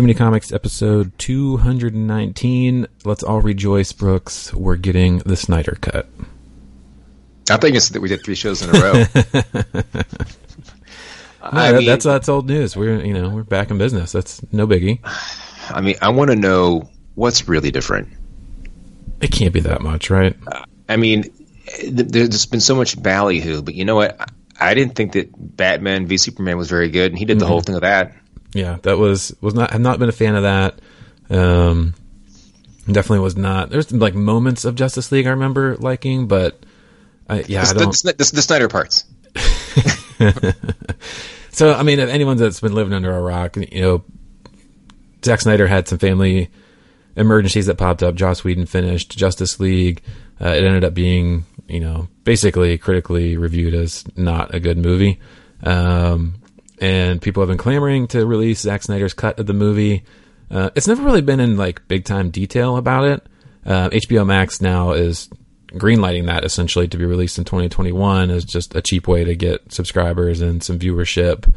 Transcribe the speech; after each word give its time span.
Too 0.00 0.04
Many 0.04 0.14
Comics, 0.14 0.50
episode 0.50 1.12
219. 1.18 2.86
Let's 3.04 3.22
all 3.22 3.42
rejoice, 3.42 3.92
Brooks. 3.92 4.50
We're 4.54 4.76
getting 4.76 5.18
the 5.18 5.36
Snyder 5.36 5.76
Cut. 5.78 6.08
I 7.50 7.58
think 7.58 7.76
it's 7.76 7.90
that 7.90 8.00
we 8.00 8.08
did 8.08 8.24
three 8.24 8.34
shows 8.34 8.62
in 8.62 8.70
a 8.70 8.80
row. 8.80 9.04
I 11.42 11.72
mean, 11.74 11.84
that's 11.84 12.06
that's 12.06 12.30
old 12.30 12.46
news. 12.46 12.74
We're 12.74 13.04
you 13.04 13.12
know 13.12 13.28
we're 13.28 13.42
back 13.42 13.70
in 13.70 13.76
business. 13.76 14.10
That's 14.10 14.40
no 14.54 14.66
biggie. 14.66 15.00
I 15.68 15.82
mean, 15.82 15.96
I 16.00 16.08
want 16.08 16.30
to 16.30 16.36
know 16.36 16.88
what's 17.14 17.46
really 17.46 17.70
different. 17.70 18.08
It 19.20 19.30
can't 19.30 19.52
be 19.52 19.60
that 19.60 19.82
much, 19.82 20.08
right? 20.08 20.34
I 20.88 20.96
mean, 20.96 21.30
there's 21.86 22.46
been 22.46 22.60
so 22.60 22.74
much 22.74 23.02
ballyhoo, 23.02 23.60
but 23.60 23.74
you 23.74 23.84
know 23.84 23.96
what? 23.96 24.18
I 24.58 24.72
didn't 24.72 24.94
think 24.94 25.12
that 25.12 25.28
Batman 25.36 26.06
v 26.06 26.16
Superman 26.16 26.56
was 26.56 26.70
very 26.70 26.88
good, 26.88 27.12
and 27.12 27.18
he 27.18 27.26
did 27.26 27.38
the 27.38 27.44
mm-hmm. 27.44 27.52
whole 27.52 27.60
thing 27.60 27.74
of 27.74 27.82
that. 27.82 28.14
Yeah, 28.52 28.78
that 28.82 28.98
was 28.98 29.34
was 29.40 29.54
not. 29.54 29.72
I've 29.72 29.80
not 29.80 29.98
been 29.98 30.08
a 30.08 30.12
fan 30.12 30.34
of 30.34 30.42
that. 30.42 30.80
Um, 31.30 31.94
definitely 32.86 33.20
was 33.20 33.36
not. 33.36 33.70
There's 33.70 33.92
like 33.92 34.14
moments 34.14 34.64
of 34.64 34.74
Justice 34.74 35.12
League 35.12 35.26
I 35.26 35.30
remember 35.30 35.76
liking, 35.76 36.26
but 36.26 36.60
I, 37.28 37.44
yeah, 37.46 37.64
the, 37.64 37.70
I 37.70 37.74
don't. 37.74 38.02
The, 38.02 38.12
the, 38.12 38.30
the 38.34 38.42
Snyder 38.42 38.68
parts. 38.68 39.04
so 41.50 41.72
I 41.72 41.82
mean, 41.82 42.00
if 42.00 42.08
anyone 42.08 42.36
that's 42.36 42.60
been 42.60 42.74
living 42.74 42.92
under 42.92 43.14
a 43.14 43.20
rock, 43.20 43.56
you 43.56 43.80
know, 43.80 44.04
Zack 45.24 45.40
Snyder 45.40 45.66
had 45.66 45.86
some 45.86 45.98
family 45.98 46.50
emergencies 47.16 47.66
that 47.66 47.76
popped 47.76 48.02
up. 48.02 48.14
Joss 48.14 48.42
Whedon 48.42 48.66
finished 48.66 49.16
Justice 49.16 49.60
League. 49.60 50.02
Uh, 50.40 50.48
it 50.48 50.64
ended 50.64 50.84
up 50.84 50.94
being, 50.94 51.44
you 51.68 51.80
know, 51.80 52.08
basically 52.24 52.78
critically 52.78 53.36
reviewed 53.36 53.74
as 53.74 54.04
not 54.16 54.54
a 54.54 54.60
good 54.60 54.78
movie. 54.78 55.20
Um, 55.62 56.39
and 56.80 57.20
people 57.20 57.42
have 57.42 57.48
been 57.48 57.58
clamoring 57.58 58.08
to 58.08 58.26
release 58.26 58.60
Zack 58.60 58.82
Snyder's 58.82 59.14
cut 59.14 59.38
of 59.38 59.46
the 59.46 59.52
movie. 59.52 60.04
Uh, 60.50 60.70
it's 60.74 60.88
never 60.88 61.02
really 61.02 61.20
been 61.20 61.40
in 61.40 61.56
like 61.56 61.86
big 61.86 62.04
time 62.04 62.30
detail 62.30 62.76
about 62.76 63.04
it. 63.04 63.26
Uh, 63.64 63.90
HBO 63.90 64.26
Max 64.26 64.60
now 64.60 64.92
is 64.92 65.28
greenlighting 65.72 66.26
that 66.26 66.44
essentially 66.44 66.88
to 66.88 66.96
be 66.96 67.04
released 67.04 67.38
in 67.38 67.44
2021 67.44 68.30
as 68.30 68.44
just 68.44 68.74
a 68.74 68.82
cheap 68.82 69.06
way 69.06 69.22
to 69.22 69.36
get 69.36 69.72
subscribers 69.72 70.40
and 70.40 70.62
some 70.62 70.78
viewership, 70.78 71.52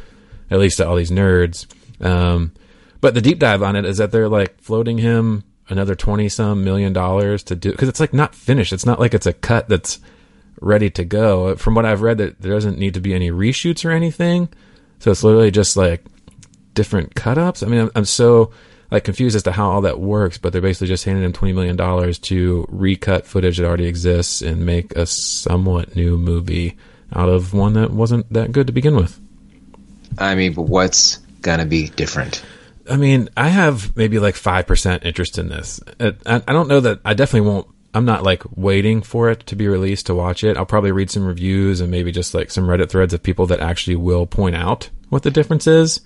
at 0.52 0.60
least 0.60 0.78
to 0.78 0.88
all 0.88 0.96
these 0.96 1.10
nerds. 1.10 1.66
Um, 2.04 2.52
but 3.02 3.14
the 3.14 3.22
deep 3.22 3.40
dive 3.40 3.64
on 3.64 3.76
it 3.76 3.86
is 3.86 3.98
that 3.98 4.12
they're 4.12 4.30
like 4.30 4.62
floating 4.62 4.98
him 4.98 5.44
another 5.70 5.96
20 5.96 6.28
some 6.30 6.64
million 6.64 6.94
dollars 6.94 7.44
to 7.44 7.56
do 7.56 7.72
because 7.72 7.90
it's 7.90 8.00
like 8.00 8.14
not 8.14 8.36
finished. 8.36 8.74
It's 8.74 8.86
not 8.86 9.00
like 9.00 9.14
it's 9.14 9.26
a 9.26 9.34
cut 9.34 9.70
that's 9.70 10.00
ready 10.62 10.90
to 10.92 11.06
go. 11.06 11.56
From 11.56 11.76
what 11.76 11.86
I've 11.86 12.02
read, 12.02 12.18
that 12.20 12.42
there 12.42 12.54
doesn't 12.54 12.78
need 12.78 12.94
to 12.94 13.02
be 13.02 13.14
any 13.14 13.32
reshoots 13.32 13.86
or 13.86 13.92
anything. 13.92 14.50
So 15.04 15.12
it's 15.12 15.22
literally 15.22 15.52
just 15.52 15.76
like 15.76 16.02
different 16.73 17.14
cut 17.14 17.38
ups. 17.38 17.62
I 17.62 17.66
mean, 17.66 17.82
I'm, 17.82 17.92
I'm 17.94 18.06
so 18.06 18.52
like 18.90 19.04
confused 19.04 19.36
as 19.36 19.44
to 19.44 19.52
how 19.52 19.70
all 19.70 19.82
that 19.82 20.00
works, 20.00 20.38
but 20.38 20.54
they're 20.54 20.62
basically 20.62 20.88
just 20.88 21.04
handing 21.04 21.26
him 21.26 21.34
twenty 21.34 21.54
million 21.54 21.76
dollars 21.76 22.18
to 22.20 22.66
recut 22.70 23.26
footage 23.26 23.58
that 23.58 23.66
already 23.66 23.86
exists 23.86 24.42
and 24.42 24.66
make 24.66 24.95
a 24.95 25.06
somewhat 25.06 25.98
new 25.98 26.16
movie 26.18 26.78
out 27.12 27.28
of 27.28 27.54
one 27.54 27.73
that 27.73 27.92
wasn't 27.92 28.32
that 28.32 28.54
good 28.54 28.68
to 28.68 28.72
begin 28.72 28.95
with. 28.95 29.20
I 30.18 30.36
mean, 30.36 30.54
but 30.54 30.64
what's 30.64 31.17
gonna 31.42 31.66
be 31.66 31.90
different? 31.90 32.42
I 32.90 32.95
mean, 32.95 33.28
I 33.36 33.50
have 33.50 33.98
maybe 33.98 34.20
like 34.20 34.36
five 34.36 34.67
percent 34.67 35.04
interest 35.04 35.38
in 35.38 35.50
this. 35.50 35.82
Uh, 36.00 36.14
I, 36.26 36.36
I 36.48 36.54
don't 36.54 36.70
know 36.70 36.80
that 36.80 37.02
I 37.04 37.14
definitely 37.14 37.50
won't. 37.50 37.67
I'm 37.94 38.06
not 38.06 38.23
like 38.23 38.44
waiting 38.56 39.02
for 39.02 39.30
it 39.30 39.45
to 39.48 39.58
be 39.58 39.67
released 39.67 40.06
to 40.06 40.16
watch 40.16 40.45
it. 40.45 40.56
I'll 40.56 40.66
probably 40.66 40.94
read 40.94 41.12
some 41.12 41.26
reviews 41.26 41.82
and 41.82 41.92
maybe 41.92 42.14
just 42.14 42.33
like 42.33 42.52
some 42.52 42.67
Reddit 42.67 42.89
threads 42.89 43.14
of 43.14 43.22
people 43.22 43.45
that 43.48 43.60
actually 43.60 43.98
will 43.98 44.26
point 44.26 44.56
out 44.56 44.89
what 45.14 45.24
the 45.24 45.32
difference 45.32 45.68
is. 45.68 46.02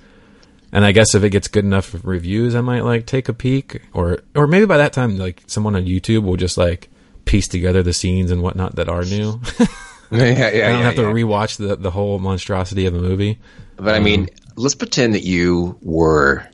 And 0.72 0.84
I 0.84 0.91
guess 0.91 1.16
if 1.16 1.23
it 1.23 1.29
gets 1.29 1.47
good 1.47 1.63
enough 1.63 1.95
reviews, 2.03 2.53
I 2.53 2.62
might 2.62 2.84
like 2.84 3.06
take 3.06 3.29
a 3.29 3.34
peek, 3.34 3.81
or 3.94 4.19
or 4.35 4.47
maybe 4.47 4.66
by 4.66 4.78
that 4.78 4.94
time, 4.94 5.18
like 5.18 5.41
someone 5.47 5.75
on 5.75 5.85
YouTube 5.85 6.23
will 6.23 6.35
just 6.35 6.57
like 6.57 6.90
piece 7.25 7.47
together 7.47 7.81
the 7.84 7.94
scenes 7.94 8.31
and 8.31 8.44
whatnot 8.44 8.75
that 8.75 8.90
are 8.90 9.03
new. 9.03 9.40
yeah, 10.12 10.25
yeah, 10.25 10.47
I 10.47 10.72
don't 10.72 10.79
yeah, 10.79 10.81
have 10.81 10.95
to 10.95 11.03
rewatch 11.03 11.57
the 11.57 11.75
the 11.78 11.91
whole 11.91 12.19
monstrosity 12.19 12.85
of 12.85 12.94
the 12.94 13.00
movie. 13.00 13.40
But 13.78 13.95
I 13.95 14.00
mean, 14.00 14.22
um, 14.22 14.28
let's 14.56 14.75
pretend 14.75 15.16
that 15.16 15.24
you 15.24 15.78
were 15.81 16.47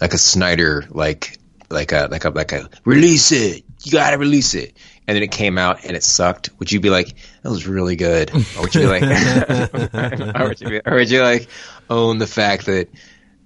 like 0.00 0.14
a 0.14 0.18
Snyder, 0.18 0.84
like 0.90 1.38
like 1.70 1.92
a 1.92 2.08
like 2.10 2.24
a 2.24 2.30
like 2.30 2.52
a 2.52 2.68
release 2.84 3.32
it. 3.32 3.64
You 3.84 3.92
gotta 3.92 4.18
release 4.18 4.54
it. 4.54 4.76
And 5.06 5.14
then 5.14 5.22
it 5.22 5.32
came 5.32 5.58
out 5.58 5.84
and 5.84 5.96
it 5.96 6.02
sucked. 6.02 6.50
Would 6.58 6.72
you 6.72 6.80
be 6.80 6.88
like, 6.88 7.14
that 7.42 7.50
was 7.50 7.66
really 7.66 7.96
good? 7.96 8.30
Or 8.56 8.62
would 8.62 8.74
you 8.74 8.80
be 8.82 8.86
like, 8.86 9.02
or, 10.40 10.48
would 10.48 10.60
you 10.60 10.68
be, 10.68 10.80
or 10.84 10.94
would 10.94 11.10
you 11.10 11.22
like 11.22 11.48
own 11.90 12.18
the 12.18 12.26
fact 12.26 12.66
that 12.66 12.88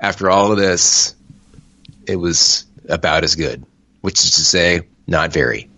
after 0.00 0.30
all 0.30 0.52
of 0.52 0.58
this, 0.58 1.16
it 2.06 2.16
was 2.16 2.64
about 2.88 3.24
as 3.24 3.34
good, 3.34 3.64
which 4.00 4.18
is 4.20 4.36
to 4.36 4.40
say, 4.42 4.82
not 5.06 5.32
very. 5.32 5.68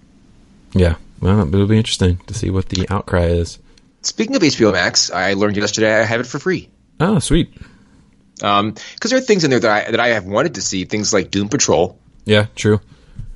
Yeah, 0.72 0.96
well, 1.20 1.46
it'll 1.46 1.66
be 1.66 1.78
interesting 1.78 2.18
to 2.26 2.34
see 2.34 2.50
what 2.50 2.68
the 2.68 2.86
outcry 2.90 3.24
is. 3.24 3.58
Speaking 4.02 4.36
of 4.36 4.42
HBO 4.42 4.72
Max, 4.72 5.10
I 5.10 5.34
learned 5.34 5.56
yesterday 5.56 6.00
I 6.00 6.04
have 6.04 6.20
it 6.20 6.26
for 6.26 6.38
free. 6.38 6.68
Oh, 7.00 7.18
sweet. 7.18 7.52
Because 8.34 8.60
um, 8.60 8.74
there 9.02 9.18
are 9.18 9.22
things 9.22 9.44
in 9.44 9.50
there 9.50 9.60
that 9.60 9.88
I, 9.88 9.90
that 9.90 10.00
I 10.00 10.08
have 10.08 10.24
wanted 10.24 10.54
to 10.54 10.62
see, 10.62 10.84
things 10.84 11.12
like 11.12 11.30
Doom 11.30 11.48
Patrol. 11.48 11.98
Yeah, 12.24 12.46
true. 12.54 12.80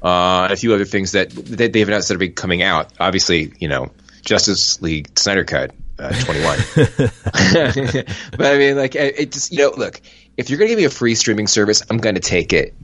Uh, 0.05 0.49
a 0.51 0.57
few 0.57 0.75
other 0.75 0.85
things 0.85 1.13
that, 1.13 1.31
that 1.31 1.73
they've 1.73 1.89
announced 1.89 2.09
that 2.09 2.23
are 2.23 2.29
coming 2.29 2.63
out. 2.63 2.93
Obviously, 3.01 3.55
you 3.59 3.69
know, 3.69 3.91
Justice 4.21 4.83
League 4.83 5.19
Snyder 5.19 5.45
Cut 5.45 5.71
uh, 5.99 6.13
21. 6.25 6.59
but 8.37 8.53
I 8.55 8.59
mean, 8.59 8.77
like, 8.77 8.95
it 8.95 9.33
just, 9.33 9.51
you 9.51 9.59
know, 9.59 9.73
look, 9.75 10.03
if 10.37 10.51
you're 10.51 10.59
going 10.59 10.69
to 10.69 10.73
give 10.73 10.79
me 10.79 10.85
a 10.85 10.91
free 10.91 11.15
streaming 11.15 11.47
service, 11.47 11.83
I'm 11.89 11.97
going 11.99 12.17
to 12.17 12.21
take 12.21 12.53
it. 12.53 12.75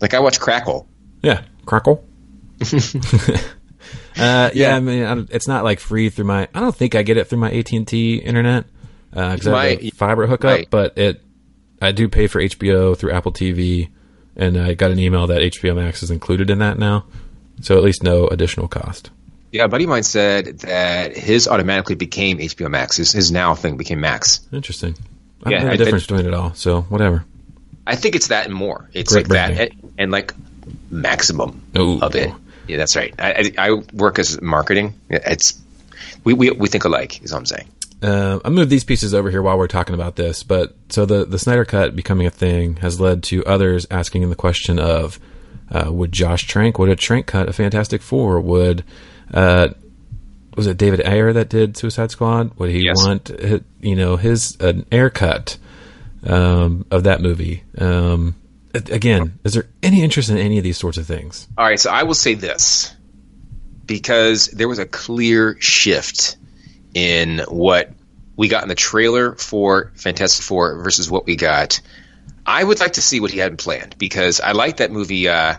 Like 0.00 0.14
I 0.14 0.20
watch 0.20 0.40
Crackle. 0.40 0.88
Yeah, 1.22 1.42
Crackle. 1.64 2.04
uh, 2.72 2.76
yeah, 4.16 4.50
yeah, 4.52 4.76
I 4.76 4.80
mean, 4.80 5.28
it's 5.30 5.48
not 5.48 5.64
like 5.64 5.80
free 5.80 6.10
through 6.10 6.24
my. 6.26 6.48
I 6.54 6.60
don't 6.60 6.74
think 6.74 6.94
I 6.94 7.02
get 7.02 7.16
it 7.16 7.28
through 7.28 7.38
my 7.38 7.52
AT 7.52 7.72
and 7.72 7.86
T 7.86 8.16
internet 8.16 8.66
because 9.10 9.46
uh, 9.46 9.54
I 9.54 9.70
have 9.70 9.82
a 9.82 9.90
fiber 9.90 10.26
hookup, 10.26 10.50
right. 10.50 10.70
but 10.70 10.98
it. 10.98 11.20
I 11.80 11.90
do 11.90 12.08
pay 12.08 12.28
for 12.28 12.40
HBO 12.40 12.96
through 12.96 13.10
Apple 13.10 13.32
TV, 13.32 13.90
and 14.36 14.58
I 14.58 14.74
got 14.74 14.90
an 14.90 14.98
email 14.98 15.26
that 15.26 15.42
HBO 15.42 15.76
Max 15.76 16.02
is 16.02 16.10
included 16.10 16.50
in 16.50 16.58
that 16.58 16.78
now, 16.78 17.04
so 17.60 17.76
at 17.76 17.82
least 17.82 18.02
no 18.02 18.28
additional 18.28 18.68
cost. 18.68 19.10
Yeah, 19.52 19.64
a 19.64 19.68
buddy 19.68 19.84
of 19.84 19.90
mine 19.90 20.02
said 20.02 20.60
that 20.60 21.14
his 21.14 21.46
automatically 21.46 21.94
became 21.94 22.38
HBO 22.38 22.70
Max. 22.70 22.96
His, 22.96 23.12
his 23.12 23.30
now 23.30 23.54
thing 23.54 23.76
became 23.76 24.00
Max. 24.00 24.40
Interesting. 24.50 24.96
I 25.44 25.50
yeah, 25.50 25.70
the 25.70 25.76
difference 25.76 26.06
between 26.06 26.26
it 26.26 26.32
all. 26.32 26.54
So 26.54 26.82
whatever. 26.82 27.24
I 27.86 27.96
think 27.96 28.14
it's 28.14 28.28
that 28.28 28.46
and 28.46 28.54
more. 28.54 28.88
It's 28.94 29.12
Great 29.12 29.24
like 29.24 29.28
branding. 29.28 29.58
that 29.58 29.72
and, 29.72 29.92
and, 29.98 30.12
like 30.12 30.34
maximum 30.90 31.60
Ooh. 31.76 32.00
of 32.00 32.14
it. 32.14 32.32
Yeah, 32.68 32.76
that's 32.76 32.96
right. 32.96 33.14
I, 33.18 33.52
I, 33.58 33.70
I, 33.70 33.82
work 33.92 34.18
as 34.18 34.40
marketing. 34.40 34.94
It's 35.10 35.60
we, 36.24 36.32
we 36.32 36.50
we 36.52 36.68
think 36.68 36.84
alike. 36.84 37.22
Is 37.22 37.32
what 37.32 37.38
I'm 37.38 37.46
saying. 37.46 37.68
Uh, 38.02 38.40
I 38.44 38.50
moved 38.50 38.70
these 38.70 38.84
pieces 38.84 39.14
over 39.14 39.30
here 39.30 39.42
while 39.42 39.56
we're 39.56 39.68
talking 39.68 39.94
about 39.94 40.16
this, 40.16 40.42
but 40.42 40.74
so 40.88 41.06
the 41.06 41.24
the 41.24 41.38
Snyder 41.38 41.64
Cut 41.64 41.94
becoming 41.94 42.26
a 42.26 42.30
thing 42.30 42.76
has 42.76 43.00
led 43.00 43.22
to 43.24 43.44
others 43.44 43.86
asking 43.90 44.28
the 44.28 44.34
question 44.36 44.78
of, 44.78 45.20
uh, 45.70 45.90
would 45.92 46.10
Josh 46.10 46.46
Trank, 46.46 46.78
would 46.78 46.88
a 46.88 46.96
Trank 46.96 47.26
cut 47.26 47.48
a 47.48 47.52
Fantastic 47.52 48.02
Four? 48.02 48.40
Would 48.40 48.82
uh, 49.32 49.68
was 50.56 50.66
it 50.66 50.76
David 50.76 51.06
Ayer 51.06 51.32
that 51.32 51.48
did 51.48 51.76
Suicide 51.76 52.10
Squad? 52.10 52.58
Would 52.58 52.70
he 52.70 52.80
yes. 52.80 52.96
want 52.98 53.30
you 53.80 53.94
know 53.94 54.16
his 54.16 54.56
an 54.60 54.84
Ayer 54.90 55.10
cut 55.10 55.58
um, 56.26 56.84
of 56.90 57.04
that 57.04 57.20
movie? 57.20 57.62
Um, 57.78 58.34
again, 58.74 59.38
is 59.44 59.54
there 59.54 59.68
any 59.80 60.02
interest 60.02 60.28
in 60.28 60.38
any 60.38 60.58
of 60.58 60.64
these 60.64 60.76
sorts 60.76 60.98
of 60.98 61.06
things? 61.06 61.46
All 61.56 61.64
right, 61.64 61.78
so 61.78 61.90
I 61.90 62.02
will 62.02 62.14
say 62.14 62.34
this 62.34 62.94
because 63.86 64.46
there 64.48 64.68
was 64.68 64.78
a 64.78 64.86
clear 64.86 65.56
shift 65.60 66.36
in 66.94 67.40
what 67.48 67.90
we 68.36 68.48
got 68.48 68.62
in 68.62 68.68
the 68.68 68.74
trailer 68.74 69.34
for 69.34 69.92
Fantastic 69.94 70.44
Four 70.44 70.82
versus 70.82 71.10
what 71.10 71.26
we 71.26 71.36
got. 71.36 71.80
I 72.44 72.62
would 72.62 72.80
like 72.80 72.94
to 72.94 73.02
see 73.02 73.20
what 73.20 73.30
he 73.30 73.38
had 73.38 73.58
planned 73.58 73.96
because 73.98 74.40
I 74.40 74.52
like 74.52 74.78
that 74.78 74.90
movie. 74.90 75.28
Uh, 75.28 75.56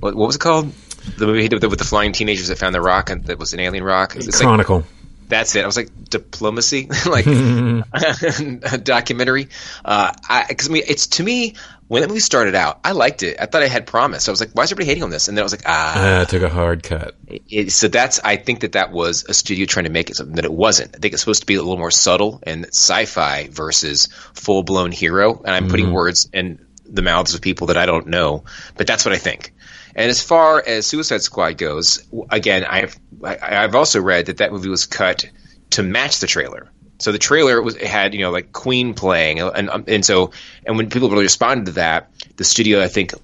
what, 0.00 0.14
what 0.14 0.26
was 0.26 0.36
it 0.36 0.40
called? 0.40 0.72
the 1.16 1.26
movie 1.26 1.42
he 1.42 1.48
did 1.48 1.62
with 1.62 1.78
the 1.78 1.84
flying 1.84 2.12
teenagers 2.12 2.48
that 2.48 2.58
found 2.58 2.74
the 2.74 2.80
rock 2.80 3.10
and 3.10 3.24
that 3.24 3.38
was 3.38 3.52
an 3.52 3.60
alien 3.60 3.84
rock. 3.84 4.16
It's 4.16 4.40
Chronicle. 4.40 4.78
Like, 4.78 4.86
that's 5.28 5.56
it. 5.56 5.62
I 5.62 5.66
was 5.66 5.76
like 5.76 5.90
diplomacy, 6.08 6.88
like 7.06 7.26
a 7.26 8.78
documentary. 8.82 9.44
Because 9.44 9.82
uh, 9.84 10.12
I, 10.28 10.46
I 10.50 10.68
mean, 10.68 10.82
it's 10.86 11.06
to 11.08 11.22
me 11.22 11.54
when 11.88 12.02
that 12.02 12.08
movie 12.08 12.20
started 12.20 12.54
out, 12.54 12.80
I 12.84 12.92
liked 12.92 13.22
it. 13.22 13.36
I 13.38 13.46
thought 13.46 13.62
I 13.62 13.68
had 13.68 13.86
promise. 13.86 14.28
I 14.28 14.30
was 14.30 14.40
like, 14.40 14.52
why 14.52 14.62
is 14.62 14.72
everybody 14.72 14.86
hating 14.86 15.02
on 15.02 15.10
this? 15.10 15.28
And 15.28 15.36
then 15.36 15.42
I 15.42 15.44
was 15.44 15.52
like, 15.52 15.64
ah, 15.66 16.20
uh, 16.20 16.24
took 16.24 16.42
a 16.42 16.48
hard 16.48 16.82
cut. 16.82 17.14
It, 17.26 17.72
so 17.72 17.88
that's 17.88 18.20
I 18.20 18.36
think 18.36 18.60
that 18.60 18.72
that 18.72 18.90
was 18.90 19.24
a 19.28 19.34
studio 19.34 19.66
trying 19.66 19.84
to 19.84 19.90
make 19.90 20.10
it 20.10 20.16
something 20.16 20.36
that 20.36 20.44
it 20.44 20.52
wasn't. 20.52 20.96
I 20.96 20.98
think 20.98 21.12
it's 21.12 21.22
supposed 21.22 21.40
to 21.40 21.46
be 21.46 21.56
a 21.56 21.62
little 21.62 21.78
more 21.78 21.90
subtle 21.90 22.40
and 22.42 22.66
sci-fi 22.66 23.48
versus 23.50 24.08
full 24.34 24.62
blown 24.62 24.92
hero. 24.92 25.38
And 25.38 25.50
I'm 25.50 25.64
mm-hmm. 25.64 25.70
putting 25.70 25.92
words 25.92 26.28
in 26.32 26.64
the 26.86 27.02
mouths 27.02 27.34
of 27.34 27.40
people 27.40 27.68
that 27.68 27.76
I 27.76 27.86
don't 27.86 28.06
know, 28.06 28.44
but 28.76 28.86
that's 28.86 29.04
what 29.04 29.14
I 29.14 29.18
think. 29.18 29.52
And 29.94 30.10
as 30.10 30.22
far 30.22 30.62
as 30.66 30.86
Suicide 30.86 31.22
Squad 31.22 31.58
goes, 31.58 32.04
again, 32.30 32.64
I've 32.64 32.98
I, 33.22 33.36
have 33.62 33.74
also 33.74 34.00
read 34.00 34.26
that 34.26 34.38
that 34.38 34.52
movie 34.52 34.68
was 34.68 34.86
cut 34.86 35.26
to 35.70 35.82
match 35.82 36.20
the 36.20 36.26
trailer. 36.26 36.70
So 36.98 37.12
the 37.12 37.18
trailer 37.18 37.60
was 37.60 37.76
had 37.76 38.14
you 38.14 38.20
know 38.20 38.30
like 38.30 38.52
Queen 38.52 38.94
playing, 38.94 39.40
and 39.40 39.68
um, 39.68 39.84
and 39.88 40.04
so 40.04 40.30
and 40.64 40.76
when 40.76 40.90
people 40.90 41.10
really 41.10 41.24
responded 41.24 41.66
to 41.66 41.72
that, 41.72 42.10
the 42.36 42.44
studio, 42.44 42.82
I 42.82 42.88
think, 42.88 43.14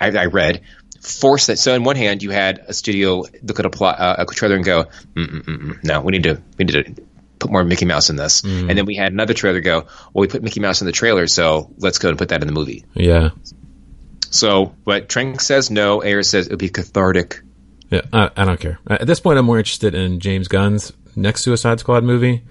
I, 0.00 0.10
I 0.10 0.26
read, 0.26 0.62
forced 1.00 1.48
that. 1.48 1.58
So, 1.58 1.74
on 1.74 1.84
one 1.84 1.96
hand, 1.96 2.22
you 2.22 2.30
had 2.30 2.58
a 2.66 2.72
studio 2.72 3.24
look 3.42 3.58
at 3.58 3.66
a 3.66 3.70
plot, 3.70 3.98
uh, 3.98 4.16
a 4.18 4.26
trailer 4.26 4.56
and 4.56 4.64
go, 4.64 4.86
"No, 5.82 6.00
we 6.00 6.12
need 6.12 6.24
to, 6.24 6.42
we 6.58 6.64
need 6.64 6.72
to 6.72 7.02
put 7.38 7.50
more 7.50 7.64
Mickey 7.64 7.84
Mouse 7.84 8.10
in 8.10 8.16
this." 8.16 8.42
Mm. 8.42 8.68
And 8.68 8.78
then 8.78 8.86
we 8.86 8.96
had 8.96 9.12
another 9.12 9.34
trailer 9.34 9.60
go, 9.60 9.86
"Well, 10.12 10.22
we 10.22 10.28
put 10.28 10.42
Mickey 10.42 10.60
Mouse 10.60 10.80
in 10.80 10.86
the 10.86 10.92
trailer, 10.92 11.26
so 11.26 11.70
let's 11.78 11.98
go 11.98 12.08
and 12.08 12.18
put 12.18 12.30
that 12.30 12.42
in 12.42 12.48
the 12.48 12.54
movie." 12.54 12.84
Yeah. 12.94 13.30
So, 14.30 14.74
but 14.84 15.08
Trank 15.08 15.40
says 15.40 15.70
no. 15.70 16.02
Ayers 16.02 16.28
says 16.28 16.46
it 16.46 16.50
would 16.50 16.58
be 16.58 16.68
cathartic. 16.68 17.40
Yeah, 17.90 18.00
I, 18.12 18.30
I 18.36 18.44
don't 18.44 18.58
care. 18.58 18.80
At 18.88 19.06
this 19.06 19.20
point, 19.20 19.38
I'm 19.38 19.44
more 19.44 19.58
interested 19.58 19.94
in 19.94 20.18
James 20.18 20.48
Gunn's 20.48 20.92
next 21.14 21.42
Suicide 21.42 21.78
Squad 21.80 22.02
movie. 22.02 22.42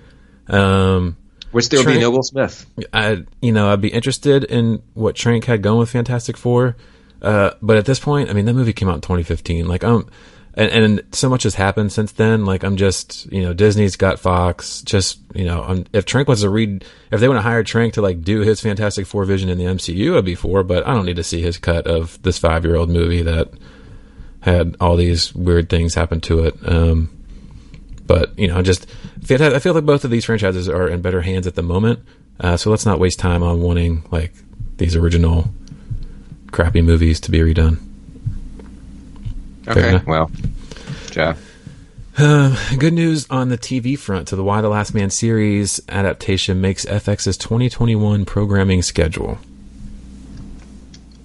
Um, 0.48 1.18
Which 1.52 1.66
still 1.66 1.82
be 1.82 1.86
Trank- 1.86 2.02
no 2.02 2.12
Will 2.12 2.24
Smith. 2.24 2.66
I, 2.92 3.24
you 3.42 3.52
know, 3.52 3.72
I'd 3.72 3.82
be 3.82 3.90
interested 3.90 4.44
in 4.44 4.82
what 4.94 5.16
Trank 5.16 5.46
had 5.46 5.62
going 5.62 5.80
with 5.80 5.90
Fantastic 5.90 6.38
Four. 6.38 6.76
Uh, 7.22 7.52
but 7.62 7.78
at 7.78 7.86
this 7.86 8.00
point, 8.00 8.30
I 8.30 8.34
mean, 8.34 8.46
that 8.46 8.54
movie 8.54 8.74
came 8.74 8.90
out 8.90 8.96
in 8.96 9.02
2015. 9.02 9.66
Like, 9.66 9.84
I'm, 9.84 10.10
and, 10.56 10.70
and 10.72 11.02
so 11.14 11.30
much 11.30 11.44
has 11.44 11.56
happened 11.56 11.92
since 11.92 12.12
then. 12.12 12.46
Like, 12.46 12.64
I'm 12.64 12.76
just, 12.76 13.32
you 13.32 13.42
know, 13.44 13.54
Disney's 13.54 13.96
got 13.96 14.20
Fox. 14.20 14.82
Just, 14.82 15.20
you 15.34 15.46
know, 15.46 15.64
I'm, 15.64 15.86
if 15.94 16.04
Trank 16.06 16.28
wants 16.28 16.42
to 16.44 16.50
read, 16.50 16.84
if 17.12 17.22
they 17.22 17.30
want 17.30 17.38
to 17.38 17.44
hire 17.44 17.64
Trank 17.64 17.94
to 17.94 18.02
like 18.02 18.22
do 18.22 18.42
his 18.42 18.60
Fantastic 18.60 19.08
Four 19.08 19.24
vision 19.24 19.48
in 19.48 19.58
the 19.58 19.64
MCU, 19.64 20.18
I'd 20.18 20.26
be 20.26 20.36
for. 20.36 20.64
But 20.64 20.86
I 20.86 20.94
don't 20.94 21.06
need 21.06 21.16
to 21.16 21.24
see 21.24 21.42
his 21.42 21.58
cut 21.58 21.88
of 21.88 22.22
this 22.24 22.38
five 22.38 22.66
year 22.66 22.76
old 22.76 22.90
movie 22.90 23.22
that 23.22 23.50
had 24.42 24.76
all 24.82 24.98
these 24.98 25.34
weird 25.34 25.70
things 25.70 25.96
happen 25.96 26.20
to 26.22 26.44
it. 26.46 26.56
Um, 26.66 27.10
but 28.06 28.38
you 28.38 28.48
know, 28.48 28.62
just 28.62 28.90
fantastic. 29.24 29.56
I 29.56 29.60
feel 29.60 29.74
like 29.74 29.86
both 29.86 30.04
of 30.04 30.12
these 30.12 30.26
franchises 30.26 30.70
are 30.70 30.88
in 30.88 31.02
better 31.02 31.22
hands 31.22 31.48
at 31.48 31.56
the 31.56 31.62
moment. 31.62 32.00
Uh, 32.40 32.58
so 32.58 32.70
let's 32.70 32.86
not 32.86 33.00
waste 33.00 33.20
time 33.20 33.44
on 33.44 33.62
wanting 33.62 34.04
like 34.12 34.34
these 34.78 34.96
original 34.96 35.50
crappy 36.52 36.82
movies 36.82 37.20
to 37.22 37.32
be 37.32 37.40
redone. 37.40 37.80
Okay, 39.68 40.02
well, 40.06 40.30
yeah. 41.16 41.36
Uh, 42.18 42.56
good 42.78 42.94
news 42.94 43.26
on 43.30 43.50
the 43.50 43.58
TV 43.58 43.98
front. 43.98 44.30
So 44.30 44.36
the 44.36 44.44
Y 44.44 44.62
the 44.62 44.70
Last 44.70 44.94
Man 44.94 45.10
series 45.10 45.80
adaptation 45.90 46.62
makes 46.62 46.86
FX's 46.86 47.38
2021 47.38 48.26
programming 48.26 48.82
schedule. 48.82 49.40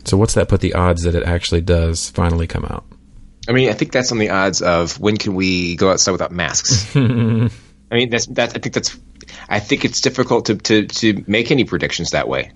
So 0.05 0.17
what's 0.17 0.35
that 0.35 0.49
put 0.49 0.61
the 0.61 0.73
odds 0.73 1.03
that 1.03 1.15
it 1.15 1.23
actually 1.25 1.61
does 1.61 2.09
finally 2.11 2.47
come 2.47 2.65
out? 2.65 2.85
I 3.49 3.53
mean, 3.53 3.71
I 3.71 3.73
think 3.73 3.93
that's 3.93 4.13
on 4.13 4.19
the 4.19 4.29
odds 4.31 4.61
of 4.61 5.01
when 5.01 5.17
can 5.17 5.35
we 5.35 5.77
go 5.77 5.91
outside 5.91 6.13
without 6.13 6.31
masks. 6.31 6.95
I 6.97 6.99
mean, 7.01 8.11
that's 8.11 8.27
that. 8.27 8.55
I 8.55 8.59
think 8.59 8.75
that's. 8.75 8.99
I 9.49 9.61
think 9.61 9.85
it's 9.85 10.01
difficult 10.03 10.47
to, 10.47 10.57
to 10.57 10.87
to 10.87 11.25
make 11.27 11.51
any 11.51 11.65
predictions 11.65 12.11
that 12.11 12.29
way. 12.29 12.53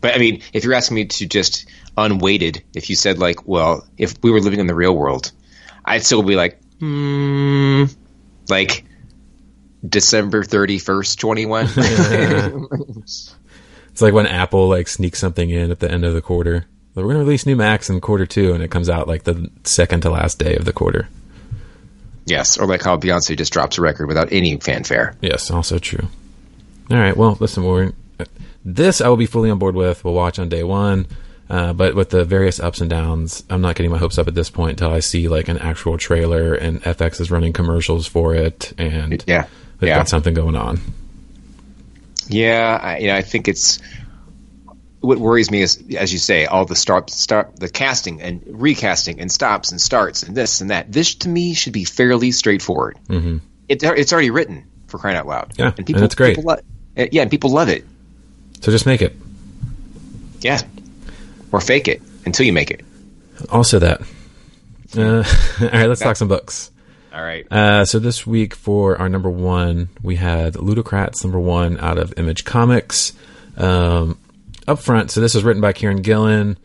But 0.00 0.14
I 0.14 0.18
mean, 0.18 0.42
if 0.52 0.64
you're 0.64 0.74
asking 0.74 0.94
me 0.94 1.06
to 1.06 1.26
just 1.26 1.68
unweighted, 1.96 2.62
if 2.74 2.88
you 2.88 2.96
said 2.96 3.18
like, 3.18 3.46
well, 3.48 3.86
if 3.98 4.14
we 4.22 4.30
were 4.30 4.40
living 4.40 4.60
in 4.60 4.66
the 4.66 4.74
real 4.74 4.96
world, 4.96 5.32
I'd 5.84 6.04
still 6.04 6.22
be 6.22 6.36
like, 6.36 6.60
hmm, 6.78 7.84
like 8.48 8.84
December 9.86 10.44
thirty 10.44 10.78
first, 10.78 11.18
twenty 11.18 11.46
one. 11.46 11.68
It's 13.96 14.02
like 14.02 14.12
when 14.12 14.26
Apple 14.26 14.68
like 14.68 14.88
sneaks 14.88 15.18
something 15.18 15.48
in 15.48 15.70
at 15.70 15.80
the 15.80 15.90
end 15.90 16.04
of 16.04 16.12
the 16.12 16.20
quarter. 16.20 16.66
We're 16.96 17.12
going 17.12 17.16
to 17.16 17.24
release 17.24 17.46
new 17.46 17.56
Macs 17.56 17.90
in 17.90 18.00
quarter 18.00 18.26
two, 18.26 18.52
and 18.54 18.62
it 18.62 18.70
comes 18.70 18.88
out 18.88 19.06
like 19.06 19.24
the 19.24 19.50
second 19.64 20.00
to 20.02 20.10
last 20.10 20.38
day 20.38 20.56
of 20.56 20.64
the 20.64 20.72
quarter. 20.72 21.08
yes, 22.24 22.58
or 22.58 22.66
like 22.66 22.82
how 22.82 22.96
Beyonce 22.96 23.36
just 23.36 23.52
drops 23.52 23.78
a 23.78 23.82
record 23.82 24.06
without 24.08 24.32
any 24.32 24.56
fanfare. 24.58 25.14
Yes, 25.20 25.50
also 25.50 25.78
true. 25.78 26.08
All 26.90 26.96
right, 26.96 27.16
well, 27.16 27.36
listen, 27.40 27.64
we're, 27.64 27.92
this 28.64 29.00
I 29.00 29.08
will 29.08 29.16
be 29.16 29.26
fully 29.26 29.50
on 29.50 29.58
board 29.58 29.74
with. 29.74 30.04
We'll 30.04 30.14
watch 30.14 30.38
on 30.38 30.48
day 30.48 30.62
one. 30.64 31.06
Uh, 31.48 31.72
but 31.72 31.94
with 31.94 32.10
the 32.10 32.24
various 32.24 32.58
ups 32.58 32.80
and 32.80 32.90
downs, 32.90 33.44
I'm 33.48 33.60
not 33.60 33.76
getting 33.76 33.92
my 33.92 33.98
hopes 33.98 34.18
up 34.18 34.26
at 34.26 34.34
this 34.34 34.50
point 34.50 34.70
until 34.80 34.90
I 34.92 34.98
see 34.98 35.28
like 35.28 35.46
an 35.48 35.58
actual 35.58 35.96
trailer 35.96 36.54
and 36.54 36.82
FX 36.82 37.20
is 37.20 37.30
running 37.30 37.52
commercials 37.52 38.04
for 38.08 38.34
it 38.34 38.72
and 38.78 39.22
Yeah, 39.28 39.46
they've 39.78 39.88
yeah. 39.88 39.98
got 39.98 40.08
something 40.08 40.34
going 40.34 40.56
on. 40.56 40.80
Yeah, 42.28 42.80
I, 42.82 42.98
you 42.98 43.06
know, 43.06 43.14
I 43.16 43.22
think 43.22 43.46
it's 43.46 43.78
what 45.00 45.18
worries 45.18 45.50
me 45.50 45.62
is, 45.62 45.82
as 45.96 46.12
you 46.12 46.18
say, 46.18 46.46
all 46.46 46.64
the 46.64 46.76
start, 46.76 47.10
start, 47.10 47.58
the 47.58 47.68
casting 47.68 48.22
and 48.22 48.42
recasting 48.46 49.20
and 49.20 49.30
stops 49.30 49.70
and 49.70 49.80
starts 49.80 50.22
and 50.22 50.36
this 50.36 50.60
and 50.60 50.70
that. 50.70 50.90
This 50.90 51.14
to 51.16 51.28
me 51.28 51.54
should 51.54 51.72
be 51.72 51.84
fairly 51.84 52.32
straightforward. 52.32 52.98
Mm-hmm. 53.08 53.38
It, 53.68 53.82
it's 53.82 54.12
already 54.12 54.30
written 54.30 54.64
for 54.86 54.98
crying 54.98 55.16
out 55.16 55.26
loud. 55.26 55.52
Yeah, 55.56 55.72
and 55.76 55.88
it's 55.88 56.14
great. 56.14 56.36
People 56.36 56.50
lo- 56.50 56.60
uh, 56.96 57.06
yeah, 57.12 57.22
and 57.22 57.30
people 57.30 57.50
love 57.50 57.68
it. 57.68 57.84
So 58.60 58.72
just 58.72 58.86
make 58.86 59.02
it. 59.02 59.14
Yeah, 60.40 60.60
or 61.52 61.60
fake 61.60 61.88
it 61.88 62.02
until 62.24 62.46
you 62.46 62.52
make 62.52 62.70
it. 62.70 62.84
Also 63.50 63.78
that. 63.78 64.00
Uh, 64.96 65.24
all 65.60 65.68
right, 65.68 65.88
let's 65.88 66.00
talk 66.00 66.16
some 66.16 66.28
books. 66.28 66.70
All 67.12 67.22
right. 67.22 67.50
Uh, 67.50 67.84
so 67.84 67.98
this 67.98 68.26
week 68.26 68.54
for 68.54 68.98
our 68.98 69.08
number 69.08 69.30
one, 69.30 69.88
we 70.02 70.16
had 70.16 70.54
Ludocrats 70.54 71.24
number 71.24 71.40
one 71.40 71.78
out 71.78 71.98
of 71.98 72.12
Image 72.18 72.44
Comics. 72.44 73.12
Um, 73.56 74.18
up 74.68 74.78
front, 74.80 75.10
so 75.10 75.20
this 75.20 75.34
is 75.34 75.44
written 75.44 75.60
by 75.60 75.72
Kieron 75.72 76.02
Gillen. 76.02 76.58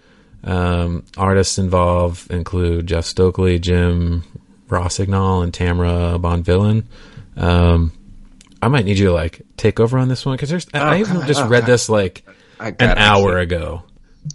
Um, 0.44 1.03
artists 1.18 1.57
involved 1.59 2.31
include 2.31 2.88
Jeff 2.88 3.06
Stokely, 3.06 3.59
Jim 3.59 4.24
Rossignol, 4.69 5.44
and 5.44 5.53
Tamra 5.53 6.19
Bonvillain. 6.19 6.86
Um, 7.38 7.92
I 8.62 8.68
might 8.68 8.86
need 8.86 8.98
you 8.98 9.07
to 9.07 9.13
like 9.13 9.42
take 9.57 9.80
over 9.80 9.98
on 9.98 10.07
this 10.07 10.25
one 10.25 10.36
because 10.36 10.50
there's. 10.50 10.68
I, 10.74 10.80
I 10.80 11.00
even 11.00 11.21
just 11.27 11.42
oh, 11.42 11.48
read 11.48 11.62
God. 11.62 11.68
this 11.68 11.89
like 11.89 12.24
an 12.59 12.75
hour 12.81 13.38
ago, 13.38 13.83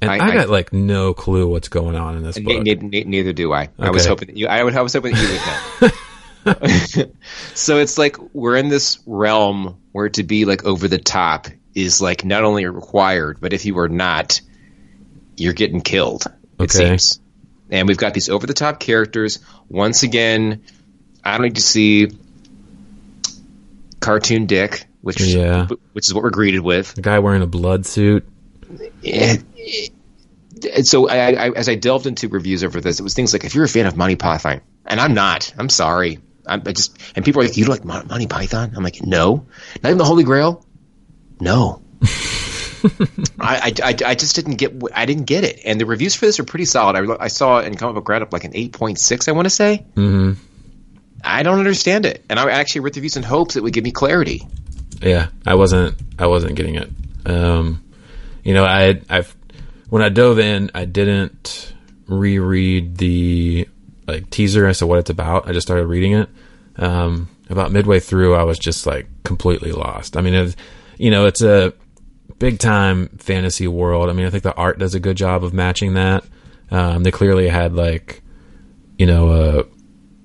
and 0.01 0.11
I, 0.11 0.19
I- 0.19 0.29
I- 0.29 0.35
got 0.35 0.49
like 0.49 0.73
no 0.73 1.15
clue 1.15 1.49
what's 1.49 1.69
going 1.69 1.97
on 1.97 2.17
in 2.17 2.23
this 2.23 2.39
book. 2.39 2.63
ne- 2.63 2.75
ne- 2.75 3.05
neither 3.05 3.33
do 3.33 3.53
I. 3.53 3.69
I 3.79 3.91
was 3.91 4.07
hoping 4.07 4.29
that 4.29 4.37
you. 4.37 4.47
I 4.47 4.63
would. 4.63 4.77
I 4.77 4.83
was 4.83 4.93
hoping 4.93 5.13
that 5.13 5.23
you 5.23 5.29
would 5.29 5.93
know. 5.93 5.97
so 7.55 7.79
it's 7.79 7.99
like 7.99 8.17
we're 8.33 8.57
in 8.57 8.69
this 8.69 9.01
realm 9.07 9.81
where 9.91 10.09
to 10.11 10.23
be 10.23 10.45
like 10.45 10.65
over 10.65 10.87
the 10.87 10.99
top 10.99 11.49
is 11.77 12.01
like 12.01 12.25
not 12.25 12.43
only 12.43 12.67
required, 12.67 13.39
but 13.41 13.53
if 13.53 13.65
you 13.67 13.79
are 13.79 13.89
not, 13.89 14.41
you're 15.37 15.53
getting 15.53 15.81
killed. 15.83 16.25
It 16.59 16.71
seems. 16.73 17.21
And 17.71 17.87
we've 17.87 17.97
got 17.99 18.15
these 18.15 18.29
over 18.29 18.47
the 18.47 18.55
top 18.55 18.81
characters. 18.81 19.39
Once 19.69 20.03
again, 20.03 20.63
I 21.23 21.33
don't 21.37 21.43
need 21.47 21.57
to 21.57 21.63
see 21.63 22.09
cartoon 24.01 24.47
dick, 24.47 24.87
which 25.03 25.21
Yeah. 25.21 25.67
which 25.93 26.07
is 26.09 26.15
what 26.15 26.23
we're 26.23 26.31
greeted 26.31 26.61
with. 26.61 26.95
The 26.95 27.03
guy 27.03 27.19
wearing 27.19 27.43
a 27.43 27.47
blood 27.47 27.87
suit. 27.87 28.27
it, 29.03 29.43
it- 29.55 29.93
and 30.75 30.87
so 30.87 31.07
I, 31.09 31.33
I, 31.33 31.51
as 31.51 31.69
I 31.69 31.75
delved 31.75 32.07
into 32.07 32.29
reviews 32.29 32.65
over 32.65 32.81
this, 32.81 32.99
it 32.99 33.03
was 33.03 33.13
things 33.13 33.35
like 33.35 33.45
if 33.45 33.55
you're 33.55 33.65
a 33.67 33.69
fan 33.69 33.85
of 33.85 33.95
Monty 33.97 34.17
Python, 34.17 34.63
and 34.87 34.99
I'm 34.99 35.13
not, 35.13 35.53
I'm 35.59 35.69
sorry, 35.69 36.19
I'm, 36.47 36.63
I 36.65 36.73
just 36.73 36.97
and 37.15 37.23
people 37.25 37.43
are 37.43 37.45
like, 37.45 37.59
you 37.59 37.67
like 37.67 37.85
Mon- 37.85 38.07
Monty 38.09 38.27
Python? 38.27 38.73
I'm 38.75 38.83
like, 38.83 39.05
no, 39.05 39.47
not 39.83 39.89
even 39.91 39.99
the 39.99 40.05
Holy 40.05 40.25
Grail, 40.25 40.65
no. 41.41 41.83
I, 43.41 43.73
I, 43.73 43.73
I, 43.83 43.97
I 44.07 44.15
just 44.15 44.37
didn't 44.37 44.57
get 44.57 44.75
I 44.95 45.07
didn't 45.07 45.25
get 45.25 45.45
it, 45.45 45.61
and 45.65 45.81
the 45.81 45.87
reviews 45.87 46.15
for 46.15 46.27
this 46.27 46.39
are 46.39 46.45
pretty 46.45 46.67
solid. 46.67 46.97
I, 46.97 47.25
I 47.25 47.29
saw 47.29 47.61
in 47.61 47.77
Comic 47.77 47.97
Book 47.97 48.09
Roundup 48.09 48.33
like 48.33 48.45
an 48.45 48.53
eight 48.55 48.73
point 48.73 48.99
six, 48.99 49.29
I 49.29 49.33
want 49.33 49.47
to 49.47 49.51
say. 49.51 49.85
Mm-hmm. 49.95 50.41
I 51.25 51.43
don't 51.43 51.59
understand 51.59 52.07
it, 52.07 52.25
and 52.29 52.39
I 52.39 52.51
actually 52.51 52.83
read 52.83 52.95
the 52.95 53.01
reviews 53.01 53.17
in 53.17 53.23
hopes 53.23 53.57
it 53.57 53.63
would 53.63 53.73
give 53.73 53.85
me 53.85 53.91
clarity. 53.91 54.47
Yeah, 55.01 55.29
I 55.45 55.55
wasn't. 55.55 55.97
I 56.19 56.27
wasn't 56.27 56.55
getting 56.55 56.77
it. 56.77 56.91
Um, 57.25 57.83
you 58.45 58.55
know, 58.55 58.65
I 58.65 59.01
I've 59.09 59.35
when 59.89 60.03
I 60.03 60.09
dove 60.09 60.39
in, 60.39 60.71
I 60.75 60.85
didn't 60.85 61.75
reread 62.07 62.99
the 62.99 63.69
like 64.07 64.31
teaser 64.31 64.67
as 64.67 64.79
to 64.79 64.87
what 64.87 64.99
it's 64.99 65.11
about. 65.11 65.49
I 65.49 65.53
just 65.53 65.67
started 65.67 65.87
reading 65.87 66.13
it. 66.13 66.29
Um, 66.77 67.29
about 67.49 67.73
midway 67.73 68.01
through, 68.01 68.35
I 68.35 68.45
was 68.45 68.59
just 68.59 68.87
like 68.87 69.09
completely 69.25 69.73
lost. 69.73 70.17
I 70.17 70.21
mean, 70.21 70.35
it's, 70.35 70.57
you 70.97 71.11
know, 71.11 71.27
it's 71.27 71.43
a 71.43 71.73
big 72.39 72.59
time 72.59 73.09
fantasy 73.19 73.69
world. 73.69 74.09
I 74.09 74.13
mean, 74.13 74.27
I 74.27 74.31
think 74.31 74.43
the 74.43 74.55
art 74.55 74.79
does 74.79 74.95
a 74.95 75.01
good 75.01 75.17
job 75.17 75.45
of 75.45 75.53
matching 75.53 75.95
that. 75.95 76.25
Um, 76.71 77.03
they 77.03 77.11
clearly 77.11 77.49
had 77.49 77.75
like, 77.75 78.23
you 78.99 79.07
know, 79.07 79.31
a 79.31 79.65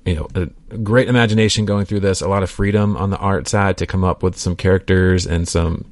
you 0.05 0.15
know, 0.15 0.27
a 0.33 0.77
great 0.77 1.07
imagination 1.07 1.65
going 1.65 1.85
through 1.85 1.99
this, 1.99 2.21
a 2.21 2.27
lot 2.27 2.43
of 2.43 2.49
freedom 2.49 2.97
on 2.97 3.11
the 3.11 3.17
art 3.17 3.47
side 3.47 3.77
to 3.77 3.85
come 3.85 4.03
up 4.03 4.23
with 4.23 4.37
some 4.37 4.55
characters 4.55 5.27
and 5.27 5.47
some, 5.47 5.85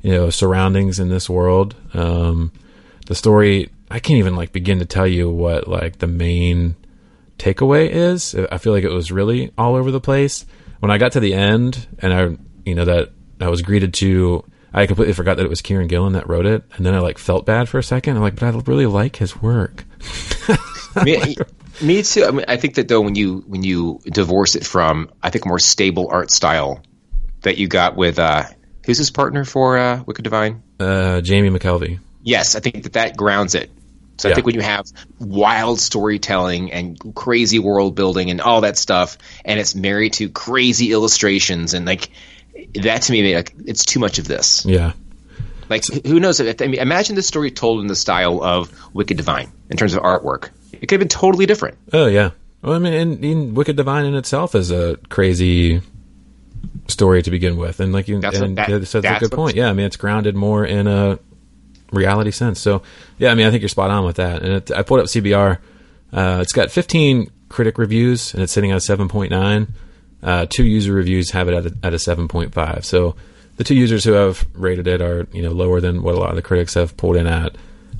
you 0.00 0.12
know, 0.12 0.30
surroundings 0.30 1.00
in 1.00 1.08
this 1.08 1.28
world. 1.28 1.74
Um, 1.92 2.52
the 3.06 3.14
story, 3.14 3.70
I 3.90 3.98
can't 3.98 4.18
even 4.18 4.36
like 4.36 4.52
begin 4.52 4.78
to 4.78 4.86
tell 4.86 5.06
you 5.06 5.28
what 5.28 5.66
like 5.66 5.98
the 5.98 6.06
main 6.06 6.76
takeaway 7.38 7.88
is. 7.90 8.34
I 8.34 8.58
feel 8.58 8.72
like 8.72 8.84
it 8.84 8.92
was 8.92 9.10
really 9.10 9.52
all 9.58 9.74
over 9.74 9.90
the 9.90 10.00
place. 10.00 10.46
When 10.78 10.90
I 10.90 10.98
got 10.98 11.12
to 11.12 11.20
the 11.20 11.34
end 11.34 11.86
and 11.98 12.12
I, 12.12 12.36
you 12.64 12.74
know, 12.74 12.84
that 12.84 13.10
I 13.40 13.48
was 13.48 13.62
greeted 13.62 13.94
to, 13.94 14.44
I 14.72 14.86
completely 14.86 15.14
forgot 15.14 15.36
that 15.36 15.44
it 15.44 15.50
was 15.50 15.62
Kieron 15.62 15.88
Gillen 15.88 16.12
that 16.14 16.28
wrote 16.28 16.46
it. 16.46 16.62
And 16.76 16.86
then 16.86 16.94
I 16.94 17.00
like 17.00 17.18
felt 17.18 17.44
bad 17.46 17.68
for 17.68 17.78
a 17.78 17.82
second. 17.82 18.16
I'm 18.16 18.22
like, 18.22 18.36
but 18.36 18.44
I 18.54 18.58
really 18.66 18.86
like 18.86 19.16
his 19.16 19.40
work. 19.40 19.84
me, 21.04 21.36
me 21.80 22.02
too. 22.02 22.24
I, 22.24 22.30
mean, 22.30 22.44
I 22.48 22.56
think 22.56 22.74
that 22.76 22.88
though, 22.88 23.00
when 23.00 23.14
you 23.14 23.44
when 23.46 23.62
you 23.62 24.00
divorce 24.04 24.54
it 24.54 24.66
from, 24.66 25.10
I 25.22 25.30
think 25.30 25.46
more 25.46 25.58
stable 25.58 26.08
art 26.10 26.30
style 26.30 26.82
that 27.42 27.58
you 27.58 27.68
got 27.68 27.96
with 27.96 28.18
uh, 28.18 28.44
who's 28.86 28.98
his 28.98 29.10
partner 29.10 29.44
for 29.44 29.78
uh, 29.78 30.02
Wicked 30.06 30.22
Divine? 30.22 30.62
Uh, 30.78 31.20
Jamie 31.20 31.50
McKelvie. 31.50 31.98
Yes, 32.22 32.54
I 32.54 32.60
think 32.60 32.84
that 32.84 32.92
that 32.94 33.16
grounds 33.16 33.54
it 33.56 33.70
So 34.18 34.28
I 34.28 34.30
Yeah. 34.30 34.34
think 34.36 34.46
when 34.46 34.54
you 34.54 34.60
have 34.60 34.84
wild 35.18 35.80
storytelling 35.80 36.70
and 36.72 37.14
crazy 37.14 37.58
world 37.58 37.94
building 37.96 38.30
and 38.30 38.40
all 38.40 38.60
that 38.60 38.76
stuff, 38.76 39.18
and 39.44 39.58
it's 39.58 39.74
married 39.74 40.12
to 40.14 40.28
crazy 40.28 40.92
illustrations 40.92 41.74
and 41.74 41.86
like 41.86 42.10
that 42.74 43.02
to 43.02 43.12
me, 43.12 43.34
like 43.34 43.54
it's 43.66 43.84
too 43.84 44.00
much 44.00 44.18
of 44.18 44.26
this. 44.28 44.64
Yeah. 44.64 44.92
Like 45.68 45.84
who 46.06 46.20
knows? 46.20 46.40
If, 46.40 46.60
I 46.60 46.66
mean, 46.66 46.80
imagine 46.80 47.16
this 47.16 47.26
story 47.26 47.50
told 47.50 47.80
in 47.80 47.86
the 47.86 47.96
style 47.96 48.42
of 48.42 48.70
Wicked 48.94 49.16
Divine 49.16 49.50
in 49.70 49.76
terms 49.76 49.94
of 49.94 50.02
artwork. 50.02 50.50
It 50.72 50.86
could 50.86 50.92
have 50.92 51.00
been 51.00 51.08
totally 51.08 51.46
different. 51.46 51.78
Oh 51.92 52.06
yeah. 52.06 52.30
Well, 52.62 52.74
I 52.74 52.78
mean, 52.78 52.92
and, 52.92 53.24
and 53.24 53.56
Wicked 53.56 53.76
Divine 53.76 54.04
in 54.04 54.14
itself 54.14 54.54
is 54.54 54.70
a 54.70 54.96
crazy 55.08 55.80
story 56.88 57.22
to 57.22 57.30
begin 57.30 57.56
with, 57.56 57.80
and 57.80 57.92
like 57.92 58.08
you, 58.08 58.20
That's 58.20 58.38
and 58.38 58.56
that- 58.58 58.68
that's, 58.68 58.92
that's 58.92 59.04
a 59.04 59.28
good 59.28 59.32
point. 59.32 59.56
Yeah, 59.56 59.68
I 59.68 59.72
mean, 59.72 59.86
it's 59.86 59.96
grounded 59.96 60.36
more 60.36 60.64
in 60.64 60.86
a 60.86 61.18
reality 61.90 62.30
sense. 62.30 62.60
So 62.60 62.82
yeah, 63.18 63.30
I 63.30 63.34
mean, 63.34 63.46
I 63.46 63.50
think 63.50 63.62
you're 63.62 63.68
spot 63.68 63.90
on 63.90 64.04
with 64.04 64.16
that. 64.16 64.42
And 64.42 64.52
it, 64.54 64.70
I 64.70 64.82
pulled 64.82 65.00
up 65.00 65.06
CBR. 65.06 65.58
Uh, 66.12 66.38
it's 66.42 66.52
got 66.52 66.70
15 66.70 67.30
critic 67.48 67.78
reviews, 67.78 68.34
and 68.34 68.42
it's 68.42 68.52
sitting 68.52 68.70
at 68.70 68.76
a 68.76 68.80
7.9. 68.96 69.68
Uh, 70.22 70.46
two 70.48 70.64
user 70.64 70.92
reviews 70.92 71.30
have 71.30 71.48
it 71.48 71.54
at 71.54 71.66
a, 71.66 71.76
at 71.82 71.94
a 71.94 71.96
7.5. 71.96 72.84
So 72.84 73.16
the 73.56 73.64
two 73.64 73.74
users 73.74 74.04
who 74.04 74.12
have 74.12 74.46
rated 74.54 74.86
it 74.86 75.02
are 75.02 75.26
you 75.32 75.42
know 75.42 75.50
lower 75.50 75.80
than 75.80 76.02
what 76.02 76.14
a 76.14 76.18
lot 76.18 76.30
of 76.30 76.36
the 76.36 76.42
critics 76.42 76.74
have 76.74 76.96
pulled 76.96 77.16
in 77.16 77.26
at. 77.26 77.54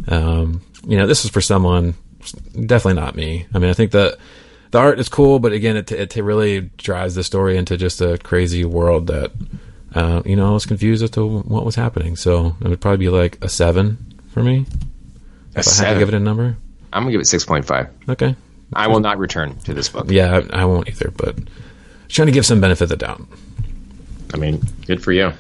Um, 0.09 0.63
you 0.87 0.97
know, 0.97 1.07
this 1.07 1.25
is 1.25 1.31
for 1.31 1.41
someone 1.41 1.95
definitely 2.55 3.01
not 3.01 3.17
me. 3.17 3.47
I 3.55 3.59
mean, 3.59 3.71
I 3.71 3.75
think 3.75 3.91
the 3.91 4.19
the 4.71 4.79
art 4.79 4.99
is 4.99 5.09
cool, 5.09 5.39
but 5.39 5.53
again, 5.53 5.77
it 5.77 5.91
it 5.93 6.17
really 6.17 6.71
drives 6.79 7.15
the 7.15 7.25
story 7.25 7.57
into 7.57 7.77
just 7.77 8.01
a 8.01 8.19
crazy 8.19 8.65
world 8.65 9.09
that 9.09 9.33
uh, 9.95 10.23
you 10.25 10.37
know 10.37 10.49
I 10.49 10.53
was 10.53 10.67
confused 10.67 11.03
as 11.03 11.11
to 11.11 11.27
what 11.27 11.65
was 11.65 11.75
happening. 11.75 12.17
So 12.17 12.57
it 12.61 12.69
would 12.69 12.81
probably 12.81 12.99
be 12.99 13.09
like 13.09 13.43
a 13.45 13.49
seven 13.49 14.21
for 14.31 14.43
me. 14.43 14.67
A 15.55 15.61
if 15.61 15.69
I 15.81 15.85
had 15.85 15.95
to 15.95 15.99
give 15.99 16.09
it 16.09 16.15
a 16.15 16.21
number, 16.21 16.57
I'm 16.93 17.03
gonna 17.03 17.13
give 17.13 17.21
it 17.21 17.27
six 17.27 17.45
point 17.45 17.67
five. 17.67 17.89
okay. 18.09 18.37
I 18.75 18.87
will 18.87 19.01
not 19.01 19.19
return 19.19 19.59
to 19.65 19.75
this 19.75 19.91
book. 19.91 20.07
Yeah, 20.09 20.41
I, 20.51 20.63
I 20.63 20.65
won't 20.65 20.89
either, 20.89 21.13
but 21.15 21.37
trying 22.13 22.27
to 22.27 22.33
give 22.33 22.47
some 22.47 22.61
benefit 22.61 22.85
of 22.85 22.89
the 22.91 22.97
doubt. 22.97 23.23
I 24.35 24.37
mean, 24.37 24.63
good 24.87 25.03
for 25.03 25.13
you. 25.13 25.33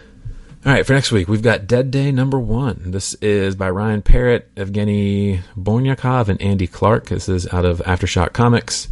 All 0.64 0.72
right, 0.72 0.86
for 0.86 0.92
next 0.92 1.10
week, 1.10 1.28
we've 1.28 1.42
got 1.42 1.66
Dead 1.66 1.90
Day 1.90 2.12
number 2.12 2.38
one. 2.38 2.92
This 2.92 3.14
is 3.14 3.56
by 3.56 3.68
Ryan 3.68 4.00
Parrott, 4.00 4.54
Evgeny 4.54 5.40
Bornyakov, 5.56 6.28
and 6.28 6.40
Andy 6.40 6.68
Clark. 6.68 7.08
This 7.08 7.28
is 7.28 7.52
out 7.52 7.64
of 7.64 7.78
Aftershock 7.80 8.32
Comics. 8.32 8.88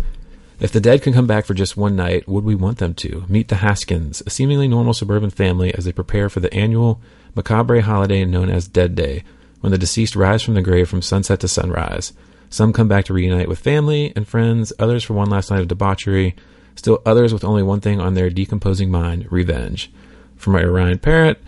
If 0.59 0.73
the 0.73 0.81
dead 0.81 1.03
can 1.03 1.13
come 1.13 1.27
back 1.27 1.47
for 1.47 1.55
just 1.55 1.77
one 1.77 1.97
night, 1.97 2.29
would 2.29 2.45
we 2.45 2.55
want 2.55 2.79
them 2.79 2.93
to? 2.95 3.25
Meet 3.29 3.49
the 3.49 3.57
Haskins, 3.57 4.21
a 4.27 4.31
seemingly 4.31 4.69
normal 4.69 4.93
suburban 4.93 5.31
family, 5.31 5.73
as 5.73 5.85
they 5.85 5.93
prepare 5.93 6.29
for 6.29 6.41
the 6.41 6.53
annual 6.53 7.01
macabre 7.35 7.81
holiday 7.81 8.25
known 8.25 8.51
as 8.51 8.69
Dead 8.69 8.95
Day, 8.95 9.23
when 9.61 9.71
the 9.71 9.79
deceased 9.79 10.17
rise 10.17 10.43
from 10.43 10.55
the 10.55 10.63
grave 10.63 10.89
from 10.89 11.03
sunset 11.03 11.41
to 11.41 11.49
sunrise. 11.49 12.13
Some 12.51 12.73
come 12.73 12.89
back 12.89 13.05
to 13.07 13.15
reunite 13.15 13.49
with 13.49 13.61
family 13.61 14.13
and 14.17 14.27
friends, 14.27 14.73
others 14.79 15.05
for 15.05 15.15
one 15.15 15.31
last 15.31 15.51
night 15.51 15.61
of 15.61 15.69
debauchery, 15.69 16.35
still 16.81 17.01
others 17.07 17.33
with 17.33 17.45
only 17.45 17.63
one 17.63 17.81
thing 17.81 18.01
on 18.01 18.15
their 18.15 18.31
decomposing 18.31 18.91
mind 18.91 19.31
revenge. 19.31 19.91
From 20.37 20.55
writer 20.57 20.73
Ryan 20.73 20.99
Parrott, 20.99 21.39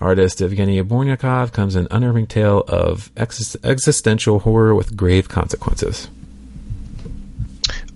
artist 0.00 0.38
Evgeny 0.38 0.82
Bornyakov 0.84 1.52
comes 1.52 1.74
an 1.74 1.88
unnerving 1.90 2.26
tale 2.26 2.62
of 2.68 3.10
ex- 3.16 3.56
existential 3.64 4.38
horror 4.40 4.74
with 4.74 4.96
grave 4.96 5.28
consequences. 5.28 6.08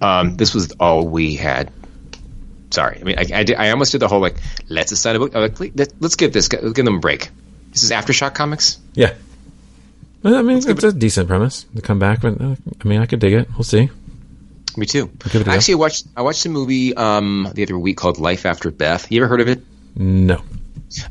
Um, 0.01 0.37
this 0.37 0.55
was 0.55 0.73
all 0.81 1.07
we 1.07 1.37
had. 1.37 1.71
Sorry, 2.71 2.99
I 3.01 3.05
mean, 3.05 3.19
I, 3.19 3.27
I, 3.35 3.45
did, 3.45 3.57
I 3.57 3.71
almost 3.71 3.93
did 3.93 4.01
the 4.01 4.09
whole 4.09 4.21
like, 4.21 4.37
let's 4.69 4.91
assign 4.93 5.17
a 5.17 5.19
book. 5.19 5.35
I'm 5.37 5.43
like, 5.43 5.61
let- 5.77 5.93
let's 6.01 6.17
give 6.17 6.33
this, 6.33 6.49
guy- 6.49 6.59
let's 6.61 6.73
give 6.75 6.85
them 6.85 6.97
a 6.97 7.01
break. 7.01 7.29
This 7.73 7.83
is 7.83 7.91
Aftershock 7.91 8.35
Comics. 8.35 8.79
Yeah. 8.95 9.13
I 10.25 10.43
mean, 10.43 10.57
it's 10.59 10.83
a 10.83 10.93
decent 10.93 11.29
premise 11.29 11.67
to 11.77 11.83
come 11.83 11.99
back, 11.99 12.23
but 12.23 12.41
uh, 12.41 12.57
I 12.81 12.89
mean, 12.89 13.01
I 13.01 13.07
could 13.07 13.21
dig 13.21 13.35
it. 13.35 13.49
We'll 13.53 13.63
see. 13.65 13.91
Me 14.77 14.87
too. 14.87 15.07
give 15.25 15.37
it 15.37 15.41
a 15.43 15.45
go. 15.45 15.51
Actually, 15.53 15.75
I 15.75 15.79
watched 15.79 16.07
I 16.17 16.23
watched 16.23 16.45
a 16.47 16.49
movie 16.49 16.95
um, 16.95 17.49
the 17.55 17.63
other 17.63 17.79
week 17.79 17.97
called 17.97 18.19
Life 18.19 18.45
After 18.47 18.71
Beth. 18.71 19.11
You 19.11 19.21
ever 19.23 19.29
heard 19.29 19.41
of 19.41 19.49
it? 19.49 19.63
No. 19.97 20.43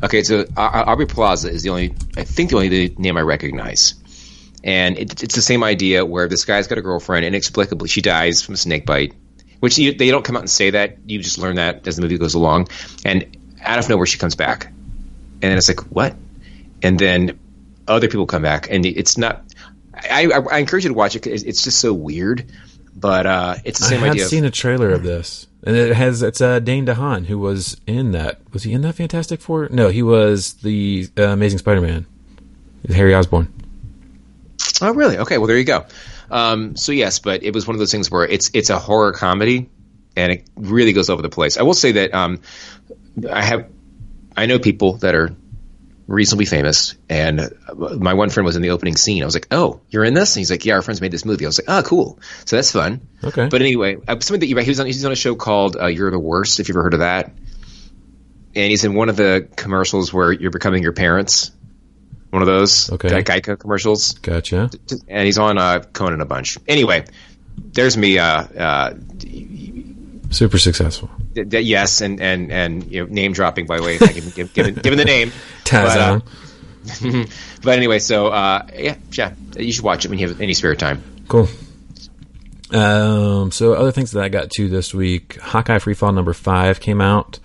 Okay, 0.04 0.24
so 0.24 0.46
uh, 0.56 0.84
Aubrey 0.88 1.06
Plaza 1.06 1.50
is 1.50 1.64
the 1.64 1.70
only, 1.70 1.94
I 2.16 2.24
think 2.24 2.50
the 2.52 2.56
only 2.56 2.96
name 2.98 3.18
I 3.18 3.22
recognize. 3.22 3.96
And 4.64 4.98
it, 4.98 5.22
it's 5.24 5.36
the 5.36 5.42
same 5.42 5.64
idea 5.64 6.06
where 6.06 6.28
this 6.28 6.46
guy's 6.46 6.68
got 6.68 6.78
a 6.78 6.82
girlfriend, 6.82 7.26
inexplicably 7.26 7.88
she 7.90 8.02
dies 8.02 8.42
from 8.42 8.54
a 8.54 8.58
snake 8.58 8.86
bite, 8.86 9.14
which 9.60 9.78
you, 9.78 9.94
they 9.94 10.10
don't 10.12 10.24
come 10.24 10.36
out 10.38 10.44
and 10.44 10.50
say 10.50 10.70
that. 10.72 10.98
You 11.06 11.20
just 11.20 11.38
learn 11.38 11.58
that 11.58 11.86
as 11.88 11.98
the 11.98 12.02
movie 12.04 12.18
goes 12.18 12.36
along. 12.36 12.70
And 13.04 13.36
out 13.62 13.78
of 13.80 13.90
nowhere, 13.90 14.06
she 14.06 14.18
comes 14.18 14.36
back. 14.36 14.68
And 14.68 15.42
then 15.42 15.58
it's 15.58 15.68
like, 15.68 15.82
what? 15.92 16.16
And 16.82 16.98
then 16.98 17.38
other 17.88 18.08
people 18.08 18.26
come 18.28 18.42
back, 18.44 18.70
and 18.72 18.86
it's 18.86 19.18
not. 19.18 19.44
I, 19.94 20.26
I, 20.28 20.40
I 20.52 20.58
encourage 20.60 20.84
you 20.86 20.90
to 20.90 20.96
watch 20.96 21.16
it. 21.16 21.20
'cause 21.22 21.44
it's 21.44 21.64
just 21.64 21.80
so 21.80 21.94
weird, 21.94 22.50
but 22.96 23.26
uh, 23.26 23.56
it's 23.66 23.80
the 23.80 23.86
same 23.86 24.00
had 24.00 24.12
idea. 24.12 24.24
of- 24.24 24.30
seen 24.30 24.46
a 24.46 24.52
trailer 24.52 24.92
of 24.92 25.04
this, 25.04 25.48
and 25.64 25.76
it 25.76 25.94
has 25.96 26.22
it's 26.24 26.42
uh, 26.42 26.60
Dane 26.60 26.86
DeHaan 26.86 27.26
who 27.26 27.38
was 27.38 27.80
in 27.86 28.12
that. 28.12 28.40
Was 28.54 28.64
he 28.64 28.74
in 28.74 28.82
that 28.82 28.94
Fantastic 28.96 29.42
Four? 29.42 29.68
No, 29.72 29.90
he 29.90 30.02
was 30.02 30.54
the 30.54 31.08
uh, 31.18 31.24
Amazing 31.24 31.60
Spider-Man. 31.60 32.06
Harry 32.90 33.16
Osborn. 33.16 33.52
Oh, 34.82 34.94
really? 34.94 35.18
Okay. 35.18 35.38
Well, 35.38 35.48
there 35.48 35.58
you 35.58 35.64
go. 35.64 35.86
Um, 36.30 36.76
so 36.76 36.92
yes, 36.92 37.20
but 37.20 37.44
it 37.44 37.54
was 37.54 37.68
one 37.68 37.76
of 37.76 37.80
those 37.80 37.92
things 37.92 38.10
where 38.12 38.26
it's 38.26 38.52
it's 38.54 38.70
a 38.70 38.80
horror 38.80 39.12
comedy, 39.12 39.70
and 40.16 40.32
it 40.32 40.48
really 40.56 40.94
goes 40.94 41.10
over 41.10 41.22
the 41.22 41.30
place. 41.30 41.58
I 41.58 41.64
will 41.64 41.74
say 41.74 41.94
that 41.94 42.14
um, 42.14 42.42
I 43.32 43.44
have 43.44 43.68
I 44.36 44.46
know 44.46 44.60
people 44.60 44.94
that 44.98 45.16
are 45.16 45.36
reasonably 46.08 46.46
famous, 46.46 46.96
and 47.10 47.52
my 47.76 48.14
one 48.14 48.30
friend 48.30 48.46
was 48.46 48.56
in 48.56 48.62
the 48.62 48.70
opening 48.70 48.96
scene. 48.96 49.24
I 49.24 49.26
was 49.26 49.34
like, 49.36 49.48
"Oh, 49.52 49.82
you're 49.90 50.04
in 50.04 50.14
this?" 50.14 50.36
And 50.36 50.42
he's 50.42 50.52
like, 50.52 50.64
"Yeah, 50.66 50.76
our 50.76 50.82
friends 50.82 51.02
made 51.02 51.12
this 51.12 51.26
movie." 51.26 51.46
I 51.46 51.50
was 51.50 51.60
like, 51.60 51.66
"Oh, 51.68 51.82
cool." 51.88 52.20
So 52.46 52.56
that's 52.56 52.72
fun. 52.72 53.02
Okay. 53.24 53.48
But 53.50 53.62
anyway, 53.62 53.98
uh, 54.08 54.20
something 54.20 54.40
that 54.42 54.48
you 54.48 54.58
he 54.58 54.70
was 54.70 54.80
on 54.80 54.86
he's 54.86 55.04
on 55.06 55.12
a 55.12 55.16
show 55.16 55.36
called 55.36 55.78
uh, 55.78 55.88
"You're 55.88 56.12
the 56.12 56.20
Worst." 56.20 56.60
If 56.60 56.68
you've 56.68 56.76
ever 56.78 56.84
heard 56.84 56.94
of 56.94 57.00
that, 57.00 57.28
and 58.56 58.70
he's 58.70 58.84
in 58.86 58.94
one 58.94 59.10
of 59.10 59.16
the 59.18 59.48
commercials 59.56 60.14
where 60.14 60.32
you're 60.32 60.52
becoming 60.52 60.84
your 60.84 60.94
parents. 60.94 61.52
One 62.32 62.42
of 62.42 62.48
those 62.48 62.92
Okay. 62.92 63.22
Ge- 63.22 63.26
Geico 63.26 63.58
commercials 63.58 64.14
Gotcha. 64.16 64.70
and 65.08 65.26
he's 65.26 65.38
on 65.38 65.58
uh, 65.58 65.80
Conan 65.94 66.20
a 66.20 66.26
bunch. 66.26 66.58
Anyway, 66.68 67.06
there's 67.58 67.96
me. 67.96 68.20
Uh, 68.20 68.26
uh, 68.44 68.94
Super 70.32 70.58
successful. 70.58 71.10
Th- 71.36 71.50
th- 71.50 71.66
yes, 71.66 72.02
and 72.02 72.20
and 72.20 72.52
and 72.52 72.92
you 72.92 73.06
know, 73.06 73.14
name 73.14 73.34
dropping 73.34 73.66
by 73.68 73.78
the 73.78 73.84
way, 73.84 73.96
if 73.96 74.02
I 74.04 74.08
can 74.08 74.30
give, 74.30 74.54
given, 74.54 74.74
given 74.76 74.98
the 74.98 75.06
name. 75.06 75.32
But, 75.72 75.98
uh, 75.98 76.20
but 77.64 77.78
anyway, 77.78 78.00
so 78.00 78.28
uh, 78.28 78.66
yeah, 78.78 78.96
yeah, 79.12 79.34
you 79.58 79.72
should 79.72 79.84
watch 79.84 80.06
it 80.06 80.10
when 80.10 80.20
you 80.20 80.28
have 80.28 80.40
any 80.42 80.54
spare 80.54 80.76
time. 80.76 81.04
Cool. 81.28 81.48
Um, 82.72 83.52
so 83.52 83.74
other 83.74 83.92
things 83.92 84.12
that 84.12 84.24
I 84.24 84.30
got 84.30 84.50
to 84.52 84.68
this 84.68 84.94
week, 84.94 85.40
Hawkeye 85.40 85.78
Freefall 85.80 86.14
number 86.14 86.34
five 86.34 86.80
came 86.80 87.02
out. 87.02 87.40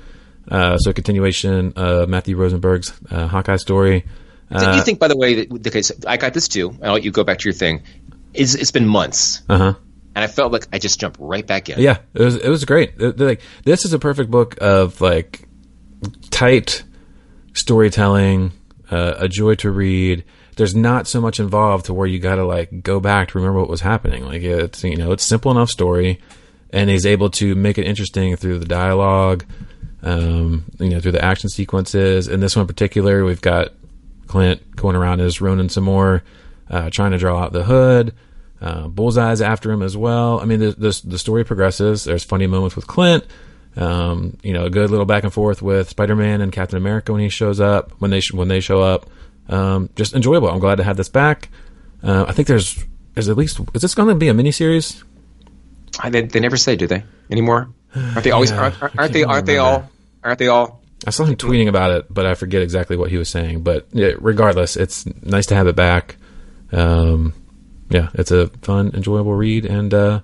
Uh, 0.48 0.76
so 0.78 0.90
a 0.90 0.94
continuation 0.94 1.72
of 1.76 2.08
Matthew 2.08 2.36
Rosenberg's 2.36 2.92
uh, 3.10 3.26
Hawkeye 3.28 3.56
story. 3.56 4.04
Do 4.50 4.56
Uh, 4.56 4.76
you 4.76 4.82
think, 4.82 4.98
by 4.98 5.08
the 5.08 5.16
way, 5.16 5.44
that 5.44 5.66
okay, 5.68 5.82
so 5.82 5.94
I 6.06 6.16
got 6.16 6.34
this 6.34 6.48
too. 6.48 6.74
I'll 6.82 6.94
let 6.94 7.04
you 7.04 7.10
go 7.12 7.22
back 7.22 7.38
to 7.38 7.44
your 7.44 7.52
thing. 7.54 7.82
It's, 8.34 8.54
it's 8.54 8.70
been 8.72 8.86
months, 8.86 9.42
Uh 9.48 9.58
huh. 9.58 9.74
And 10.14 10.24
I 10.24 10.26
felt 10.26 10.52
like 10.52 10.66
I 10.72 10.78
just 10.78 11.00
jumped 11.00 11.18
right 11.20 11.46
back 11.46 11.68
in. 11.68 11.80
Yeah, 11.80 11.98
it 12.14 12.22
was 12.22 12.36
it 12.36 12.48
was 12.48 12.64
great. 12.64 13.00
Like 13.00 13.40
this 13.64 13.84
is 13.84 13.92
a 13.92 13.98
perfect 13.98 14.30
book 14.30 14.56
of 14.60 15.00
like 15.00 15.46
tight 16.30 16.82
storytelling, 17.52 18.52
uh, 18.90 19.14
a 19.18 19.28
joy 19.28 19.54
to 19.56 19.70
read. 19.70 20.24
There's 20.56 20.74
not 20.74 21.06
so 21.06 21.20
much 21.20 21.40
involved 21.40 21.86
to 21.86 21.94
where 21.94 22.06
you 22.06 22.18
got 22.18 22.36
to 22.36 22.44
like 22.44 22.82
go 22.82 23.00
back 23.00 23.28
to 23.28 23.38
remember 23.38 23.60
what 23.60 23.68
was 23.68 23.80
happening. 23.80 24.24
Like 24.24 24.42
it's 24.42 24.82
you 24.84 24.96
know 24.96 25.12
it's 25.12 25.24
simple 25.24 25.50
enough 25.50 25.70
story, 25.70 26.20
and 26.70 26.90
he's 26.90 27.06
able 27.06 27.30
to 27.30 27.54
make 27.54 27.78
it 27.78 27.86
interesting 27.86 28.34
through 28.36 28.58
the 28.58 28.66
dialogue, 28.66 29.44
um, 30.02 30.64
you 30.78 30.90
know 30.90 31.00
through 31.00 31.12
the 31.12 31.24
action 31.24 31.48
sequences. 31.48 32.26
In 32.28 32.40
this 32.40 32.56
one 32.56 32.62
in 32.62 32.66
particular, 32.66 33.24
we've 33.24 33.40
got 33.40 33.68
Clint 34.26 34.76
going 34.76 34.96
around 34.96 35.20
as 35.20 35.40
Ronin 35.40 35.68
some 35.68 35.84
more, 35.84 36.22
uh, 36.68 36.90
trying 36.90 37.12
to 37.12 37.18
draw 37.18 37.42
out 37.42 37.52
the 37.52 37.64
hood. 37.64 38.12
Uh, 38.60 38.88
Bullseye's 38.88 39.40
after 39.40 39.70
him 39.70 39.82
as 39.82 39.96
well. 39.96 40.40
I 40.40 40.44
mean, 40.44 40.60
the, 40.60 40.72
the 40.72 41.00
the 41.04 41.18
story 41.18 41.44
progresses. 41.44 42.04
There's 42.04 42.24
funny 42.24 42.46
moments 42.46 42.76
with 42.76 42.86
Clint. 42.86 43.24
Um, 43.76 44.36
you 44.42 44.52
know, 44.52 44.64
a 44.64 44.70
good 44.70 44.90
little 44.90 45.06
back 45.06 45.22
and 45.22 45.32
forth 45.32 45.62
with 45.62 45.88
Spider-Man 45.88 46.40
and 46.40 46.52
Captain 46.52 46.76
America 46.76 47.12
when 47.12 47.20
he 47.20 47.28
shows 47.28 47.60
up. 47.60 47.92
When 48.00 48.10
they 48.10 48.20
sh- 48.20 48.32
when 48.32 48.48
they 48.48 48.60
show 48.60 48.82
up, 48.82 49.08
um, 49.48 49.88
just 49.96 50.14
enjoyable. 50.14 50.50
I'm 50.50 50.58
glad 50.58 50.76
to 50.76 50.84
have 50.84 50.96
this 50.96 51.08
back. 51.08 51.48
Uh, 52.02 52.26
I 52.28 52.32
think 52.32 52.48
there's 52.48 52.84
there's 53.14 53.28
at 53.28 53.36
least 53.36 53.60
is 53.74 53.82
this 53.82 53.94
going 53.94 54.08
to 54.08 54.14
be 54.14 54.28
a 54.28 54.34
miniseries? 54.34 55.02
I, 55.98 56.10
they, 56.10 56.22
they 56.22 56.40
never 56.40 56.56
say, 56.56 56.76
do 56.76 56.86
they 56.86 57.02
anymore? 57.30 57.70
Aren't 57.94 58.24
they 58.24 58.30
always? 58.30 58.50
Yeah, 58.50 58.60
aren't, 58.60 58.82
aren't 58.82 58.96
can't 58.96 59.12
they? 59.12 59.24
Aren't 59.24 59.46
they 59.46 59.58
all? 59.58 59.90
Aren't 60.22 60.38
they 60.38 60.48
all? 60.48 60.80
I 61.06 61.10
saw 61.10 61.24
him 61.24 61.36
tweeting 61.36 61.68
about 61.68 61.92
it, 61.92 62.12
but 62.12 62.26
I 62.26 62.34
forget 62.34 62.62
exactly 62.62 62.96
what 62.96 63.10
he 63.10 63.16
was 63.16 63.28
saying. 63.28 63.62
But 63.62 63.86
yeah, 63.92 64.12
regardless, 64.18 64.76
it's 64.76 65.06
nice 65.22 65.46
to 65.46 65.54
have 65.54 65.66
it 65.66 65.76
back. 65.76 66.16
Um, 66.72 67.32
yeah, 67.90 68.08
it's 68.14 68.30
a 68.30 68.46
fun, 68.62 68.92
enjoyable 68.94 69.34
read, 69.34 69.66
and 69.66 69.92
uh, 69.92 70.20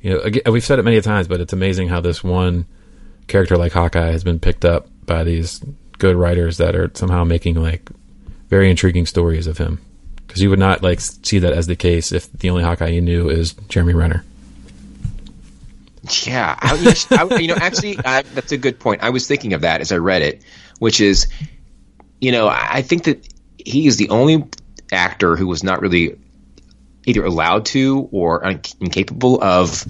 you 0.00 0.10
know, 0.10 0.20
again, 0.20 0.42
we've 0.50 0.64
said 0.64 0.78
it 0.78 0.82
many 0.82 1.00
times, 1.00 1.28
but 1.28 1.40
it's 1.40 1.52
amazing 1.52 1.88
how 1.88 2.00
this 2.00 2.24
one 2.24 2.66
character 3.28 3.56
like 3.56 3.72
Hawkeye 3.72 4.10
has 4.10 4.24
been 4.24 4.40
picked 4.40 4.64
up 4.64 4.88
by 5.06 5.22
these 5.22 5.62
good 5.98 6.16
writers 6.16 6.56
that 6.56 6.74
are 6.74 6.90
somehow 6.94 7.22
making 7.22 7.54
like 7.54 7.88
very 8.48 8.68
intriguing 8.68 9.06
stories 9.06 9.46
of 9.46 9.58
him. 9.58 9.80
because 10.26 10.42
you 10.42 10.48
would 10.48 10.58
not 10.58 10.82
like 10.82 10.98
see 10.98 11.38
that 11.40 11.52
as 11.52 11.66
the 11.66 11.76
case 11.76 12.10
if 12.10 12.32
the 12.32 12.48
only 12.48 12.62
Hawkeye 12.62 12.88
you 12.88 13.02
knew 13.02 13.28
is 13.28 13.52
Jeremy 13.68 13.92
Renner. 13.92 14.24
Yeah, 16.24 16.56
I, 16.58 16.74
yes, 16.76 17.06
I, 17.12 17.24
you 17.36 17.48
know, 17.48 17.54
actually, 17.54 17.98
I, 18.04 18.22
that's 18.22 18.50
a 18.50 18.56
good 18.56 18.80
point. 18.80 19.02
I 19.02 19.10
was 19.10 19.26
thinking 19.28 19.52
of 19.52 19.60
that 19.60 19.82
as 19.82 19.92
I 19.92 19.98
read 19.98 20.22
it, 20.22 20.42
which 20.78 21.02
is, 21.02 21.28
you 22.20 22.32
know, 22.32 22.48
I 22.48 22.80
think 22.80 23.04
that 23.04 23.28
he 23.58 23.86
is 23.86 23.98
the 23.98 24.08
only 24.08 24.44
actor 24.90 25.36
who 25.36 25.46
was 25.46 25.62
not 25.62 25.82
really 25.82 26.18
either 27.06 27.24
allowed 27.24 27.66
to 27.66 28.08
or 28.12 28.44
incapable 28.80 29.42
of 29.42 29.84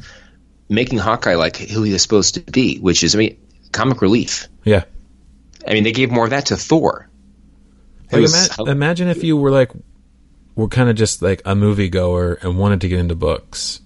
making 0.69 0.99
Hawkeye 0.99 1.35
like 1.35 1.57
who 1.57 1.83
he 1.83 1.93
was 1.93 2.03
supposed 2.03 2.35
to 2.35 2.41
be, 2.41 2.79
which 2.79 3.03
is, 3.05 3.15
I 3.15 3.19
mean, 3.19 3.37
comic 3.73 4.01
relief. 4.01 4.49
Yeah. 4.65 4.85
I 5.67 5.75
mean, 5.75 5.85
they 5.85 5.93
gave 5.93 6.11
more 6.11 6.25
of 6.25 6.31
that 6.31 6.47
to 6.47 6.57
Thor. 6.57 7.09
Like, 8.11 8.23
was- 8.23 8.59
ima- 8.59 8.71
imagine 8.71 9.09
if 9.09 9.23
you 9.25 9.37
were 9.37 9.51
like, 9.51 9.71
were 10.55 10.69
kind 10.69 10.91
of 10.91 10.97
just 10.97 11.23
like 11.23 11.41
a 11.45 11.55
moviegoer 11.55 12.43
and 12.43 12.59
wanted 12.59 12.83
to 12.83 12.89
get 12.89 12.99
into 12.99 13.15
books. 13.15 13.81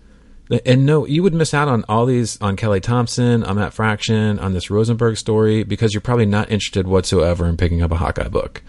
And 0.65 0.87
no, 0.87 1.07
you 1.07 1.25
would 1.25 1.35
miss 1.35 1.53
out 1.53 1.67
on 1.67 1.85
all 1.89 2.07
these 2.07 2.41
on 2.41 2.55
Kelly 2.55 2.81
Thompson, 2.81 3.43
on 3.43 3.57
Matt 3.57 3.73
Fraction, 3.73 4.39
on 4.39 4.53
this 4.53 4.71
Rosenberg 4.71 5.17
story 5.17 5.65
because 5.65 5.93
you're 5.93 6.01
probably 6.01 6.27
not 6.27 6.51
interested 6.53 6.87
whatsoever 6.87 7.47
in 7.47 7.57
picking 7.57 7.83
up 7.83 7.91
a 7.91 7.97
Hawkeye 7.97 8.29
book. 8.29 8.63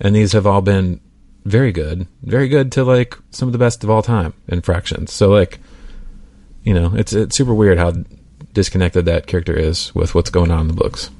And 0.00 0.14
these 0.14 0.32
have 0.32 0.46
all 0.46 0.60
been 0.60 1.00
very 1.44 1.72
good, 1.72 2.06
very 2.22 2.48
good 2.48 2.72
to 2.72 2.84
like 2.84 3.16
some 3.30 3.48
of 3.48 3.52
the 3.52 3.58
best 3.58 3.84
of 3.84 3.90
all 3.90 4.02
time 4.02 4.32
in 4.48 4.60
Fractions. 4.62 5.12
So 5.12 5.28
like, 5.30 5.58
you 6.62 6.74
know, 6.74 6.94
it's 6.94 7.12
it's 7.12 7.36
super 7.36 7.54
weird 7.54 7.78
how 7.78 7.92
disconnected 8.52 9.04
that 9.06 9.26
character 9.26 9.54
is 9.54 9.94
with 9.94 10.14
what's 10.14 10.30
going 10.30 10.50
on 10.50 10.60
in 10.62 10.68
the 10.68 10.74
books. 10.74 11.10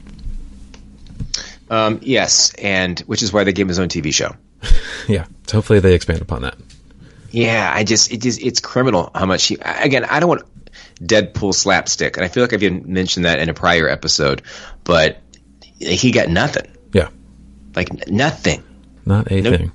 um, 1.71 1.99
yes, 2.02 2.52
and 2.54 3.00
which 3.00 3.23
is 3.23 3.33
why 3.33 3.45
they 3.45 3.52
gave 3.52 3.64
him 3.64 3.69
his 3.69 3.78
own 3.78 3.88
TV 3.88 4.12
show. 4.12 4.35
Yeah, 5.07 5.26
so 5.47 5.59
hopefully 5.59 5.81
they 5.81 5.93
expand 5.95 6.23
upon 6.23 6.40
that. 6.43 6.57
Yeah, 7.31 7.71
I 7.75 7.85
just 7.85 8.11
it 8.11 8.23
just 8.23 8.40
it's 8.40 8.59
criminal 8.61 9.11
how 9.14 9.26
much 9.26 9.45
he 9.45 9.57
again. 9.61 10.07
I 10.07 10.19
don't 10.19 10.31
want 10.31 10.43
Deadpool 11.02 11.52
slapstick, 11.52 12.16
and 12.16 12.25
I 12.25 12.28
feel 12.28 12.43
like 12.43 12.54
I've 12.54 12.62
even 12.62 12.90
mentioned 12.90 13.26
that 13.26 13.38
in 13.38 13.50
a 13.50 13.54
prior 13.54 13.87
episode, 13.87 14.40
but 14.85 15.19
he 15.78 16.11
got 16.11 16.28
nothing, 16.31 16.66
Yeah, 16.95 17.09
like 17.76 18.09
nothing. 18.09 18.62
not 19.04 19.31
a 19.31 19.43
Nope. 19.43 19.59
thing. 19.59 19.73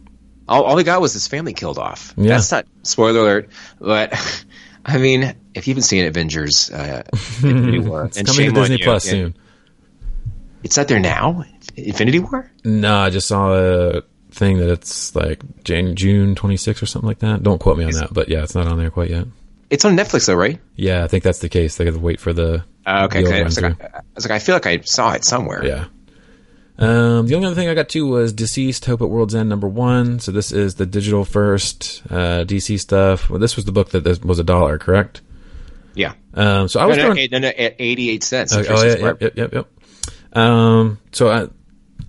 All, 0.49 0.63
all 0.63 0.77
he 0.77 0.83
got 0.83 0.99
was 0.99 1.13
his 1.13 1.27
family 1.27 1.53
killed 1.53 1.77
off. 1.77 2.13
Yeah. 2.17 2.29
That's 2.29 2.51
not 2.51 2.65
spoiler 2.83 3.19
alert, 3.19 3.49
but 3.79 4.13
I 4.85 4.97
mean, 4.97 5.35
if 5.53 5.67
you 5.67 5.73
haven't 5.73 5.83
seen 5.83 6.05
Avengers, 6.05 6.71
uh, 6.71 7.03
Infinity 7.13 7.79
War, 7.87 8.05
It's 8.05 8.17
and 8.17 8.27
coming 8.27 8.53
to 8.53 8.59
Disney 8.59 8.77
you, 8.79 8.83
Plus 8.83 9.03
soon. 9.03 9.35
It's 10.63 10.75
not 10.75 10.87
there 10.87 10.99
now. 10.99 11.45
Infinity 11.75 12.19
War. 12.19 12.51
No, 12.65 12.97
I 12.97 13.09
just 13.09 13.27
saw 13.27 13.53
a 13.53 14.01
thing 14.31 14.57
that 14.57 14.69
it's 14.69 15.15
like 15.15 15.41
Jan- 15.63 15.95
June 15.95 16.35
26th 16.35 16.81
or 16.81 16.85
something 16.85 17.07
like 17.07 17.19
that. 17.19 17.43
Don't 17.43 17.59
quote 17.59 17.77
me 17.77 17.85
on 17.85 17.91
that, 17.91 18.13
but 18.13 18.27
yeah, 18.29 18.43
it's 18.43 18.55
not 18.55 18.67
on 18.67 18.77
there 18.77 18.89
quite 18.91 19.09
yet. 19.09 19.27
It's 19.69 19.85
on 19.85 19.95
Netflix 19.95 20.25
though, 20.25 20.35
right? 20.35 20.59
Yeah, 20.75 21.03
I 21.03 21.07
think 21.07 21.23
that's 21.23 21.39
the 21.39 21.49
case. 21.49 21.77
They 21.77 21.85
got 21.85 21.93
to 21.93 21.99
wait 21.99 22.19
for 22.19 22.33
the 22.33 22.63
Uh, 22.85 23.05
okay, 23.05 23.23
okay. 23.23 23.41
I 23.41 23.43
was, 23.43 23.61
like. 23.61 23.79
I 23.81 24.01
was 24.15 24.25
like, 24.25 24.31
I 24.31 24.39
feel 24.39 24.55
like 24.55 24.65
I 24.65 24.79
saw 24.81 25.11
it 25.13 25.23
somewhere. 25.23 25.63
Yeah. 25.63 25.85
Um, 26.79 27.27
the 27.27 27.35
only 27.35 27.47
other 27.47 27.55
thing 27.55 27.67
I 27.67 27.73
got 27.75 27.89
to 27.89 28.07
was 28.07 28.33
DCeased 28.33 28.85
Hope 28.85 29.01
at 29.01 29.09
World's 29.09 29.35
End 29.35 29.49
number 29.49 29.67
one. 29.67 30.19
So 30.19 30.31
this 30.31 30.51
is 30.53 30.75
the 30.75 30.85
digital 30.85 31.25
first 31.25 32.01
uh, 32.09 32.45
DC 32.45 32.79
stuff. 32.79 33.29
Well, 33.29 33.39
this 33.39 33.57
was 33.57 33.65
the 33.65 33.73
book 33.73 33.89
that 33.89 34.23
was 34.23 34.39
a 34.39 34.43
dollar, 34.43 34.77
correct? 34.77 35.21
yeah. 35.93 36.13
Um, 36.33 36.67
so 36.69 36.79
I 36.79 36.85
was 36.85 36.97
no, 36.97 37.07
going. 37.07 37.17
eight- 37.17 37.31
no, 37.31 37.39
no, 37.39 37.49
at 37.49 37.75
eighty-eight 37.79 38.23
cents. 38.23 38.55
Oh, 38.55 38.63
oh, 38.67 38.83
yeah, 38.85 38.95
yep, 38.95 39.21
yep, 39.21 39.35
yep, 39.35 39.53
yep. 39.53 39.67
Um, 40.31 40.99
so 41.11 41.29
I, 41.29 41.47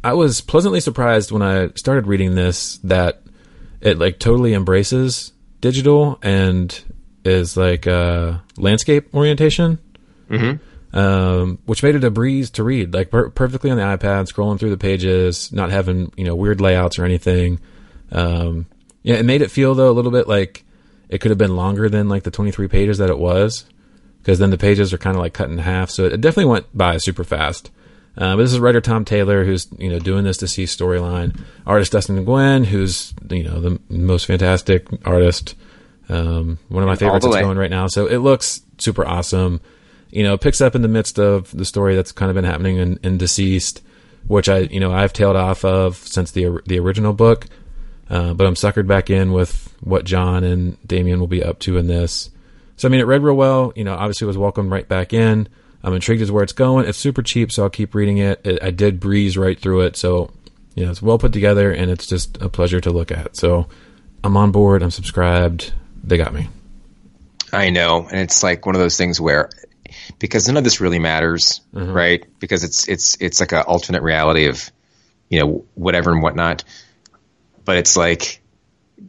I 0.05 0.13
was 0.13 0.41
pleasantly 0.41 0.81
surprised 0.81 1.33
when 1.33 1.43
I 1.43 1.71
started 1.75 2.07
reading 2.07 2.35
this 2.35 2.79
that 2.85 3.23
it 3.81 3.99
like 3.99 4.19
totally 4.19 4.55
embraces 4.55 5.33
digital 5.61 6.19
and 6.23 6.79
is 7.25 7.57
like 7.57 7.87
uh, 7.87 8.39
landscape 8.57 9.13
orientation, 9.15 9.79
mm-hmm. 10.29 10.63
Um, 10.93 11.59
which 11.67 11.83
made 11.83 11.95
it 11.95 12.05
a 12.05 12.11
breeze 12.11 12.51
to 12.51 12.65
read, 12.65 12.93
like 12.93 13.11
per- 13.11 13.31
perfectly 13.31 13.71
on 13.71 13.77
the 13.77 13.83
iPad, 13.83 14.33
scrolling 14.33 14.59
through 14.59 14.71
the 14.71 14.79
pages, 14.79 15.53
not 15.53 15.71
having 15.71 16.13
you 16.17 16.25
know 16.25 16.35
weird 16.35 16.61
layouts 16.61 16.99
or 16.99 17.05
anything. 17.05 17.61
Um, 18.13 18.67
yeah, 19.03 19.17
it 19.17 19.25
made 19.25 19.43
it 19.43 19.51
feel 19.51 19.75
though 19.75 19.91
a 19.91 19.93
little 19.93 20.11
bit 20.11 20.29
like 20.29 20.65
it 21.09 21.21
could 21.21 21.31
have 21.31 21.39
been 21.39 21.57
longer 21.57 21.89
than 21.89 22.09
like 22.09 22.23
the 22.23 22.31
23 22.31 22.69
pages 22.69 22.99
that 22.99 23.11
it 23.11 23.19
was 23.19 23.65
because 24.23 24.39
then 24.39 24.51
the 24.51 24.59
pages 24.59 24.93
are 24.93 24.99
kind 24.99 25.17
of 25.17 25.23
like 25.23 25.33
cut 25.33 25.51
in 25.51 25.59
half. 25.59 25.91
So 25.91 26.05
it 26.05 26.21
definitely 26.21 26.51
went 26.51 26.67
by 26.77 26.99
super 26.99 27.25
fast. 27.25 27.71
Uh, 28.17 28.37
but 28.37 28.43
this 28.43 28.53
is 28.53 28.59
writer 28.59 28.81
Tom 28.81 29.05
Taylor 29.05 29.45
who's 29.45 29.69
you 29.79 29.89
know 29.89 29.99
doing 29.99 30.25
this 30.25 30.39
to 30.39 30.49
see 30.49 30.65
storyline. 30.65 31.41
Artist 31.67 31.93
Dustin 31.93 32.25
Nguyen, 32.25 32.65
who's 32.65 33.15
you 33.31 33.45
know 33.45 33.61
the 33.61 33.81
most 33.89 34.27
fantastic 34.27 34.89
artist, 35.05 35.55
um, 36.09 36.59
one 36.69 36.83
of 36.83 36.89
my 36.89 36.97
favorites 36.97 37.25
that's 37.25 37.37
way. 37.37 37.43
going 37.43 37.57
right 37.59 37.71
now. 37.71 37.87
So 37.87 38.07
it 38.07 38.19
looks 38.19 38.63
super 38.79 39.07
awesome. 39.07 39.61
You 40.11 40.25
know, 40.25 40.37
picks 40.37 40.61
up 40.61 40.75
in 40.75 40.83
the 40.83 40.89
midst 40.89 41.19
of 41.19 41.51
the 41.57 41.65
story 41.65 41.95
that's 41.95 42.13
kind 42.13 42.31
of 42.31 42.35
been 42.35 42.45
happening 42.45 42.79
in, 42.79 42.99
in 43.03 43.19
DCeased, 43.19 43.81
which 44.27 44.49
I 44.49 44.59
you 44.61 44.81
know 44.81 44.93
I've 44.93 45.13
tailed 45.13 45.37
off 45.37 45.65
of 45.65 45.97
since 45.97 46.31
the 46.33 46.61
the 46.67 46.79
original 46.79 47.13
book. 47.13 47.47
Uh, 48.09 48.35
but 48.35 48.45
I'm 48.45 48.55
suckered 48.55 48.89
back 48.89 49.09
in 49.09 49.33
with 49.33 49.73
what 49.81 50.05
John 50.05 50.43
and 50.43 50.77
Damian 50.87 51.21
will 51.21 51.29
be 51.29 51.45
up 51.45 51.61
to 51.61 51.77
in 51.79 51.87
this. 51.87 52.31
So 52.77 52.89
I 52.89 52.91
mean, 52.91 53.01
it 53.01 53.05
read 53.05 53.23
real 53.23 53.37
well. 53.37 53.73
You 53.77 53.85
know, 53.85 53.95
obviously 53.95 54.27
was 54.27 54.39
welcomed 54.39 54.73
right 54.73 54.89
back 54.89 55.13
in. 55.13 55.49
I'm 55.83 55.95
intrigued 55.95 56.21
as 56.23 56.31
where 56.31 56.43
it's 56.43 56.53
going. 56.53 56.87
It's 56.87 56.99
super 56.99 57.23
cheap, 57.23 57.53
so 57.53 57.63
I'll 57.63 57.71
keep 57.71 57.95
reading 57.95 58.19
it. 58.19 58.45
it. 58.45 58.63
I 58.63 58.71
did 58.71 59.01
breeze 59.01 59.39
right 59.39 59.59
through 59.59 59.83
it, 59.83 59.97
so 59.97 60.31
you 60.75 60.85
know 60.85 60.91
it's 60.91 61.01
well 61.01 61.19
put 61.19 61.33
together, 61.33 61.73
and 61.73 61.91
it's 61.91 62.07
just 62.07 62.37
a 62.43 62.49
pleasure 62.49 62.81
to 62.81 62.91
look 62.91 63.11
at. 63.11 63.37
So 63.37 63.69
I'm 64.25 64.37
on 64.37 64.51
board. 64.51 64.83
I'm 64.83 64.91
subscribed. 64.91 65.73
They 66.03 66.17
got 66.17 66.35
me. 66.35 66.49
I 67.53 67.71
know, 67.71 68.07
and 68.11 68.21
it's 68.21 68.43
like 68.43 68.67
one 68.67 68.75
of 68.75 68.81
those 68.81 68.97
things 68.97 69.21
where 69.21 69.51
because 70.19 70.47
none 70.49 70.57
of 70.57 70.65
this 70.65 70.81
really 70.81 70.99
matters, 70.99 71.61
Mm-hmm. 71.75 71.93
right? 71.93 72.25
Because 72.41 72.65
it's 72.65 72.89
it's 72.89 73.17
it's 73.21 73.41
like 73.41 73.53
an 73.53 73.63
alternate 73.63 74.03
reality 74.03 74.47
of 74.47 74.71
you 75.29 75.41
know 75.41 75.65
whatever 75.75 76.13
and 76.13 76.23
whatnot. 76.23 76.65
But 77.65 77.77
it's 77.77 77.97
like 77.97 78.43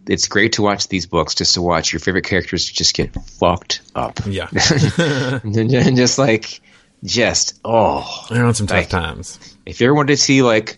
it's 0.08 0.28
great 0.28 0.54
to 0.54 0.62
watch 0.62 0.88
these 0.88 1.06
books 1.06 1.36
just 1.36 1.56
to 1.56 1.62
watch 1.62 1.92
your 1.92 2.00
favorite 2.00 2.26
characters 2.26 2.66
just 2.66 2.94
get 2.96 3.14
fucked 3.14 3.82
up, 3.96 4.20
Yeah, 4.26 4.48
and 5.44 5.98
just 5.98 6.18
like 6.18 6.62
just 7.04 7.60
oh 7.66 8.26
they're 8.30 8.46
on 8.46 8.54
some 8.54 8.68
tough 8.68 8.78
Like- 8.78 8.90
times. 8.90 9.40
if 9.66 9.82
you 9.82 9.88
ever 9.88 9.96
wanted 9.96 10.14
to 10.14 10.18
see 10.18 10.44
like 10.44 10.78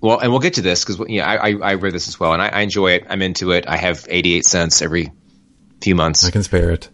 well 0.00 0.18
and 0.18 0.30
we'll 0.30 0.40
get 0.40 0.54
to 0.54 0.62
this 0.62 0.84
because 0.84 1.08
yeah 1.08 1.26
I, 1.26 1.48
I 1.50 1.56
I 1.62 1.74
read 1.74 1.94
this 1.94 2.06
as 2.08 2.20
well 2.20 2.32
and 2.34 2.42
I, 2.42 2.48
I 2.48 2.60
enjoy 2.60 2.92
it 2.92 3.06
i'm 3.08 3.22
into 3.22 3.52
it 3.52 3.66
i 3.66 3.76
have 3.78 4.06
88 4.10 4.44
cents 4.44 4.82
every 4.82 5.10
few 5.80 5.94
months 5.94 6.24
I 6.26 6.30
can 6.30 6.42
spare 6.42 6.70
it. 6.70 6.90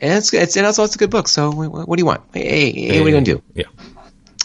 And 0.00 0.12
it's 0.12 0.32
it's 0.32 0.56
and 0.56 0.66
also 0.66 0.84
it's 0.84 0.94
a 0.94 0.98
good 0.98 1.10
book 1.10 1.28
so 1.28 1.50
what, 1.50 1.96
do 1.96 2.00
you 2.00 2.06
want? 2.06 2.22
Hey, 2.32 2.72
hey, 2.72 2.72
hey 2.72 3.00
what 3.00 3.06
are 3.06 3.10
you 3.10 3.14
gonna 3.16 3.24
do? 3.24 3.42
Yeah, 3.54 3.64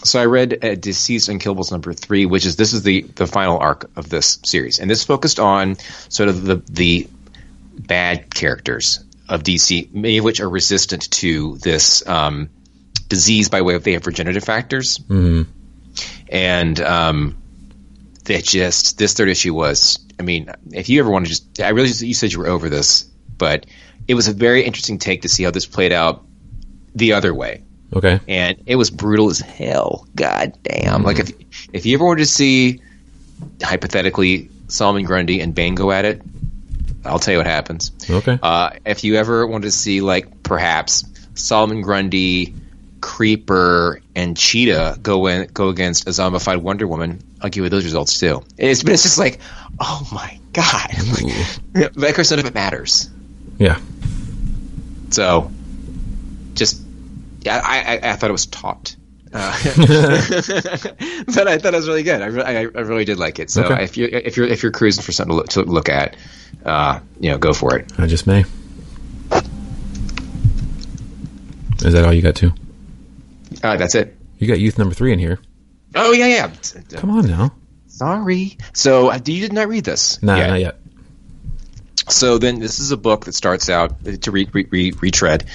so 0.03 0.19
i 0.19 0.25
read 0.25 0.53
uh, 0.53 0.75
DCeased 0.75 1.29
unkillables 1.29 1.71
number 1.71 1.93
three 1.93 2.25
which 2.25 2.45
is 2.45 2.55
this 2.55 2.73
is 2.73 2.83
the 2.83 3.01
the 3.01 3.27
final 3.27 3.57
arc 3.59 3.89
of 3.95 4.09
this 4.09 4.39
series. 4.43 4.79
And 4.79 4.89
this 4.89 5.03
focused 5.03 5.39
on 5.39 5.77
sort 6.09 6.29
of 6.29 6.43
the 6.43 6.55
the 6.69 7.07
bad 7.77 8.33
characters 8.33 9.03
of 9.29 9.41
dc 9.41 9.91
many 9.93 10.17
of 10.17 10.25
which 10.25 10.39
are 10.39 10.49
resistant 10.49 11.09
to 11.09 11.57
this 11.57 12.05
um, 12.07 12.49
disease 13.07 13.49
by 13.49 13.61
way 13.61 13.75
of 13.75 13.83
they 13.83 13.93
have 13.93 14.07
regenerative 14.07 14.43
factors. 14.43 14.99
And 16.29 16.81
um, 16.81 17.37
that 18.25 18.43
just 18.43 18.97
this 18.97 19.13
third 19.13 19.29
issue 19.29 19.53
was. 19.53 19.99
I 20.19 20.23
mean, 20.23 20.49
if 20.71 20.89
you 20.89 20.99
ever 20.99 21.09
want 21.09 21.25
to 21.25 21.29
just, 21.29 21.61
I 21.61 21.69
really 21.69 21.89
you 21.89 22.13
said 22.13 22.31
you 22.31 22.39
were 22.39 22.47
over 22.47 22.69
this, 22.69 23.03
but 23.37 23.65
it 24.07 24.15
was 24.15 24.27
a 24.27 24.33
very 24.33 24.63
interesting 24.63 24.99
take 24.99 25.21
to 25.23 25.29
see 25.29 25.43
how 25.43 25.51
this 25.51 25.65
played 25.65 25.91
out 25.91 26.23
the 26.95 27.13
other 27.13 27.33
way, 27.33 27.63
okay. 27.95 28.19
and 28.27 28.61
it 28.65 28.75
was 28.75 28.89
brutal 28.89 29.29
as 29.29 29.39
hell. 29.39 30.07
God 30.15 30.57
damn! 30.63 31.03
Like 31.03 31.19
if 31.19 31.31
if 31.73 31.85
you 31.85 31.95
ever 31.95 32.05
wanted 32.05 32.21
to 32.21 32.27
see 32.27 32.81
hypothetically 33.61 34.49
Solomon 34.67 35.03
Grundy 35.03 35.41
and 35.41 35.53
Bane 35.53 35.75
go 35.75 35.91
at 35.91 36.05
it, 36.05 36.21
I'll 37.05 37.19
tell 37.19 37.33
you 37.33 37.37
what 37.37 37.47
happens. 37.47 37.91
Okay. 38.09 38.39
Uh, 38.41 38.71
if 38.85 39.03
you 39.03 39.15
ever 39.15 39.45
wanted 39.45 39.65
to 39.65 39.71
see 39.71 40.01
like 40.01 40.43
perhaps 40.43 41.05
Solomon 41.35 41.81
Grundy, 41.81 42.53
Creeper, 43.01 44.01
and 44.15 44.37
Cheetah 44.37 44.99
go 45.01 45.27
in 45.27 45.47
go 45.47 45.69
against 45.69 46.07
a 46.07 46.11
zombified 46.11 46.61
Wonder 46.61 46.87
Woman, 46.87 47.21
I'll 47.41 47.49
give 47.49 47.63
you 47.63 47.69
those 47.69 47.83
results 47.83 48.19
too. 48.19 48.43
It's 48.57 48.83
but 48.83 48.93
it's 48.93 49.03
just 49.03 49.17
like, 49.17 49.39
oh 49.79 50.07
my 50.11 50.39
god, 50.53 50.89
like, 51.73 51.95
like 51.95 52.19
I 52.19 52.21
said, 52.21 52.39
if 52.39 52.45
it 52.45 52.53
matters. 52.53 53.09
yeah. 53.57 53.79
So, 55.13 55.51
just 56.53 56.81
yeah, 57.41 57.61
I 57.63 57.79
I, 57.97 58.11
I 58.11 58.15
thought 58.15 58.29
it 58.29 58.33
was 58.33 58.45
taut. 58.47 58.95
Uh, 59.35 59.51
but 59.63 61.47
I 61.47 61.57
thought 61.57 61.73
it 61.73 61.77
was 61.77 61.87
really 61.87 62.03
good. 62.03 62.21
I, 62.21 62.25
re- 62.27 62.43
I, 62.43 62.59
I 62.61 62.81
really 62.81 63.05
did 63.05 63.17
like 63.17 63.39
it. 63.39 63.49
So 63.49 63.63
Okay. 63.63 63.83
if 63.83 63.97
you 63.97 64.05
if 64.11 64.37
you're 64.37 64.45
if 64.47 64.61
you're 64.63 64.71
cruising 64.71 65.03
for 65.03 65.11
something 65.11 65.31
to 65.31 65.37
look, 65.37 65.49
to 65.49 65.63
look 65.63 65.89
at, 65.89 66.15
uh, 66.65 66.99
you 67.19 67.31
know, 67.31 67.37
go 67.37 67.53
for 67.53 67.75
it. 67.77 67.91
I 67.97 68.05
just 68.07 68.27
may. 68.27 68.45
Is 71.83 71.93
that 71.93 72.05
all 72.05 72.13
you 72.13 72.21
got 72.21 72.35
too? 72.35 72.53
Uh, 73.63 73.75
that's 73.77 73.95
it. 73.95 74.15
You 74.39 74.47
got 74.47 74.59
youth 74.59 74.77
number 74.77 74.93
three 74.93 75.11
in 75.13 75.19
here. 75.19 75.39
Oh 75.95 76.11
yeah, 76.11 76.27
yeah. 76.27 76.51
Come 76.97 77.11
on 77.11 77.27
now. 77.27 77.53
Sorry. 77.87 78.57
So, 78.73 79.09
uh, 79.09 79.19
you 79.25 79.41
did 79.41 79.53
not 79.53 79.67
read 79.67 79.83
this? 79.83 80.21
Nah, 80.23 80.37
not 80.47 80.59
yet. 80.59 80.77
So 82.09 82.37
then, 82.37 82.59
this 82.59 82.79
is 82.79 82.91
a 82.91 82.97
book 82.97 83.25
that 83.25 83.33
starts 83.33 83.69
out 83.69 84.03
to 84.03 84.31
re- 84.31 84.49
re- 84.51 84.67
re- 84.69 84.93
retread 85.01 85.45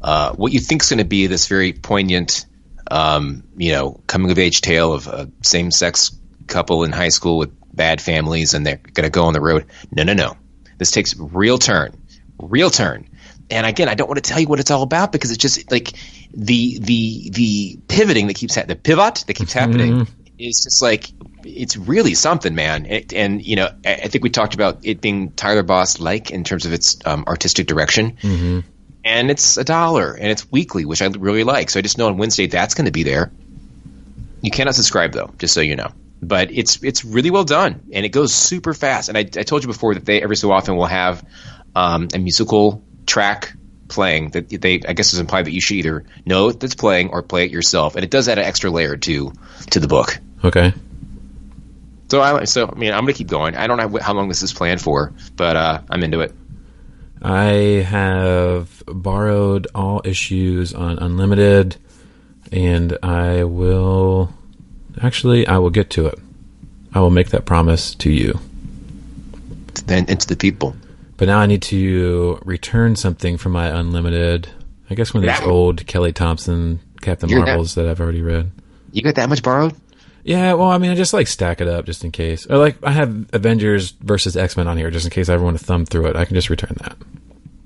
uh, 0.00 0.32
what 0.32 0.52
you 0.52 0.60
think 0.60 0.82
is 0.82 0.88
going 0.88 0.98
to 0.98 1.04
be 1.04 1.26
this 1.26 1.48
very 1.48 1.72
poignant, 1.72 2.46
um, 2.90 3.44
you 3.56 3.72
know, 3.72 4.00
coming 4.06 4.30
of 4.30 4.38
age 4.38 4.60
tale 4.60 4.92
of 4.92 5.06
a 5.06 5.30
same 5.42 5.70
sex 5.70 6.16
couple 6.46 6.84
in 6.84 6.92
high 6.92 7.08
school 7.08 7.38
with 7.38 7.52
bad 7.74 8.00
families, 8.00 8.54
and 8.54 8.66
they're 8.66 8.76
going 8.76 9.04
to 9.04 9.10
go 9.10 9.24
on 9.24 9.32
the 9.32 9.40
road. 9.40 9.66
No, 9.90 10.04
no, 10.04 10.14
no. 10.14 10.36
This 10.78 10.90
takes 10.92 11.16
real 11.16 11.58
turn, 11.58 12.00
real 12.38 12.70
turn. 12.70 13.08
And 13.50 13.66
again, 13.66 13.88
I 13.88 13.94
don't 13.94 14.08
want 14.08 14.22
to 14.22 14.28
tell 14.28 14.38
you 14.38 14.46
what 14.46 14.60
it's 14.60 14.70
all 14.70 14.82
about 14.82 15.10
because 15.10 15.30
it's 15.30 15.42
just 15.42 15.70
like 15.70 15.94
the 16.32 16.78
the 16.78 17.30
the 17.30 17.78
pivoting 17.88 18.26
that 18.26 18.34
keeps 18.34 18.54
ha- 18.54 18.64
the 18.68 18.76
pivot 18.76 19.24
that 19.26 19.34
keeps 19.34 19.52
happening 19.54 20.06
is 20.38 20.62
just 20.64 20.82
like 20.82 21.10
it's 21.44 21.76
really 21.76 22.14
something, 22.14 22.54
man. 22.54 22.86
It, 22.86 23.12
and 23.12 23.44
you 23.44 23.56
know, 23.56 23.70
I, 23.84 23.94
I 23.94 24.08
think 24.08 24.24
we 24.24 24.30
talked 24.30 24.54
about 24.54 24.84
it 24.84 25.00
being 25.00 25.32
Tyler 25.32 25.62
Boss 25.62 26.00
like 26.00 26.30
in 26.30 26.44
terms 26.44 26.66
of 26.66 26.72
its 26.72 26.98
um, 27.04 27.24
artistic 27.26 27.66
direction. 27.66 28.16
And 29.04 29.30
it's 29.30 29.56
a 29.56 29.64
dollar, 29.64 30.12
and 30.14 30.26
it's 30.26 30.50
weekly, 30.50 30.84
which 30.84 31.00
I 31.00 31.06
really 31.06 31.44
like. 31.44 31.70
So 31.70 31.78
I 31.78 31.82
just 31.82 31.96
know 31.98 32.08
on 32.08 32.18
Wednesday 32.18 32.46
that's 32.46 32.74
going 32.74 32.86
to 32.86 32.92
be 32.92 33.04
there. 33.04 33.32
You 34.42 34.50
cannot 34.50 34.74
subscribe 34.74 35.12
though, 35.12 35.32
just 35.38 35.54
so 35.54 35.60
you 35.60 35.76
know. 35.76 35.92
But 36.20 36.50
it's 36.50 36.82
it's 36.82 37.04
really 37.04 37.30
well 37.30 37.44
done, 37.44 37.82
and 37.92 38.04
it 38.04 38.10
goes 38.10 38.34
super 38.34 38.74
fast. 38.74 39.08
And 39.08 39.16
I, 39.16 39.20
I 39.20 39.44
told 39.44 39.62
you 39.62 39.68
before 39.68 39.94
that 39.94 40.04
they 40.04 40.20
every 40.20 40.36
so 40.36 40.50
often 40.50 40.76
will 40.76 40.86
have 40.86 41.24
um, 41.74 42.08
a 42.12 42.18
musical 42.18 42.82
track 43.06 43.54
playing 43.88 44.30
that 44.30 44.48
they 44.48 44.80
I 44.86 44.92
guess 44.92 45.14
is 45.14 45.20
implied 45.20 45.46
that 45.46 45.52
you 45.52 45.60
should 45.60 45.76
either 45.76 46.04
know 46.26 46.52
that's 46.52 46.74
playing 46.74 47.10
or 47.10 47.22
play 47.22 47.44
it 47.44 47.50
yourself, 47.50 47.94
and 47.94 48.04
it 48.04 48.10
does 48.10 48.28
add 48.28 48.38
an 48.38 48.44
extra 48.44 48.70
layer 48.70 48.96
to 48.96 49.32
to 49.70 49.80
the 49.80 49.88
book. 49.88 50.18
Okay. 50.44 50.72
So 52.10 52.22
I 52.22 52.44
so 52.44 52.68
I 52.68 52.78
mean 52.78 52.92
I'm 52.92 53.00
gonna 53.00 53.12
keep 53.12 53.28
going. 53.28 53.56
I 53.56 53.66
don't 53.66 53.76
know 53.76 53.98
how 54.00 54.14
long 54.14 54.28
this 54.28 54.42
is 54.42 54.52
planned 54.52 54.80
for, 54.80 55.12
but 55.36 55.56
uh, 55.56 55.80
I'm 55.90 56.02
into 56.02 56.20
it. 56.20 56.34
I 57.20 57.84
have 57.86 58.82
borrowed 58.86 59.66
all 59.74 60.00
issues 60.04 60.72
on 60.72 60.98
Unlimited, 60.98 61.76
and 62.52 62.96
I 63.02 63.44
will 63.44 64.32
actually 65.02 65.46
I 65.46 65.58
will 65.58 65.70
get 65.70 65.90
to 65.90 66.06
it. 66.06 66.18
I 66.94 67.00
will 67.00 67.10
make 67.10 67.30
that 67.30 67.44
promise 67.44 67.94
to 67.96 68.10
you. 68.10 68.38
Then 69.86 70.06
into 70.08 70.26
the 70.26 70.36
people. 70.36 70.76
But 71.16 71.26
now 71.26 71.40
I 71.40 71.46
need 71.46 71.62
to 71.62 72.38
return 72.44 72.96
something 72.96 73.36
from 73.36 73.52
my 73.52 73.66
Unlimited. 73.66 74.48
I 74.88 74.94
guess 74.94 75.12
one 75.12 75.24
of 75.24 75.30
these 75.30 75.46
old 75.46 75.86
Kelly 75.86 76.12
Thompson 76.12 76.80
Captain 77.02 77.28
Marvels 77.30 77.74
that 77.74 77.86
I've 77.86 78.00
already 78.00 78.22
read. 78.22 78.50
You 78.92 79.02
got 79.02 79.16
that 79.16 79.28
much 79.28 79.42
borrowed? 79.42 79.74
Yeah, 80.24 80.54
well, 80.54 80.68
I 80.70 80.78
mean, 80.78 80.90
I 80.90 80.94
just 80.94 81.12
like 81.14 81.26
stack 81.26 81.60
it 81.60 81.68
up 81.68 81.86
just 81.86 82.04
in 82.04 82.10
case. 82.12 82.46
Or 82.46 82.58
like 82.58 82.76
I 82.82 82.90
have 82.90 83.28
Avengers 83.32 83.92
versus 83.92 84.36
X 84.36 84.56
Men 84.56 84.68
on 84.68 84.76
here 84.76 84.90
just 84.90 85.06
in 85.06 85.10
case 85.10 85.28
I 85.28 85.34
ever 85.34 85.44
want 85.44 85.58
to 85.58 85.64
thumb 85.64 85.86
through 85.86 86.06
it. 86.06 86.16
I 86.16 86.24
can 86.24 86.34
just 86.34 86.50
return 86.50 86.76
that. 86.82 86.96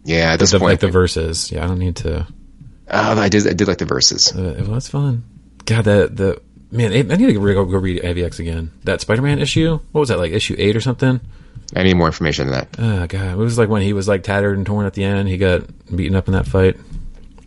Yeah, 0.05 0.33
at 0.33 0.38
this 0.41 0.51
The, 0.53 0.59
point, 0.59 0.73
like 0.73 0.81
the 0.81 0.88
verses. 0.91 1.51
Yeah, 1.51 1.65
I 1.65 1.67
don't 1.69 1.79
need 1.79 1.97
to. 1.97 2.27
oh, 2.91 3.21
I 3.21 3.29
did 3.29 3.47
I 3.49 3.53
did 3.53 3.69
like 3.69 3.79
the 3.79 3.85
verses. 3.85 4.33
Uh, 4.33 4.55
well, 4.61 4.73
that's 4.73 4.88
fun. 4.88 5.25
God, 5.65 5.85
the 5.85 6.09
the 6.12 6.43
man, 6.77 6.93
I 6.93 7.17
need 7.17 7.27
to 7.27 7.33
go, 7.33 7.65
go 7.65 7.79
read 7.79 8.03
AVX 8.03 8.38
again. 8.38 8.71
That 8.85 9.01
Spider 9.01 9.23
Man 9.23 9.38
issue. 9.38 9.79
What 9.93 10.01
was 10.01 10.09
that 10.11 10.19
like? 10.19 10.33
Issue 10.33 10.55
eight 10.59 10.77
or 10.77 10.81
something? 10.81 11.21
I 11.75 11.83
need 11.85 11.95
more 11.95 12.07
information 12.07 12.49
than 12.49 12.55
that. 12.55 12.77
Oh 12.79 13.07
god, 13.07 13.33
it 13.33 13.37
was 13.37 13.59
like 13.59 13.69
when 13.71 13.83
he 13.83 13.93
was 13.93 14.07
like 14.09 14.23
tattered 14.25 14.57
and 14.59 14.67
torn 14.67 14.87
at 14.87 14.95
the 14.95 15.05
end. 15.05 15.29
He 15.29 15.38
got 15.38 15.62
beaten 15.95 16.15
up 16.15 16.27
in 16.29 16.35
that 16.35 16.47
fight. 16.47 16.77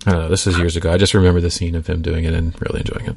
I 0.07 0.11
don't 0.11 0.21
know. 0.21 0.29
This 0.29 0.45
is 0.47 0.57
years 0.57 0.75
ago. 0.75 0.91
I 0.91 0.97
just 0.97 1.13
remember 1.13 1.41
the 1.41 1.51
scene 1.51 1.75
of 1.75 1.87
him 1.87 2.01
doing 2.01 2.25
it 2.25 2.33
and 2.33 2.53
really 2.61 2.79
enjoying 2.81 3.07
it. 3.07 3.15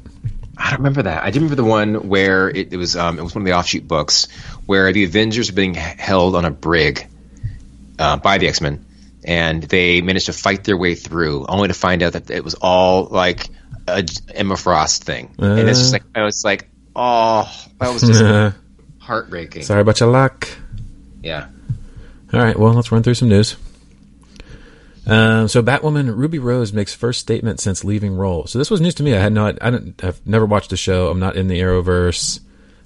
I 0.59 0.71
don't 0.71 0.79
remember 0.79 1.03
that. 1.03 1.23
I 1.23 1.31
do 1.31 1.39
remember 1.39 1.55
the 1.55 1.63
one 1.63 2.09
where 2.09 2.49
it, 2.49 2.73
it 2.73 2.77
was 2.77 2.95
um, 2.97 3.17
it 3.17 3.23
was 3.23 3.33
one 3.33 3.43
of 3.43 3.45
the 3.45 3.53
offshoot 3.53 3.87
books 3.87 4.27
where 4.65 4.91
the 4.91 5.05
Avengers 5.05 5.49
are 5.49 5.53
being 5.53 5.73
held 5.73 6.35
on 6.35 6.43
a 6.45 6.51
brig 6.51 7.07
uh, 7.97 8.17
by 8.17 8.37
the 8.37 8.47
X 8.47 8.59
Men, 8.59 8.85
and 9.23 9.63
they 9.63 10.01
managed 10.01 10.25
to 10.25 10.33
fight 10.33 10.65
their 10.65 10.77
way 10.77 10.95
through, 10.95 11.45
only 11.47 11.69
to 11.69 11.73
find 11.73 12.03
out 12.03 12.13
that 12.13 12.29
it 12.29 12.43
was 12.43 12.55
all 12.55 13.05
like 13.05 13.47
a 13.87 14.05
Emma 14.35 14.57
Frost 14.57 15.05
thing. 15.05 15.33
and 15.37 15.67
it's 15.69 15.79
just 15.79 15.93
like 15.93 16.03
I 16.13 16.23
was 16.23 16.43
like, 16.43 16.69
oh, 16.95 17.49
that 17.79 17.93
was 17.93 18.01
just 18.01 18.55
heartbreaking. 18.99 19.63
Sorry 19.63 19.81
about 19.81 19.99
your 20.01 20.09
luck. 20.09 20.47
Yeah. 21.23 21.47
All 22.33 22.39
right, 22.39 22.59
well, 22.59 22.73
let's 22.73 22.91
run 22.91 23.01
through 23.01 23.15
some 23.15 23.29
news. 23.29 23.55
Um, 25.09 25.47
so 25.47 25.63
Batwoman 25.63 26.15
Ruby 26.15 26.37
Rose 26.37 26.71
makes 26.71 26.93
first 26.93 27.19
statement 27.19 27.59
since 27.59 27.83
leaving 27.83 28.15
role. 28.15 28.45
So 28.45 28.59
this 28.59 28.69
was 28.69 28.79
news 28.79 28.93
to 28.95 29.03
me. 29.03 29.15
I 29.15 29.19
had 29.19 29.33
no, 29.33 29.47
I 29.47 29.71
didn't, 29.71 30.03
I've 30.03 30.25
never 30.25 30.45
watched 30.45 30.69
the 30.69 30.77
show. 30.77 31.09
I'm 31.09 31.19
not 31.19 31.35
in 31.35 31.47
the 31.47 31.59
Arrowverse 31.59 32.41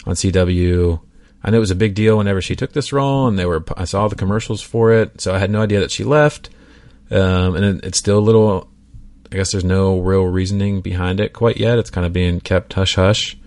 on 0.06 0.16
CW. 0.16 1.02
I 1.44 1.50
know 1.50 1.58
it 1.58 1.60
was 1.60 1.72
a 1.72 1.76
big 1.76 1.96
deal 1.96 2.18
whenever 2.18 2.42
she 2.42 2.56
took 2.56 2.72
this 2.72 2.94
role, 2.94 3.28
and 3.28 3.38
they 3.38 3.46
were. 3.46 3.64
I 3.76 3.84
saw 3.84 4.08
the 4.08 4.16
commercials 4.16 4.62
for 4.62 4.94
it, 4.94 5.20
so 5.20 5.34
I 5.34 5.40
had 5.40 5.52
no 5.52 5.62
idea 5.62 5.82
that 5.82 5.92
she 5.92 6.06
left. 6.06 6.50
Um, 7.12 7.56
and 7.56 7.66
it, 7.66 7.86
it's 7.86 7.98
still 7.98 8.20
a 8.20 8.22
little. 8.22 8.70
I 9.30 9.36
guess 9.36 9.52
there's 9.52 9.66
no 9.66 10.00
real 10.00 10.24
reasoning 10.24 10.80
behind 10.80 11.20
it 11.20 11.34
quite 11.34 11.58
yet. 11.58 11.80
It's 11.80 11.90
kind 11.90 12.06
of 12.06 12.14
being 12.14 12.40
kept 12.40 12.72
hush 12.74 12.96
hush. 12.96 13.38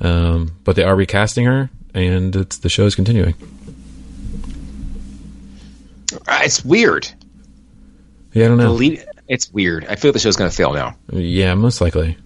Um, 0.00 0.52
but 0.62 0.76
they 0.76 0.84
are 0.84 0.94
recasting 0.94 1.46
her, 1.46 1.70
and 1.94 2.36
it's 2.36 2.58
the 2.58 2.68
is 2.84 2.94
continuing. 2.94 3.34
It's 6.28 6.64
weird. 6.64 7.08
Yeah, 8.32 8.46
I 8.46 8.48
don't 8.48 8.58
know. 8.58 8.72
lead, 8.72 9.04
it's 9.28 9.52
weird. 9.52 9.84
I 9.86 9.96
feel 9.96 10.10
like 10.10 10.14
the 10.14 10.18
show's 10.20 10.36
going 10.36 10.50
to 10.50 10.56
fail 10.56 10.72
now. 10.72 10.96
Yeah, 11.10 11.54
most 11.54 11.80
likely. 11.80 12.16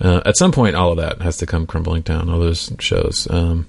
Uh, 0.00 0.22
at 0.24 0.36
some 0.36 0.52
point, 0.52 0.76
all 0.76 0.92
of 0.92 0.98
that 0.98 1.20
has 1.22 1.38
to 1.38 1.46
come 1.46 1.66
crumbling 1.66 2.02
down. 2.02 2.30
All 2.30 2.38
those 2.38 2.72
shows. 2.78 3.26
Um, 3.30 3.66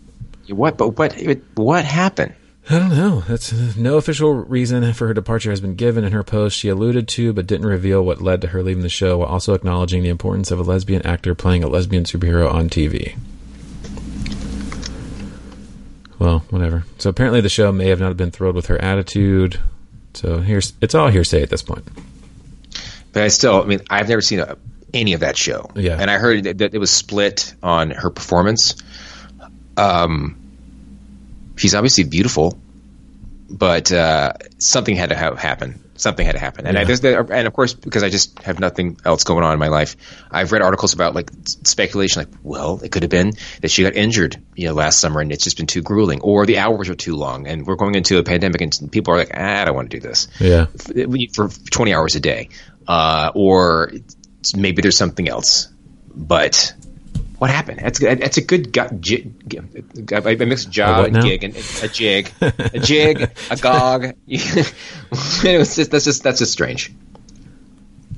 What? 0.48 0.78
But 0.78 0.98
what? 0.98 1.14
What 1.56 1.86
happened? 1.86 2.34
I 2.70 2.78
don't 2.78 2.90
know. 2.96 3.22
That's 3.22 3.52
uh, 3.52 3.74
no 3.78 3.98
official 3.98 4.32
reason 4.32 4.94
for 4.94 5.08
her 5.08 5.14
departure 5.16 5.50
has 5.50 5.60
been 5.60 5.74
given 5.74 6.04
in 6.04 6.12
her 6.12 6.24
post. 6.24 6.56
She 6.56 6.70
alluded 6.70 7.08
to, 7.10 7.34
but 7.34 7.48
didn't 7.48 7.66
reveal 7.66 8.04
what 8.06 8.22
led 8.22 8.42
to 8.42 8.48
her 8.50 8.62
leaving 8.62 8.84
the 8.84 8.90
show, 8.90 9.18
while 9.18 9.28
also 9.30 9.56
acknowledging 9.56 10.04
the 10.04 10.10
importance 10.10 10.52
of 10.52 10.60
a 10.60 10.64
lesbian 10.64 11.04
actor 11.04 11.34
playing 11.34 11.64
a 11.64 11.68
lesbian 11.68 12.04
superhero 12.04 12.52
on 12.52 12.70
TV. 12.70 13.18
Well, 16.20 16.40
whatever. 16.50 16.84
So 17.00 17.10
apparently, 17.10 17.42
the 17.42 17.50
show 17.50 17.72
may 17.72 17.88
have 17.88 18.00
not 18.00 18.18
been 18.18 18.30
thrilled 18.30 18.56
with 18.56 18.68
her 18.68 18.80
attitude. 18.80 19.60
So 20.20 20.40
here's 20.40 20.74
it's 20.82 20.96
all 20.96 21.08
hearsay 21.08 21.42
at 21.44 21.50
this 21.50 21.62
point. 21.62 21.88
But 23.14 23.24
I 23.24 23.30
still, 23.30 23.64
I 23.64 23.66
mean, 23.66 23.80
I've 23.90 24.10
never 24.10 24.20
seen 24.20 24.42
a, 24.42 24.58
any 24.94 25.14
of 25.14 25.22
that 25.22 25.38
show. 25.38 25.72
Yeah. 25.76 25.98
And 25.98 26.12
I 26.12 26.18
heard 26.18 26.44
that, 26.44 26.74
it 26.74 26.78
was 26.78 26.92
split 26.92 27.56
on 27.64 27.92
her 27.92 28.10
performance. 28.10 28.76
Um, 29.78 30.36
she's 31.56 31.74
obviously 31.74 32.04
beautiful, 32.04 32.60
but 33.50 33.94
uh, 33.94 34.34
something 34.58 34.94
had 34.94 35.10
to 35.12 35.18
ha- 35.18 35.36
happen. 35.36 35.82
Something 36.00 36.26
had 36.26 36.34
to 36.34 36.40
happen, 36.40 36.66
and 36.66 36.78
I, 36.78 36.86
there's 36.86 37.02
the, 37.02 37.20
and 37.20 37.46
of 37.46 37.54
course 37.54 37.74
because 37.74 38.04
I 38.04 38.10
just 38.10 38.40
have 38.40 38.60
nothing 38.60 38.98
else 39.04 39.24
going 39.26 39.44
on 39.44 39.54
in 39.54 39.60
my 39.60 39.68
life, 39.68 39.98
I've 40.32 40.52
read 40.52 40.62
articles 40.62 40.94
about 40.94 41.14
like 41.14 41.30
speculation, 41.46 42.22
like 42.22 42.30
well, 42.42 42.80
it 42.84 42.92
could 42.92 43.04
have 43.04 43.10
been 43.10 43.34
that 43.62 43.70
she 43.70 43.84
got 43.84 43.96
injured, 43.96 44.42
you 44.56 44.68
know, 44.68 44.74
last 44.74 45.00
summer, 45.00 45.20
and 45.20 45.32
it's 45.32 45.44
just 45.44 45.58
been 45.58 45.68
too 45.68 45.82
grueling, 45.82 46.22
or 46.22 46.46
the 46.46 46.58
hours 46.58 46.90
are 46.90 46.96
too 46.96 47.16
long, 47.16 47.48
and 47.48 47.68
we're 47.68 47.76
going 47.76 47.96
into 47.96 48.18
a 48.18 48.24
pandemic, 48.24 48.62
and 48.62 48.92
people 48.92 49.14
are 49.14 49.18
like, 49.18 49.32
ah, 49.36 49.62
I 49.62 49.66
don't 49.66 49.76
want 49.76 49.92
to 49.92 50.00
do 50.00 50.08
this 50.08 50.28
Yeah. 50.40 50.68
for 51.34 51.50
20 51.50 51.94
hours 51.94 52.16
a 52.16 52.20
day, 52.22 52.50
uh, 52.88 53.32
or 53.36 53.92
maybe 54.56 54.82
there's 54.82 54.98
something 54.98 55.28
else. 55.28 55.68
But 56.16 56.74
what 57.40 57.50
happened? 57.50 57.80
That's 57.82 58.00
that's 58.00 58.38
a 58.38 58.42
good 58.42 58.74
gut. 58.74 59.00
Jig, 59.00 59.34
I 60.14 60.36
mixed 60.36 60.78
A 60.78 61.04
and 61.04 61.22
gig 61.22 61.44
and 61.44 61.56
a 61.56 61.88
jig, 61.88 62.32
a 62.42 62.80
jig, 62.80 63.32
a 63.50 63.56
gog. 63.62 64.14
it 64.28 65.58
was 65.58 65.76
just 65.76 65.92
that's 65.92 66.06
just 66.06 66.22
that's 66.22 66.40
just 66.40 66.52
strange. 66.52 66.94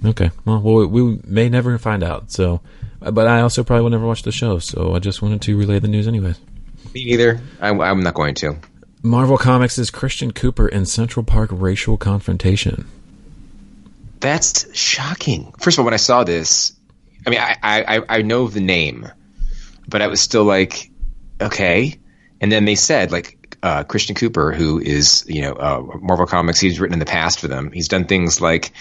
Okay. 0.04 0.32
Well, 0.46 0.60
we, 0.62 0.86
we 0.88 1.20
may 1.24 1.50
never 1.50 1.78
find 1.78 2.04
out. 2.04 2.32
So, 2.32 2.62
but 3.00 3.28
I 3.28 3.42
also 3.42 3.64
probably 3.64 3.84
will 3.84 3.92
never 3.92 4.08
watch 4.08 4.24
the 4.24 4.32
show. 4.32 4.58
So 4.58 4.96
I 4.96 5.00
just 5.00 5.22
wanted 5.22 5.44
to 5.44 5.56
relay 5.56 5.78
the 5.78 5.88
news, 5.88 6.08
anyways. 6.08 6.40
Me 6.94 7.06
neither. 7.06 7.40
I, 7.60 7.70
I'm 7.70 8.02
not 8.02 8.16
going 8.16 8.34
to. 8.36 8.58
Marvel 9.04 9.38
Comics' 9.38 9.78
is 9.78 9.92
Christian 9.92 10.32
Cooper 10.32 10.68
in 10.68 10.86
Central 10.86 11.24
Park 11.24 11.50
racial 11.54 11.98
confrontation. 11.98 12.88
That's 14.20 14.76
shocking. 14.76 15.54
First 15.60 15.78
of 15.78 15.82
all, 15.82 15.86
when 15.86 15.94
I 15.94 15.98
saw 15.98 16.24
this, 16.24 16.74
I 17.26 17.30
mean, 17.30 17.40
I, 17.40 17.56
I, 17.62 18.02
I- 18.10 18.22
know 18.22 18.48
the 18.48 18.62
name, 18.62 19.08
but 19.88 20.02
I 20.02 20.08
was 20.08 20.22
still 20.22 20.44
like, 20.44 20.92
okay. 21.40 22.00
And 22.40 22.52
then 22.52 22.66
they 22.66 22.76
said, 22.76 23.12
like, 23.12 23.58
uh, 23.64 23.84
Christian 23.84 24.16
Cooper, 24.16 24.52
who 24.52 24.80
is, 24.80 25.24
you 25.28 25.42
know, 25.42 25.54
uh, 25.54 25.84
Marvel 26.02 26.26
Comics, 26.26 26.60
he's 26.60 26.80
written 26.80 26.94
in 26.94 27.00
the 27.00 27.06
past 27.06 27.40
for 27.40 27.48
them. 27.48 27.72
He's 27.72 27.88
done 27.88 28.06
things 28.06 28.42
like, 28.42 28.72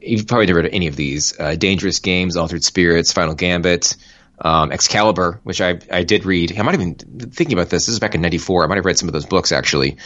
you've 0.00 0.26
probably 0.26 0.46
never 0.46 0.62
read 0.62 0.70
any 0.72 0.86
of 0.86 0.96
these 0.96 1.38
uh, 1.38 1.56
Dangerous 1.56 1.98
Games, 1.98 2.36
Altered 2.38 2.64
Spirits, 2.64 3.12
Final 3.12 3.34
Gambit, 3.34 3.96
um, 4.40 4.72
Excalibur, 4.72 5.40
which 5.42 5.60
I, 5.60 5.78
I 5.92 6.04
did 6.04 6.24
read. 6.24 6.58
I 6.58 6.62
might 6.62 6.78
have 6.78 6.80
been 6.96 7.30
thinking 7.30 7.52
about 7.58 7.68
this. 7.68 7.84
This 7.84 7.92
is 7.92 7.98
back 7.98 8.14
in 8.14 8.22
94. 8.22 8.64
I 8.64 8.66
might 8.68 8.76
have 8.76 8.86
read 8.86 8.96
some 8.98 9.08
of 9.08 9.12
those 9.12 9.26
books, 9.26 9.52
actually. 9.52 9.98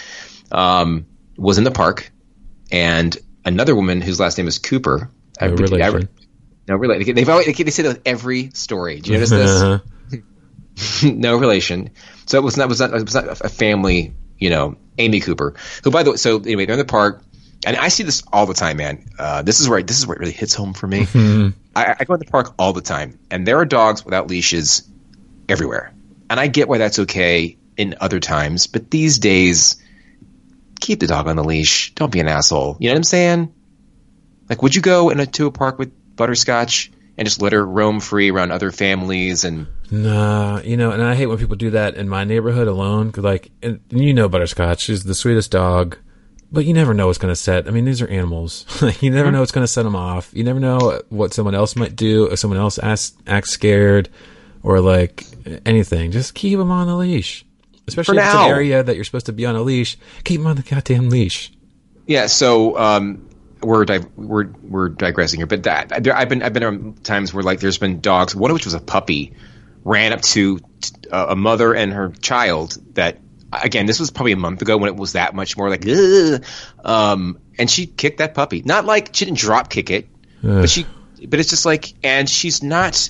Um, 0.50 1.06
was 1.36 1.58
in 1.58 1.62
the 1.64 1.70
park. 1.70 2.10
And 2.72 3.16
another 3.44 3.76
woman 3.76 4.00
whose 4.00 4.18
last 4.18 4.36
name 4.38 4.48
is 4.48 4.58
Cooper. 4.58 5.10
I- 5.40 5.46
No 5.80 5.84
I-. 5.86 6.23
no 6.68 6.76
relation. 6.76 7.14
They've 7.14 7.28
always, 7.28 7.46
they 7.46 7.70
say 7.70 7.82
that 7.82 7.88
with 7.88 8.02
every 8.06 8.50
story. 8.50 9.00
Do 9.00 9.12
you 9.12 9.18
notice 9.18 9.30
this? 9.30 9.80
No 11.02 11.36
relation. 11.36 11.90
So 12.26 12.38
it 12.38 12.44
was 12.44 12.56
not 12.56 12.68
was 12.68 12.80
not 12.80 12.92
it 12.94 13.04
was 13.04 13.14
not 13.14 13.40
a 13.40 13.48
family, 13.48 14.14
you 14.38 14.50
know, 14.50 14.76
Amy 14.98 15.20
Cooper, 15.20 15.54
who 15.82 15.90
by 15.90 16.02
the 16.02 16.12
way, 16.12 16.16
so 16.16 16.38
anyway, 16.38 16.66
they're 16.66 16.74
in 16.74 16.78
the 16.78 16.84
park, 16.84 17.22
and 17.66 17.76
I 17.76 17.88
see 17.88 18.02
this 18.02 18.22
all 18.32 18.46
the 18.46 18.54
time, 18.54 18.78
man. 18.78 19.06
Uh, 19.18 19.42
this 19.42 19.60
is 19.60 19.68
where 19.68 19.82
this 19.82 19.98
is 19.98 20.06
where 20.06 20.16
it 20.16 20.20
really 20.20 20.32
hits 20.32 20.54
home 20.54 20.72
for 20.72 20.86
me. 20.86 21.06
I, 21.76 21.96
I 22.00 22.04
go 22.04 22.14
in 22.14 22.20
the 22.20 22.26
park 22.26 22.54
all 22.58 22.72
the 22.72 22.80
time, 22.80 23.18
and 23.30 23.46
there 23.46 23.58
are 23.58 23.64
dogs 23.64 24.04
without 24.04 24.28
leashes 24.28 24.88
everywhere, 25.48 25.92
and 26.30 26.40
I 26.40 26.46
get 26.46 26.68
why 26.68 26.78
that's 26.78 26.98
okay 27.00 27.56
in 27.76 27.96
other 28.00 28.20
times, 28.20 28.66
but 28.66 28.90
these 28.90 29.18
days, 29.18 29.76
keep 30.80 31.00
the 31.00 31.06
dog 31.06 31.26
on 31.28 31.36
the 31.36 31.44
leash. 31.44 31.94
Don't 31.94 32.12
be 32.12 32.20
an 32.20 32.28
asshole. 32.28 32.76
You 32.78 32.88
know 32.88 32.94
what 32.94 32.98
I'm 32.98 33.04
saying? 33.04 33.54
Like, 34.48 34.62
would 34.62 34.74
you 34.74 34.82
go 34.82 35.10
in 35.10 35.20
a, 35.20 35.26
to 35.26 35.46
a 35.46 35.50
park 35.50 35.78
with 35.78 35.92
Butterscotch 36.16 36.90
and 37.16 37.26
just 37.26 37.40
let 37.40 37.52
her 37.52 37.64
roam 37.64 38.00
free 38.00 38.30
around 38.30 38.50
other 38.50 38.70
families 38.70 39.44
and 39.44 39.66
Nah, 39.90 40.60
you 40.60 40.76
know, 40.76 40.90
and 40.90 41.02
I 41.02 41.14
hate 41.14 41.26
when 41.26 41.38
people 41.38 41.56
do 41.56 41.70
that 41.70 41.94
in 41.94 42.08
my 42.08 42.24
neighborhood 42.24 42.66
alone. 42.66 43.12
Cause 43.12 43.22
like, 43.22 43.50
and 43.62 43.80
you 43.90 44.14
know, 44.14 44.28
Butterscotch 44.28 44.82
she's 44.82 45.04
the 45.04 45.14
sweetest 45.14 45.50
dog, 45.50 45.98
but 46.50 46.64
you 46.64 46.72
never 46.72 46.94
know 46.94 47.06
what's 47.06 47.18
going 47.18 47.32
to 47.32 47.36
set. 47.36 47.68
I 47.68 47.70
mean, 47.70 47.84
these 47.84 48.02
are 48.02 48.08
animals. 48.08 48.64
you 49.00 49.10
never 49.10 49.30
know 49.30 49.40
what's 49.40 49.52
going 49.52 49.64
to 49.64 49.72
set 49.72 49.82
them 49.82 49.96
off. 49.96 50.30
You 50.32 50.44
never 50.44 50.60
know 50.60 51.00
what 51.10 51.34
someone 51.34 51.54
else 51.54 51.76
might 51.76 51.94
do 51.94 52.26
if 52.26 52.38
someone 52.38 52.58
else 52.58 52.78
acts, 52.82 53.12
acts 53.26 53.50
scared 53.50 54.08
or 54.62 54.80
like 54.80 55.24
anything. 55.66 56.10
Just 56.10 56.34
keep 56.34 56.58
them 56.58 56.70
on 56.70 56.86
the 56.86 56.96
leash. 56.96 57.44
Especially 57.86 58.16
if 58.16 58.24
it's 58.24 58.34
an 58.34 58.50
area 58.50 58.82
that 58.82 58.96
you're 58.96 59.04
supposed 59.04 59.26
to 59.26 59.32
be 59.32 59.44
on 59.44 59.54
a 59.56 59.62
leash. 59.62 59.98
Keep 60.24 60.40
them 60.40 60.46
on 60.46 60.56
the 60.56 60.62
goddamn 60.62 61.10
leash. 61.10 61.52
Yeah, 62.06 62.26
so 62.26 62.78
um, 62.78 63.28
we're 63.64 63.84
di- 63.84 64.06
we're 64.16 64.48
we're 64.62 64.88
digressing 64.88 65.40
here, 65.40 65.46
but 65.46 65.64
that 65.64 66.04
there, 66.04 66.16
I've 66.16 66.28
been 66.28 66.42
I've 66.42 66.52
been 66.52 66.64
on 66.64 66.92
times 67.02 67.32
where 67.32 67.42
like 67.42 67.60
there's 67.60 67.78
been 67.78 68.00
dogs, 68.00 68.34
one 68.34 68.50
of 68.50 68.54
which 68.54 68.64
was 68.64 68.74
a 68.74 68.80
puppy, 68.80 69.34
ran 69.84 70.12
up 70.12 70.22
to 70.22 70.60
uh, 71.10 71.26
a 71.30 71.36
mother 71.36 71.74
and 71.74 71.92
her 71.92 72.10
child. 72.10 72.76
That 72.94 73.18
again, 73.52 73.86
this 73.86 74.00
was 74.00 74.10
probably 74.10 74.32
a 74.32 74.36
month 74.36 74.62
ago 74.62 74.76
when 74.76 74.88
it 74.88 74.96
was 74.96 75.12
that 75.12 75.34
much 75.34 75.56
more 75.56 75.68
like, 75.70 75.84
um, 76.84 77.38
and 77.58 77.70
she 77.70 77.86
kicked 77.86 78.18
that 78.18 78.34
puppy. 78.34 78.62
Not 78.64 78.84
like 78.84 79.14
she 79.14 79.24
didn't 79.24 79.38
drop 79.38 79.70
kick 79.70 79.90
it, 79.90 80.08
but 80.60 80.70
she, 80.70 80.86
but 81.26 81.40
it's 81.40 81.50
just 81.50 81.64
like, 81.66 81.94
and 82.02 82.28
she's 82.28 82.62
not 82.62 83.08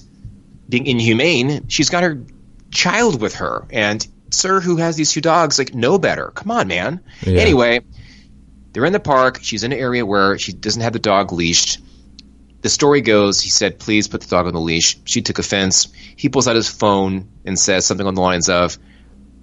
being 0.69 0.87
inhumane. 0.87 1.69
She's 1.69 1.90
got 1.90 2.03
her 2.03 2.25
child 2.71 3.21
with 3.21 3.37
her, 3.37 3.67
and 3.71 4.07
sir, 4.31 4.61
who 4.61 4.77
has 4.77 4.97
these 4.97 5.12
two 5.12 5.21
dogs, 5.21 5.59
like 5.59 5.75
know 5.75 5.99
better. 5.99 6.31
Come 6.35 6.51
on, 6.51 6.69
man. 6.69 7.01
Yeah. 7.23 7.40
Anyway, 7.40 7.81
they're 8.75 8.85
in 8.85 8.93
the 8.93 9.01
park. 9.01 9.39
She's 9.41 9.65
in 9.65 9.73
an 9.73 9.79
area 9.79 10.05
where 10.05 10.37
she 10.37 10.53
doesn't 10.53 10.83
have 10.83 10.93
the 10.93 10.99
dog 10.99 11.33
leashed. 11.33 11.81
The 12.61 12.69
story 12.69 13.01
goes, 13.01 13.41
he 13.41 13.49
said, 13.49 13.79
please 13.79 14.09
put 14.09 14.21
the 14.21 14.27
dog 14.27 14.47
on 14.47 14.53
the 14.53 14.61
leash. 14.61 14.99
She 15.05 15.23
took 15.23 15.39
offense. 15.39 15.89
He 16.17 16.29
pulls 16.29 16.49
out 16.49 16.57
his 16.57 16.69
phone 16.69 17.29
and 17.45 17.59
says 17.59 17.87
something 17.87 18.07
on 18.07 18.15
the 18.15 18.21
lines 18.21 18.49
of, 18.49 18.77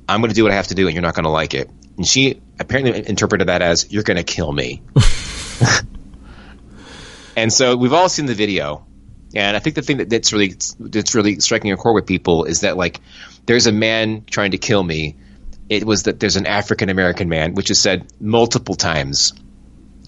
I'm 0.09 0.19
going 0.19 0.29
to 0.29 0.35
do 0.35 0.43
what 0.43 0.51
I 0.51 0.55
have 0.55 0.67
to 0.67 0.75
do 0.75 0.87
and 0.87 0.93
you're 0.93 1.01
not 1.01 1.15
going 1.15 1.23
to 1.23 1.29
like 1.29 1.53
it. 1.53 1.69
And 1.95 2.05
she 2.05 2.41
apparently 2.59 3.07
interpreted 3.07 3.47
that 3.47 3.61
as, 3.61 3.91
you're 3.91 4.03
going 4.03 4.17
to 4.17 4.23
kill 4.23 4.51
me. 4.51 4.81
and 7.37 7.53
so 7.53 7.77
we've 7.77 7.93
all 7.93 8.09
seen 8.09 8.25
the 8.25 8.33
video. 8.33 8.85
And 9.33 9.55
I 9.55 9.59
think 9.59 9.75
the 9.75 9.81
thing 9.81 9.97
that, 9.97 10.09
that's 10.09 10.33
really 10.33 10.55
that's 10.79 11.15
really 11.15 11.39
striking 11.39 11.71
a 11.71 11.77
chord 11.77 11.95
with 11.95 12.05
people 12.05 12.43
is 12.43 12.61
that 12.61 12.75
like 12.75 12.99
there's 13.45 13.65
a 13.65 13.71
man 13.71 14.25
trying 14.25 14.51
to 14.51 14.57
kill 14.57 14.83
me. 14.83 15.15
It 15.71 15.85
was 15.85 16.03
that 16.03 16.19
there's 16.19 16.35
an 16.35 16.47
African 16.47 16.89
American 16.89 17.29
man, 17.29 17.53
which 17.53 17.71
is 17.71 17.79
said 17.79 18.05
multiple 18.19 18.75
times 18.75 19.33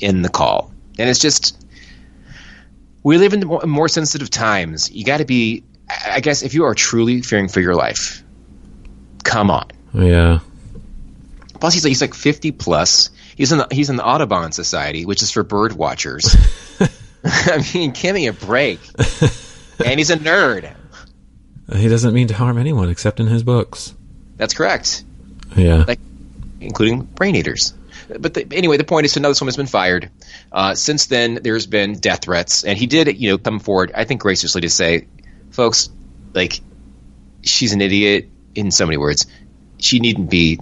in 0.02 0.22
the 0.22 0.28
call, 0.28 0.74
and 1.00 1.10
it's 1.10 1.20
just 1.20 1.58
we 3.02 3.18
live 3.18 3.32
in 3.32 3.48
more, 3.48 3.88
sensitive 3.88 4.30
times. 4.30 4.92
You 4.92 5.06
got 5.06 5.20
to 5.20 5.26
be, 5.26 5.64
I 5.90 6.16
I 6.16 6.20
guess, 6.20 6.44
if 6.44 6.54
you 6.54 6.66
are 6.66 6.76
truly 6.76 7.22
fearing 7.22 7.48
for 7.48 7.62
your 7.62 7.76
life, 7.76 8.26
come 9.24 9.50
on. 9.50 9.70
Yeah. 9.94 10.40
Plus, 11.62 11.74
he's 11.74 11.86
like, 11.86 11.92
he's 11.92 12.02
like 12.02 12.14
50 12.14 12.52
plus. 12.52 13.10
He's 13.38 13.54
in 13.54 13.60
the 13.60 13.68
he's 13.72 13.90
in 13.90 13.96
the 13.96 14.06
Audubon 14.06 14.52
Society, 14.52 15.06
which 15.06 15.22
is 15.22 15.32
for 15.32 15.44
bird 15.44 15.72
watchers. 15.72 16.36
I 17.24 17.66
mean, 17.74 17.92
give 17.92 18.14
me 18.14 18.28
a 18.28 18.34
break. 18.34 18.82
and 19.86 19.98
he's 19.98 20.10
a 20.10 20.18
nerd. 20.18 20.76
He 21.74 21.88
doesn't 21.88 22.14
mean 22.14 22.28
to 22.28 22.34
harm 22.34 22.58
anyone 22.58 22.90
except 22.90 23.22
in 23.22 23.28
his 23.28 23.44
books. 23.44 23.96
That's 24.36 24.54
correct, 24.54 25.06
Yeah. 25.56 25.86
like 25.88 26.00
including 26.62 27.02
brain 27.04 27.36
eaters. 27.36 27.74
But 28.20 28.34
the, 28.34 28.46
anyway, 28.52 28.78
the 28.78 28.84
point 28.84 29.06
is, 29.06 29.16
now 29.18 29.30
this 29.30 29.40
woman's 29.40 29.58
been 29.58 29.66
fired. 29.66 30.10
Uh, 30.52 30.76
since 30.76 31.06
then, 31.08 31.40
there's 31.42 31.66
been 31.68 31.94
death 32.00 32.24
threats, 32.24 32.64
and 32.64 32.78
he 32.78 32.86
did, 32.86 33.18
you 33.20 33.30
know, 33.32 33.38
come 33.38 33.60
forward. 33.60 33.92
I 33.96 34.04
think 34.04 34.22
graciously 34.22 34.62
to 34.62 34.70
say, 34.70 35.08
folks, 35.52 35.90
like, 36.34 36.60
she's 37.44 37.72
an 37.74 37.82
idiot 37.82 38.30
in 38.56 38.72
so 38.72 38.86
many 38.86 38.98
words. 38.98 39.26
She 39.78 40.00
needn't 40.00 40.30
be 40.30 40.60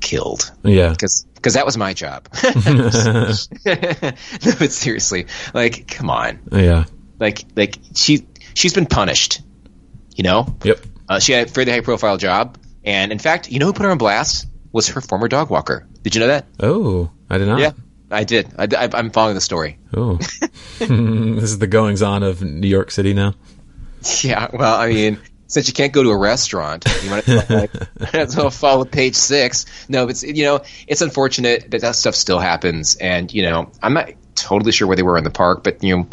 killed. 0.00 0.50
yeah. 0.62 0.90
because 0.90 1.24
because 1.34 1.54
that 1.54 1.64
was 1.66 1.76
my 1.76 1.92
job. 1.94 2.26
no, 2.44 3.32
but 4.58 4.72
seriously, 4.72 5.26
like, 5.52 5.86
come 5.88 6.10
on, 6.10 6.38
Yeah. 6.52 6.84
like, 7.18 7.44
like 7.56 7.78
she 7.94 8.26
she's 8.54 8.72
been 8.74 8.86
punished. 8.86 9.40
You 10.16 10.24
know, 10.24 10.54
Yep. 10.64 10.80
uh, 11.08 11.18
she 11.18 11.32
had 11.32 11.48
a 11.48 11.50
fairly 11.50 11.72
high 11.72 11.80
profile 11.80 12.16
job, 12.18 12.56
and 12.84 13.12
in 13.12 13.18
fact, 13.18 13.50
you 13.50 13.58
know 13.58 13.66
who 13.66 13.72
put 13.72 13.84
her 13.84 13.90
on 13.90 13.98
blast 13.98 14.46
was 14.72 14.88
her 14.88 15.00
former 15.00 15.28
dog 15.28 15.50
walker. 15.50 15.86
Did 16.02 16.14
you 16.14 16.20
know 16.20 16.26
that? 16.28 16.46
Oh, 16.60 17.10
I 17.30 17.38
did 17.38 17.48
not. 17.48 17.60
Yeah, 17.60 17.72
I 18.10 18.24
did. 18.24 18.52
I, 18.58 18.66
am 18.98 19.10
following 19.10 19.34
the 19.34 19.40
story. 19.40 19.78
Oh. 19.94 20.16
this 20.78 21.44
is 21.44 21.58
the 21.58 21.66
goings 21.66 22.02
on 22.02 22.22
of 22.22 22.42
New 22.42 22.68
York 22.68 22.90
City 22.90 23.14
now. 23.14 23.34
Yeah, 24.22 24.48
well, 24.52 24.74
I 24.80 24.88
mean. 24.88 25.18
Since 25.46 25.68
you 25.68 25.74
can't 25.74 25.92
go 25.92 26.02
to 26.02 26.10
a 26.10 26.18
restaurant, 26.18 26.84
you 27.04 27.10
might 27.10 27.28
as 27.28 27.48
well, 27.48 27.68
might 28.00 28.14
as 28.14 28.34
well 28.34 28.50
follow 28.50 28.84
page 28.84 29.14
six. 29.14 29.66
No, 29.88 30.08
it's 30.08 30.22
you 30.24 30.42
know 30.42 30.62
it's 30.88 31.00
unfortunate 31.02 31.70
that 31.70 31.82
that 31.82 31.94
stuff 31.94 32.14
still 32.16 32.40
happens, 32.40 32.96
and 32.96 33.32
you 33.32 33.42
know 33.42 33.70
I'm 33.80 33.92
not 33.92 34.10
totally 34.34 34.72
sure 34.72 34.88
where 34.88 34.96
they 34.96 35.02
were 35.04 35.18
in 35.18 35.22
the 35.22 35.30
park, 35.30 35.62
but 35.62 35.84
you 35.84 35.96
know 35.96 36.08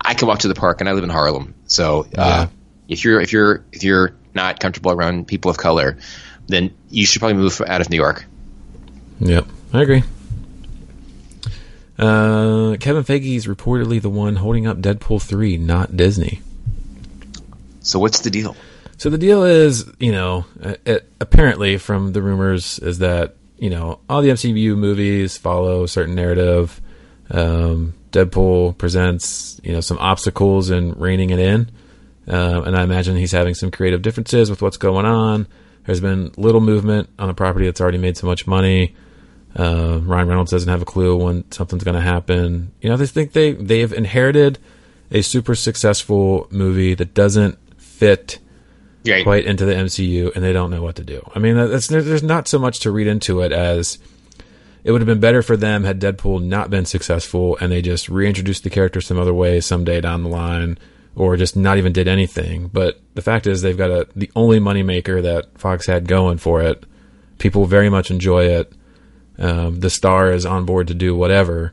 I 0.00 0.14
can 0.14 0.28
walk 0.28 0.40
to 0.40 0.48
the 0.48 0.54
park, 0.54 0.80
and 0.80 0.88
I 0.88 0.92
live 0.92 1.02
in 1.02 1.10
Harlem, 1.10 1.54
so 1.64 2.00
uh, 2.02 2.04
Yeah. 2.14 2.48
if 2.88 3.04
you're 3.04 3.20
if 3.20 3.32
you're 3.32 3.64
if 3.72 3.82
you're 3.82 4.14
not 4.34 4.60
comfortable 4.60 4.92
around 4.92 5.26
people 5.26 5.50
of 5.50 5.56
color, 5.56 5.98
then 6.46 6.74
you 6.90 7.06
should 7.06 7.20
probably 7.20 7.36
move 7.36 7.60
out 7.66 7.80
of 7.80 7.90
New 7.90 7.96
York. 7.96 8.24
Yep. 9.20 9.46
I 9.72 9.82
agree. 9.82 10.02
Uh, 11.98 12.76
Kevin 12.80 13.04
Feige 13.04 13.36
is 13.36 13.46
reportedly 13.46 14.00
the 14.00 14.10
one 14.10 14.36
holding 14.36 14.66
up 14.66 14.78
Deadpool 14.78 15.22
3, 15.22 15.56
not 15.58 15.96
Disney. 15.96 16.40
So 17.80 17.98
what's 17.98 18.20
the 18.20 18.30
deal? 18.30 18.56
So 18.96 19.10
the 19.10 19.18
deal 19.18 19.44
is, 19.44 19.90
you 19.98 20.12
know, 20.12 20.46
uh, 20.62 20.74
it, 20.84 21.10
apparently 21.20 21.76
from 21.76 22.12
the 22.12 22.22
rumors 22.22 22.78
is 22.78 22.98
that 22.98 23.36
you 23.58 23.70
know 23.70 24.00
all 24.08 24.22
the 24.22 24.28
MCU 24.28 24.76
movies 24.76 25.36
follow 25.36 25.84
a 25.84 25.88
certain 25.88 26.14
narrative. 26.14 26.80
Um, 27.30 27.94
Deadpool 28.10 28.76
presents 28.76 29.60
you 29.62 29.72
know 29.72 29.80
some 29.80 29.98
obstacles 29.98 30.70
in 30.70 30.92
reining 30.94 31.30
it 31.30 31.38
in, 31.38 31.70
uh, 32.28 32.62
and 32.64 32.76
I 32.76 32.82
imagine 32.82 33.16
he's 33.16 33.32
having 33.32 33.54
some 33.54 33.70
creative 33.70 34.02
differences 34.02 34.50
with 34.50 34.62
what's 34.62 34.76
going 34.76 35.06
on. 35.06 35.46
There's 35.84 36.00
been 36.00 36.32
little 36.36 36.60
movement 36.60 37.08
on 37.18 37.28
a 37.28 37.34
property 37.34 37.66
that's 37.66 37.80
already 37.80 37.98
made 37.98 38.16
so 38.16 38.26
much 38.26 38.46
money. 38.46 38.94
Uh, 39.58 39.98
Ryan 40.02 40.28
Reynolds 40.28 40.50
doesn't 40.50 40.68
have 40.68 40.80
a 40.82 40.86
clue 40.86 41.16
when 41.16 41.50
something's 41.50 41.84
going 41.84 41.96
to 41.96 42.00
happen. 42.00 42.72
You 42.80 42.88
know, 42.88 42.96
they 42.96 43.06
think 43.06 43.32
they 43.32 43.52
they've 43.52 43.92
inherited 43.92 44.58
a 45.10 45.22
super 45.22 45.54
successful 45.54 46.46
movie 46.50 46.94
that 46.94 47.14
doesn't 47.14 47.58
fit 47.80 48.38
Right. 49.04 49.24
quite 49.24 49.46
into 49.46 49.64
the 49.64 49.74
MCU, 49.74 50.32
and 50.34 50.44
they 50.44 50.52
don't 50.52 50.70
know 50.70 50.80
what 50.80 50.94
to 50.94 51.02
do. 51.02 51.28
I 51.34 51.40
mean, 51.40 51.56
that's 51.56 51.88
there's 51.88 52.22
not 52.22 52.46
so 52.46 52.60
much 52.60 52.78
to 52.80 52.92
read 52.92 53.08
into 53.08 53.40
it 53.40 53.50
as 53.50 53.98
it 54.84 54.92
would 54.92 55.00
have 55.00 55.06
been 55.08 55.18
better 55.20 55.42
for 55.42 55.56
them 55.56 55.82
had 55.82 56.00
Deadpool 56.00 56.40
not 56.42 56.70
been 56.70 56.84
successful, 56.84 57.58
and 57.60 57.72
they 57.72 57.82
just 57.82 58.08
reintroduced 58.08 58.62
the 58.62 58.70
character 58.70 59.00
some 59.00 59.18
other 59.18 59.34
way 59.34 59.60
someday 59.60 60.00
down 60.00 60.22
the 60.22 60.28
line, 60.28 60.78
or 61.14 61.36
just 61.36 61.56
not 61.56 61.78
even 61.78 61.92
did 61.92 62.08
anything. 62.08 62.68
But 62.72 63.00
the 63.14 63.22
fact 63.22 63.46
is, 63.46 63.62
they've 63.62 63.76
got 63.76 63.90
a 63.90 64.08
the 64.16 64.30
only 64.34 64.60
moneymaker 64.60 65.22
that 65.22 65.58
Fox 65.58 65.86
had 65.86 66.08
going 66.08 66.38
for 66.38 66.62
it. 66.62 66.84
People 67.38 67.66
very 67.66 67.90
much 67.90 68.10
enjoy 68.10 68.44
it. 68.44 68.72
Um, 69.38 69.80
the 69.80 69.90
star 69.90 70.30
is 70.30 70.46
on 70.46 70.64
board 70.64 70.88
to 70.88 70.94
do 70.94 71.16
whatever, 71.16 71.72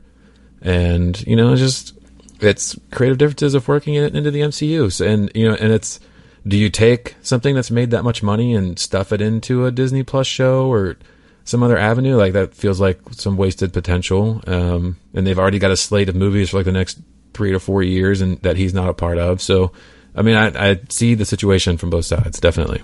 and 0.62 1.20
you 1.26 1.36
know, 1.36 1.52
it's 1.52 1.60
just 1.60 1.98
it's 2.40 2.78
creative 2.90 3.18
differences 3.18 3.54
of 3.54 3.68
working 3.68 3.94
it 3.94 4.14
into 4.14 4.30
the 4.30 4.40
MCU. 4.40 4.90
So, 4.90 5.06
and 5.06 5.30
you 5.34 5.48
know, 5.48 5.56
and 5.56 5.72
it's 5.72 6.00
do 6.46 6.56
you 6.56 6.70
take 6.70 7.16
something 7.22 7.54
that's 7.54 7.70
made 7.70 7.90
that 7.90 8.02
much 8.02 8.22
money 8.22 8.54
and 8.54 8.78
stuff 8.78 9.12
it 9.12 9.20
into 9.20 9.66
a 9.66 9.70
Disney 9.70 10.02
Plus 10.02 10.26
show 10.26 10.66
or 10.72 10.96
some 11.44 11.62
other 11.62 11.76
avenue? 11.76 12.16
Like 12.16 12.32
that 12.32 12.54
feels 12.54 12.80
like 12.80 13.00
some 13.12 13.36
wasted 13.36 13.72
potential. 13.72 14.42
Um, 14.46 14.96
and 15.14 15.26
they've 15.26 15.38
already 15.38 15.58
got 15.58 15.70
a 15.70 15.76
slate 15.76 16.08
of 16.08 16.16
movies 16.16 16.50
for 16.50 16.58
like 16.58 16.66
the 16.66 16.72
next 16.72 17.00
three 17.34 17.52
to 17.52 17.60
four 17.60 17.82
years, 17.82 18.20
and 18.20 18.38
that 18.42 18.56
he's 18.56 18.74
not 18.74 18.88
a 18.88 18.94
part 18.94 19.18
of. 19.18 19.40
So, 19.40 19.72
I 20.14 20.22
mean, 20.22 20.36
I, 20.36 20.70
I 20.70 20.80
see 20.88 21.14
the 21.14 21.24
situation 21.24 21.76
from 21.76 21.90
both 21.90 22.04
sides, 22.04 22.40
definitely. 22.40 22.82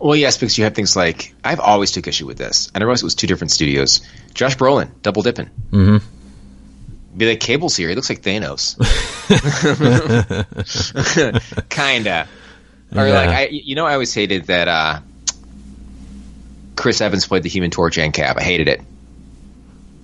Well, 0.00 0.16
yes, 0.16 0.36
because 0.38 0.56
you 0.58 0.64
have 0.64 0.74
things 0.74 0.96
like 0.96 1.34
I've 1.44 1.60
always 1.60 1.92
took 1.92 2.06
issue 2.08 2.26
with 2.26 2.38
this, 2.38 2.70
and 2.74 2.82
I 2.82 2.84
realized 2.86 3.02
it 3.02 3.06
was 3.06 3.14
two 3.14 3.26
different 3.26 3.50
studios. 3.50 4.00
Josh 4.34 4.56
Brolin, 4.56 4.90
double 5.02 5.22
dipping. 5.22 5.50
Mm-hmm. 5.70 5.98
Be 7.18 7.28
like 7.28 7.40
Cable's 7.40 7.76
here. 7.76 7.88
He 7.88 7.94
looks 7.96 8.08
like 8.08 8.22
Thanos. 8.22 8.76
Kinda. 11.68 12.28
Or 12.94 13.06
Yeah. 13.06 13.12
like 13.14 13.28
I, 13.28 13.46
you 13.48 13.74
know, 13.74 13.86
I 13.86 13.92
always 13.94 14.12
hated 14.14 14.46
that. 14.46 14.68
uh 14.68 15.00
Chris 16.76 17.00
Evans 17.02 17.26
played 17.26 17.42
the 17.42 17.48
Human 17.50 17.70
Torch 17.70 17.98
and 17.98 18.12
Cap. 18.14 18.38
I 18.38 18.42
hated 18.42 18.66
it. 18.68 18.80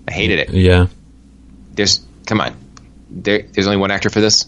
I 0.06 0.12
hated 0.12 0.40
it. 0.40 0.50
Yeah. 0.50 0.88
There's 1.72 2.04
come 2.26 2.40
on. 2.40 2.54
There, 3.08 3.42
there's 3.42 3.66
only 3.66 3.78
one 3.78 3.90
actor 3.90 4.10
for 4.10 4.20
this. 4.20 4.46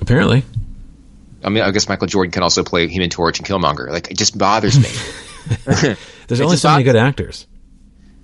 Apparently. 0.00 0.44
I 1.42 1.50
mean, 1.50 1.62
I 1.62 1.70
guess 1.70 1.88
Michael 1.88 2.06
Jordan 2.06 2.30
can 2.30 2.42
also 2.42 2.64
play 2.64 2.88
Human 2.88 3.10
Torch 3.10 3.38
and 3.38 3.46
Killmonger. 3.46 3.90
Like, 3.90 4.10
it 4.10 4.16
just 4.16 4.36
bothers 4.36 4.78
me. 4.78 4.88
There's 6.26 6.40
only 6.40 6.56
so 6.56 6.70
many 6.70 6.84
good 6.84 6.96
actors. 6.96 7.46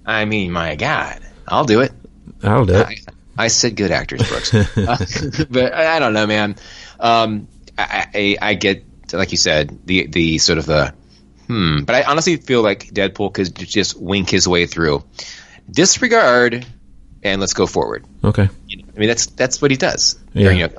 I 0.07 0.25
mean, 0.25 0.53
my 0.53 0.77
God, 0.77 1.21
I'll 1.47 1.65
do 1.65 1.81
it. 1.81 1.93
I'll 2.43 2.65
do 2.65 2.75
it. 2.75 2.87
I, 2.87 2.97
I 3.37 3.49
said 3.49 3.77
good 3.77 3.91
actors, 3.91 4.27
Brooks. 4.27 4.55
Uh, 4.77 4.97
but 5.51 5.75
I, 5.75 5.97
I 5.97 5.99
don't 5.99 6.15
know, 6.15 6.27
man. 6.27 6.57
Um, 6.99 7.49
I, 7.77 8.07
I, 8.15 8.37
I 8.41 8.55
get, 8.55 8.85
like 9.13 9.33
you 9.33 9.39
said, 9.39 9.87
the 9.87 10.07
the 10.07 10.39
sort 10.39 10.59
of 10.59 10.67
the 10.67 10.95
hmm. 11.47 11.85
But 11.85 11.97
I 11.97 12.03
honestly 12.05 12.37
feel 12.37 12.63
like 12.63 12.87
Deadpool 12.87 13.35
could 13.35 13.55
just 13.55 14.01
wink 14.01 14.31
his 14.31 14.49
way 14.49 14.67
through. 14.67 15.05
Disregard 15.71 16.67
and 17.23 17.41
let's 17.41 17.53
go 17.53 17.67
forward. 17.67 18.05
Okay. 18.25 18.49
I 18.95 18.99
mean, 18.99 19.09
that's 19.09 19.27
that's 19.27 19.63
what 19.63 19.71
he 19.71 19.77
does. 19.77 20.19
Yeah. 20.33 20.49
Or, 20.49 20.53
you 20.53 20.69
know, 20.69 20.75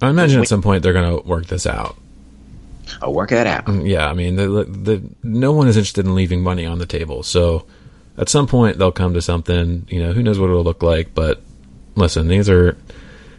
I 0.00 0.10
imagine 0.10 0.40
at 0.40 0.48
some 0.48 0.62
point 0.62 0.82
they're 0.82 0.92
going 0.92 1.22
to 1.22 1.26
work 1.26 1.46
this 1.46 1.66
out. 1.66 1.96
I'll 3.00 3.14
work 3.14 3.30
that 3.30 3.46
out. 3.46 3.68
Yeah, 3.84 4.08
I 4.08 4.14
mean, 4.14 4.36
the, 4.36 4.64
the 4.64 5.02
no 5.22 5.52
one 5.52 5.68
is 5.68 5.76
interested 5.76 6.04
in 6.04 6.14
leaving 6.14 6.42
money 6.42 6.66
on 6.66 6.78
the 6.78 6.86
table. 6.86 7.22
So 7.22 7.66
at 8.18 8.28
some 8.28 8.46
point 8.46 8.78
they'll 8.78 8.92
come 8.92 9.14
to 9.14 9.22
something. 9.22 9.86
You 9.88 10.02
know, 10.02 10.12
who 10.12 10.22
knows 10.22 10.38
what 10.38 10.50
it'll 10.50 10.64
look 10.64 10.82
like? 10.82 11.14
But 11.14 11.40
listen, 11.94 12.28
these 12.28 12.50
are 12.50 12.76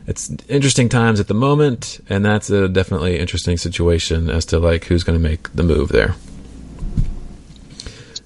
it's 0.07 0.31
interesting 0.47 0.89
times 0.89 1.19
at 1.19 1.27
the 1.27 1.33
moment, 1.33 1.99
and 2.09 2.23
that's 2.23 2.49
a 2.49 2.67
definitely 2.67 3.19
interesting 3.19 3.57
situation 3.57 4.29
as 4.29 4.45
to 4.47 4.59
like 4.59 4.85
who's 4.85 5.03
going 5.03 5.17
to 5.17 5.23
make 5.23 5.53
the 5.53 5.63
move 5.63 5.89
there. 5.89 6.15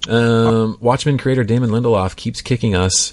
Um, 0.08 0.78
Watchmen 0.80 1.18
creator 1.18 1.44
Damon 1.44 1.70
Lindelof 1.70 2.16
keeps 2.16 2.40
kicking 2.40 2.74
us 2.74 3.12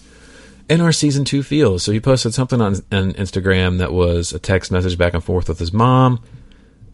in 0.70 0.82
our 0.82 0.92
season 0.92 1.26
two 1.26 1.44
feels. 1.44 1.84
So 1.84 1.92
he 1.92 2.00
posted 2.00 2.34
something 2.34 2.62
on, 2.62 2.76
on 2.92 3.14
Instagram 3.14 3.78
that 3.78 3.94
was 3.94 4.34
a 4.34 4.40
text 4.40 4.72
message 4.72 4.98
back 4.98 5.14
and 5.14 5.24
forth 5.24 5.48
with 5.48 5.60
his 5.60 5.74
mom. 5.74 6.22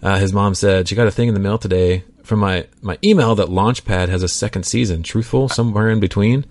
Uh, 0.01 0.17
his 0.19 0.33
mom 0.33 0.53
said 0.53 0.87
she 0.87 0.95
got 0.95 1.07
a 1.07 1.11
thing 1.11 1.27
in 1.27 1.33
the 1.33 1.39
mail 1.39 1.57
today 1.57 2.03
from 2.23 2.39
my 2.39 2.67
my 2.81 2.97
email 3.03 3.35
that 3.35 3.47
Launchpad 3.47 4.09
has 4.09 4.23
a 4.23 4.27
second 4.27 4.63
season. 4.63 5.03
Truthful, 5.03 5.49
somewhere 5.49 5.89
in 5.89 5.99
between. 5.99 6.45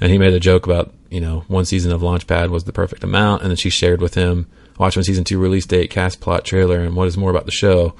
And 0.00 0.12
he 0.12 0.18
made 0.18 0.32
a 0.32 0.40
joke 0.40 0.64
about 0.64 0.94
you 1.10 1.20
know 1.20 1.44
one 1.48 1.64
season 1.64 1.92
of 1.92 2.00
Launchpad 2.00 2.50
was 2.50 2.64
the 2.64 2.72
perfect 2.72 3.04
amount, 3.04 3.42
and 3.42 3.50
then 3.50 3.56
she 3.56 3.70
shared 3.70 4.00
with 4.00 4.14
him 4.14 4.46
Watchmen 4.78 5.04
season 5.04 5.24
two 5.24 5.38
release 5.38 5.66
date, 5.66 5.90
cast, 5.90 6.20
plot, 6.20 6.44
trailer, 6.44 6.80
and 6.80 6.94
what 6.94 7.08
is 7.08 7.16
more 7.16 7.30
about 7.30 7.46
the 7.46 7.52
show. 7.52 7.94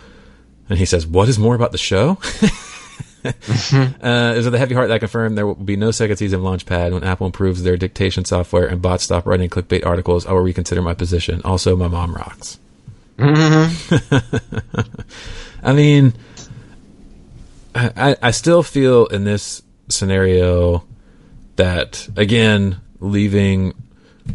And 0.69 0.79
he 0.79 0.85
says, 0.85 1.07
"What 1.07 1.29
is 1.29 1.39
more 1.39 1.55
about 1.55 1.73
the 1.73 1.79
show?" 1.79 2.19
uh, 3.25 4.35
is 4.37 4.45
with 4.45 4.55
a 4.55 4.59
heavy 4.59 4.75
heart 4.75 4.89
that 4.89 4.95
I 4.95 4.99
confirm 4.99 5.35
there 5.35 5.47
will 5.47 5.55
be 5.55 5.77
no 5.77 5.91
second 5.91 6.17
season 6.17 6.41
of 6.41 6.45
Launchpad 6.47 6.93
when 6.93 7.03
Apple 7.05 7.27
improves 7.27 7.63
their 7.63 7.77
dictation 7.77 8.25
software 8.25 8.67
and 8.67 8.81
bots 8.81 9.05
stop 9.05 9.27
writing 9.27 9.51
clickbait 9.51 9.85
articles. 9.85 10.27
I 10.27 10.33
will 10.33 10.41
reconsider 10.41 10.83
my 10.83 10.95
position. 10.95 11.41
Also, 11.45 11.77
my 11.77 11.89
mom 11.89 12.15
rocks. 12.15 12.59
I 15.63 15.73
mean, 15.73 16.15
I, 17.75 17.91
I- 17.97 18.17
I 18.23 18.31
still 18.31 18.63
feel 18.63 19.07
in 19.07 19.25
this 19.25 19.63
scenario 19.89 20.85
that 21.57 22.09
again 22.17 22.81
leaving 23.01 23.75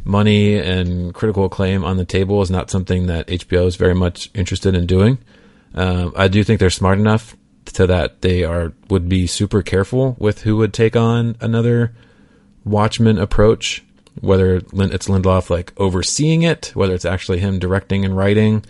money 0.04 0.58
and 0.58 1.14
critical 1.14 1.46
acclaim 1.46 1.84
on 1.86 1.98
the 1.98 2.06
table 2.06 2.42
is 2.42 2.50
not 2.50 2.70
something 2.72 3.06
that 3.08 3.28
HBO 3.28 3.68
is 3.68 3.76
very 3.76 3.94
much 3.94 4.30
interested 4.34 4.74
in 4.76 4.86
doing. 4.88 5.20
Um, 5.76 6.14
I 6.16 6.28
do 6.28 6.44
think 6.44 6.60
they're 6.60 6.70
smart 6.70 6.98
enough 7.00 7.36
to 7.74 7.88
that 7.88 8.22
they 8.22 8.44
are 8.44 8.74
would 8.90 9.08
be 9.10 9.28
super 9.28 9.62
careful 9.62 10.16
with 10.20 10.42
who 10.44 10.58
would 10.58 10.74
take 10.74 10.96
on 10.96 11.36
another 11.42 11.94
Watchmen 12.66 13.18
approach, 13.18 13.84
whether 14.22 14.56
it's 14.58 15.08
Lindelof 15.08 15.50
like 15.50 15.74
overseeing 15.78 16.44
it, 16.44 16.72
whether 16.76 16.94
it's 16.94 17.06
actually 17.06 17.40
him 17.40 17.60
directing 17.60 18.06
and 18.06 18.16
writing. 18.16 18.64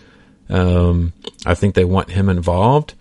Um, 0.48 1.12
I 1.46 1.54
think 1.54 1.74
they 1.74 1.84
want 1.84 2.10
him 2.10 2.28
involved. 2.28 2.94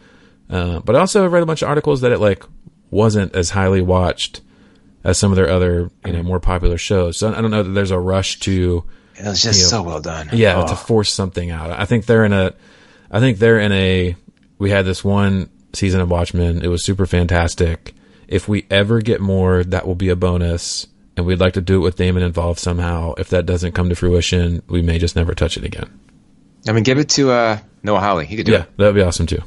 Uh, 0.50 0.80
but 0.82 0.96
I 0.96 1.00
also 1.00 1.28
read 1.28 1.42
a 1.44 1.46
bunch 1.48 1.62
of 1.62 1.70
articles 1.70 2.02
that 2.02 2.12
it 2.12 2.20
like 2.20 2.44
wasn't 2.92 3.34
as 3.36 3.50
highly 3.50 3.82
watched 3.82 4.42
as 5.04 5.18
some 5.18 5.32
of 5.32 5.36
their 5.36 5.50
other 5.50 5.90
you 6.06 6.14
know 6.14 6.22
more 6.24 6.40
popular 6.40 6.78
shows. 6.78 7.18
So 7.18 7.34
I 7.34 7.42
don't 7.42 7.52
know 7.52 7.64
that 7.64 7.72
there's 7.72 7.92
a 7.92 8.00
rush 8.00 8.40
to 8.42 8.84
It 9.18 9.26
was 9.26 9.42
just 9.42 9.62
Yeah. 9.62 9.68
so 9.68 9.82
well 9.84 10.00
done. 10.02 10.30
yeah 10.34 10.62
Oh. 10.64 10.68
to 10.68 10.76
force 10.76 11.12
something 11.12 11.50
out. 11.50 11.72
I 11.72 11.86
think 11.86 12.06
they're 12.06 12.26
in 12.26 12.34
a 12.34 12.54
I 13.10 13.20
think 13.20 13.40
they're 13.40 13.60
in 13.60 13.72
a 13.72 14.16
we 14.60 14.70
had 14.70 14.86
this 14.86 15.04
one 15.04 15.50
season 15.74 16.02
of 16.02 16.10
Watchmen. 16.10 16.62
It 16.64 16.68
was 16.68 16.84
super 16.86 17.06
fantastic. 17.06 17.94
If 18.28 18.48
we 18.48 18.66
ever 18.70 19.02
get 19.02 19.22
more, 19.22 19.64
that 19.64 19.86
will 19.88 19.96
be 19.96 20.10
a 20.10 20.16
bonus. 20.16 20.88
And 21.16 21.26
we'd 21.26 21.40
like 21.40 21.54
to 21.54 21.62
do 21.62 21.76
it 21.78 21.80
with 21.84 21.96
Damon 21.98 22.24
involved 22.24 22.60
somehow. 22.60 23.14
If 23.18 23.30
that 23.30 23.46
doesn't 23.46 23.74
come 23.74 23.90
to 23.90 23.96
fruition, 23.96 24.64
we 24.68 24.82
may 24.82 24.98
just 24.98 25.16
never 25.16 25.36
touch 25.36 25.58
it 25.58 25.64
again. 25.64 25.90
I 26.68 26.72
mean, 26.72 26.84
give 26.84 26.98
it 26.98 27.10
to 27.10 27.30
uh, 27.32 27.60
Noah 27.84 28.00
Hawley. 28.00 28.26
He 28.26 28.36
could 28.38 28.46
do 28.48 28.54
Yeah, 28.54 28.62
it. 28.64 28.78
that 28.78 28.86
would 28.86 28.96
be 28.96 29.02
awesome 29.02 29.28
too. 29.28 29.42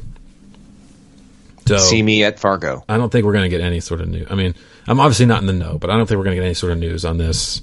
So 1.67 1.79
See 1.79 2.01
me 2.03 2.23
at 2.23 2.39
Fargo. 2.39 2.85
I 2.89 2.97
don't 2.97 3.11
think 3.11 3.25
we're 3.25 3.33
going 3.33 3.51
to 3.51 3.57
get 3.57 3.61
any 3.61 3.81
sort 3.81 4.01
of 4.01 4.09
news. 4.09 4.29
I 4.31 4.37
mean, 4.37 4.55
I'm 4.87 5.01
obviously 5.01 5.27
not 5.27 5.41
in 5.41 5.47
the 5.47 5.53
know, 5.53 5.79
but 5.79 5.91
I 5.91 5.97
don't 5.97 6.07
think 6.07 6.19
we're 6.19 6.25
going 6.25 6.37
to 6.37 6.41
get 6.43 6.45
any 6.47 6.55
sort 6.55 6.71
of 6.73 6.79
news 6.79 7.05
on 7.05 7.19
this 7.19 7.61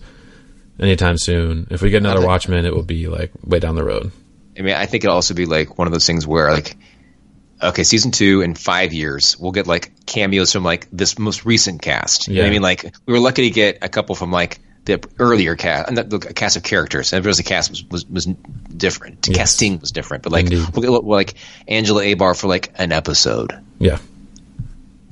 anytime 0.77 1.17
soon. 1.17 1.67
If 1.69 1.81
we 1.81 1.89
get 1.89 1.97
another 2.01 2.25
Watchmen, 2.25 2.65
it 2.65 2.73
will 2.75 2.83
be 2.83 3.07
like 3.07 3.31
way 3.45 3.59
down 3.59 3.75
the 3.75 3.83
road. 3.85 4.11
I 4.57 4.61
mean, 4.61 4.75
I 4.75 4.85
think 4.87 5.05
it'll 5.05 5.15
also 5.15 5.33
be 5.33 5.45
like 5.45 5.77
one 5.77 5.87
of 5.87 5.93
those 5.93 6.05
things 6.05 6.27
where 6.27 6.51
like, 6.51 6.75
okay, 7.63 7.83
season 7.83 8.11
two 8.11 8.41
in 8.41 8.55
five 8.55 8.93
years, 8.93 9.37
we'll 9.39 9.51
get 9.51 9.67
like 9.67 10.05
cameos 10.05 10.51
from 10.51 10.63
like 10.63 10.87
this 10.91 11.17
most 11.17 11.45
recent 11.45 11.81
cast. 11.81 12.27
You 12.27 12.35
know 12.35 12.41
what 12.41 12.47
I 12.47 12.51
mean? 12.51 12.61
Like 12.61 12.93
we 13.05 13.13
were 13.13 13.19
lucky 13.19 13.43
to 13.43 13.49
get 13.49 13.79
a 13.81 13.89
couple 13.89 14.15
from 14.15 14.31
like 14.31 14.59
the 14.85 15.03
earlier 15.19 15.55
cast, 15.55 15.91
not 15.91 16.09
the 16.09 16.19
cast 16.19 16.57
of 16.57 16.63
characters. 16.63 17.13
And 17.13 17.23
the 17.23 17.43
cast 17.43 17.69
was, 17.69 17.85
was, 17.85 18.05
was 18.05 18.25
different. 18.25 19.27
Yes. 19.27 19.37
Casting 19.37 19.79
was 19.79 19.91
different, 19.91 20.23
but 20.23 20.31
like 20.31 20.49
we'll 20.49 20.65
get 20.81 20.91
well, 20.91 21.03
like 21.03 21.35
Angela 21.67 22.03
Abar 22.03 22.39
for 22.39 22.47
like 22.47 22.73
an 22.75 22.91
episode. 22.91 23.53
Yeah. 23.79 23.99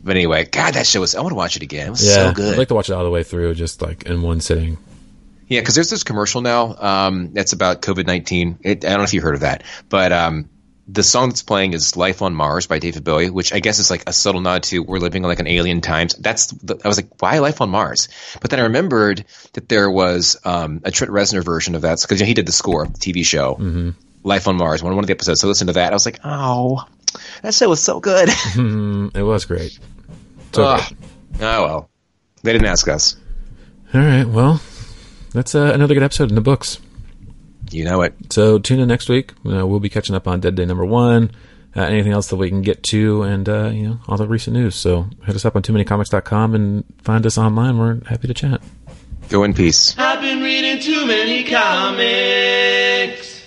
But 0.03 0.15
anyway, 0.15 0.45
God, 0.45 0.73
that 0.73 0.87
show 0.87 0.99
was. 0.99 1.13
I 1.15 1.21
want 1.21 1.31
to 1.31 1.35
watch 1.35 1.55
it 1.55 1.61
again. 1.61 1.87
It 1.87 1.91
was 1.91 2.05
Yeah. 2.05 2.13
so 2.29 2.33
good. 2.33 2.53
I'd 2.53 2.57
like 2.57 2.69
to 2.69 2.73
watch 2.75 2.89
it 2.89 2.93
all 2.93 3.03
the 3.03 3.11
way 3.11 3.23
through, 3.23 3.53
just 3.53 3.81
like 3.81 4.03
in 4.03 4.21
one 4.23 4.41
sitting. 4.41 4.77
Yeah, 5.47 5.59
because 5.59 5.75
there's 5.75 5.89
this 5.89 6.03
commercial 6.03 6.41
now 6.41 6.75
um, 6.77 7.33
that's 7.33 7.53
about 7.53 7.81
COVID 7.81 8.07
nineteen. 8.07 8.57
I 8.65 8.73
don't 8.75 8.97
know 8.97 9.03
if 9.03 9.13
you 9.13 9.21
heard 9.21 9.35
of 9.35 9.41
that, 9.41 9.63
but 9.89 10.11
um, 10.11 10.49
the 10.91 11.03
song 11.03 11.29
that's 11.29 11.41
playing 11.43 11.73
is 11.73 11.95
"Life 11.95 12.21
on 12.21 12.35
Mars" 12.35 12.67
by 12.67 12.79
David 12.79 13.03
Bowie, 13.03 13.29
which 13.29 13.53
I 13.53 13.59
guess 13.59 13.79
is 13.79 13.89
like 13.89 14.03
a 14.07 14.13
subtle 14.13 14.41
nod 14.41 14.63
to 14.63 14.79
we're 14.79 14.99
living 14.99 15.23
in 15.23 15.29
like 15.29 15.39
an 15.39 15.47
alien 15.47 15.79
times. 15.81 16.13
That's 16.15 16.47
the, 16.47 16.79
I 16.83 16.87
was 16.87 16.97
like, 16.97 17.21
why 17.21 17.39
life 17.39 17.61
on 17.61 17.69
Mars? 17.69 18.09
But 18.41 18.51
then 18.51 18.59
I 18.59 18.63
remembered 18.63 19.23
that 19.53 19.69
there 19.69 19.89
was 19.89 20.37
um, 20.43 20.81
a 20.83 20.91
Trent 20.91 21.13
Reznor 21.13 21.43
version 21.45 21.75
of 21.75 21.83
that 21.83 22.01
because 22.01 22.19
you 22.19 22.25
know, 22.25 22.27
he 22.27 22.33
did 22.33 22.45
the 22.45 22.51
score, 22.51 22.83
of 22.83 22.93
the 22.93 22.99
TV 22.99 23.25
show, 23.25 23.55
Mm-hmm. 23.55 23.89
Life 24.23 24.47
on 24.47 24.57
Mars, 24.57 24.83
one 24.83 24.93
one 24.93 25.03
of 25.03 25.07
the 25.07 25.13
episodes. 25.13 25.39
So 25.39 25.47
I 25.47 25.49
listened 25.49 25.69
to 25.69 25.73
that. 25.73 25.91
I 25.91 25.95
was 25.95 26.05
like, 26.05 26.19
oh, 26.23 26.85
that 27.41 27.53
show 27.53 27.69
was 27.69 27.81
so 27.81 27.99
good. 27.99 28.29
Mm, 28.53 29.15
it 29.15 29.23
was 29.23 29.45
great. 29.45 29.79
So 30.53 30.63
Ugh. 30.63 30.79
great. 30.79 31.41
oh 31.41 31.63
well, 31.63 31.89
they 32.43 32.51
didn't 32.53 32.67
ask 32.67 32.87
us. 32.87 33.15
All 33.93 34.01
right. 34.01 34.25
Well, 34.25 34.61
that's 35.33 35.55
uh, 35.55 35.71
another 35.73 35.93
good 35.93 36.03
episode 36.03 36.29
in 36.29 36.35
the 36.35 36.41
books. 36.41 36.79
You 37.71 37.85
know 37.85 38.01
it. 38.01 38.13
So 38.31 38.59
tune 38.59 38.79
in 38.79 38.87
next 38.87 39.09
week. 39.09 39.31
Uh, 39.45 39.65
we'll 39.65 39.79
be 39.79 39.89
catching 39.89 40.15
up 40.15 40.27
on 40.27 40.39
Dead 40.39 40.55
Day 40.55 40.65
number 40.65 40.85
one. 40.85 41.31
Uh, 41.75 41.83
anything 41.83 42.11
else 42.11 42.27
that 42.27 42.35
we 42.35 42.49
can 42.49 42.61
get 42.61 42.83
to, 42.83 43.23
and 43.23 43.47
uh, 43.47 43.69
you 43.69 43.87
know 43.87 43.99
all 44.07 44.17
the 44.17 44.27
recent 44.27 44.55
news. 44.55 44.75
So 44.75 45.07
hit 45.25 45.35
us 45.35 45.45
up 45.45 45.55
on 45.55 45.61
too 45.61 45.71
many 45.71 45.85
comics.com 45.85 46.53
and 46.53 46.83
find 47.01 47.25
us 47.25 47.37
online. 47.37 47.77
We're 47.77 48.03
happy 48.05 48.27
to 48.27 48.33
chat. 48.33 48.61
Go 49.29 49.43
in 49.43 49.53
peace. 49.53 49.95
I've 49.97 50.19
been 50.19 50.41
reading 50.41 50.81
too 50.81 51.05
many 51.05 51.45
comics. 51.45 53.40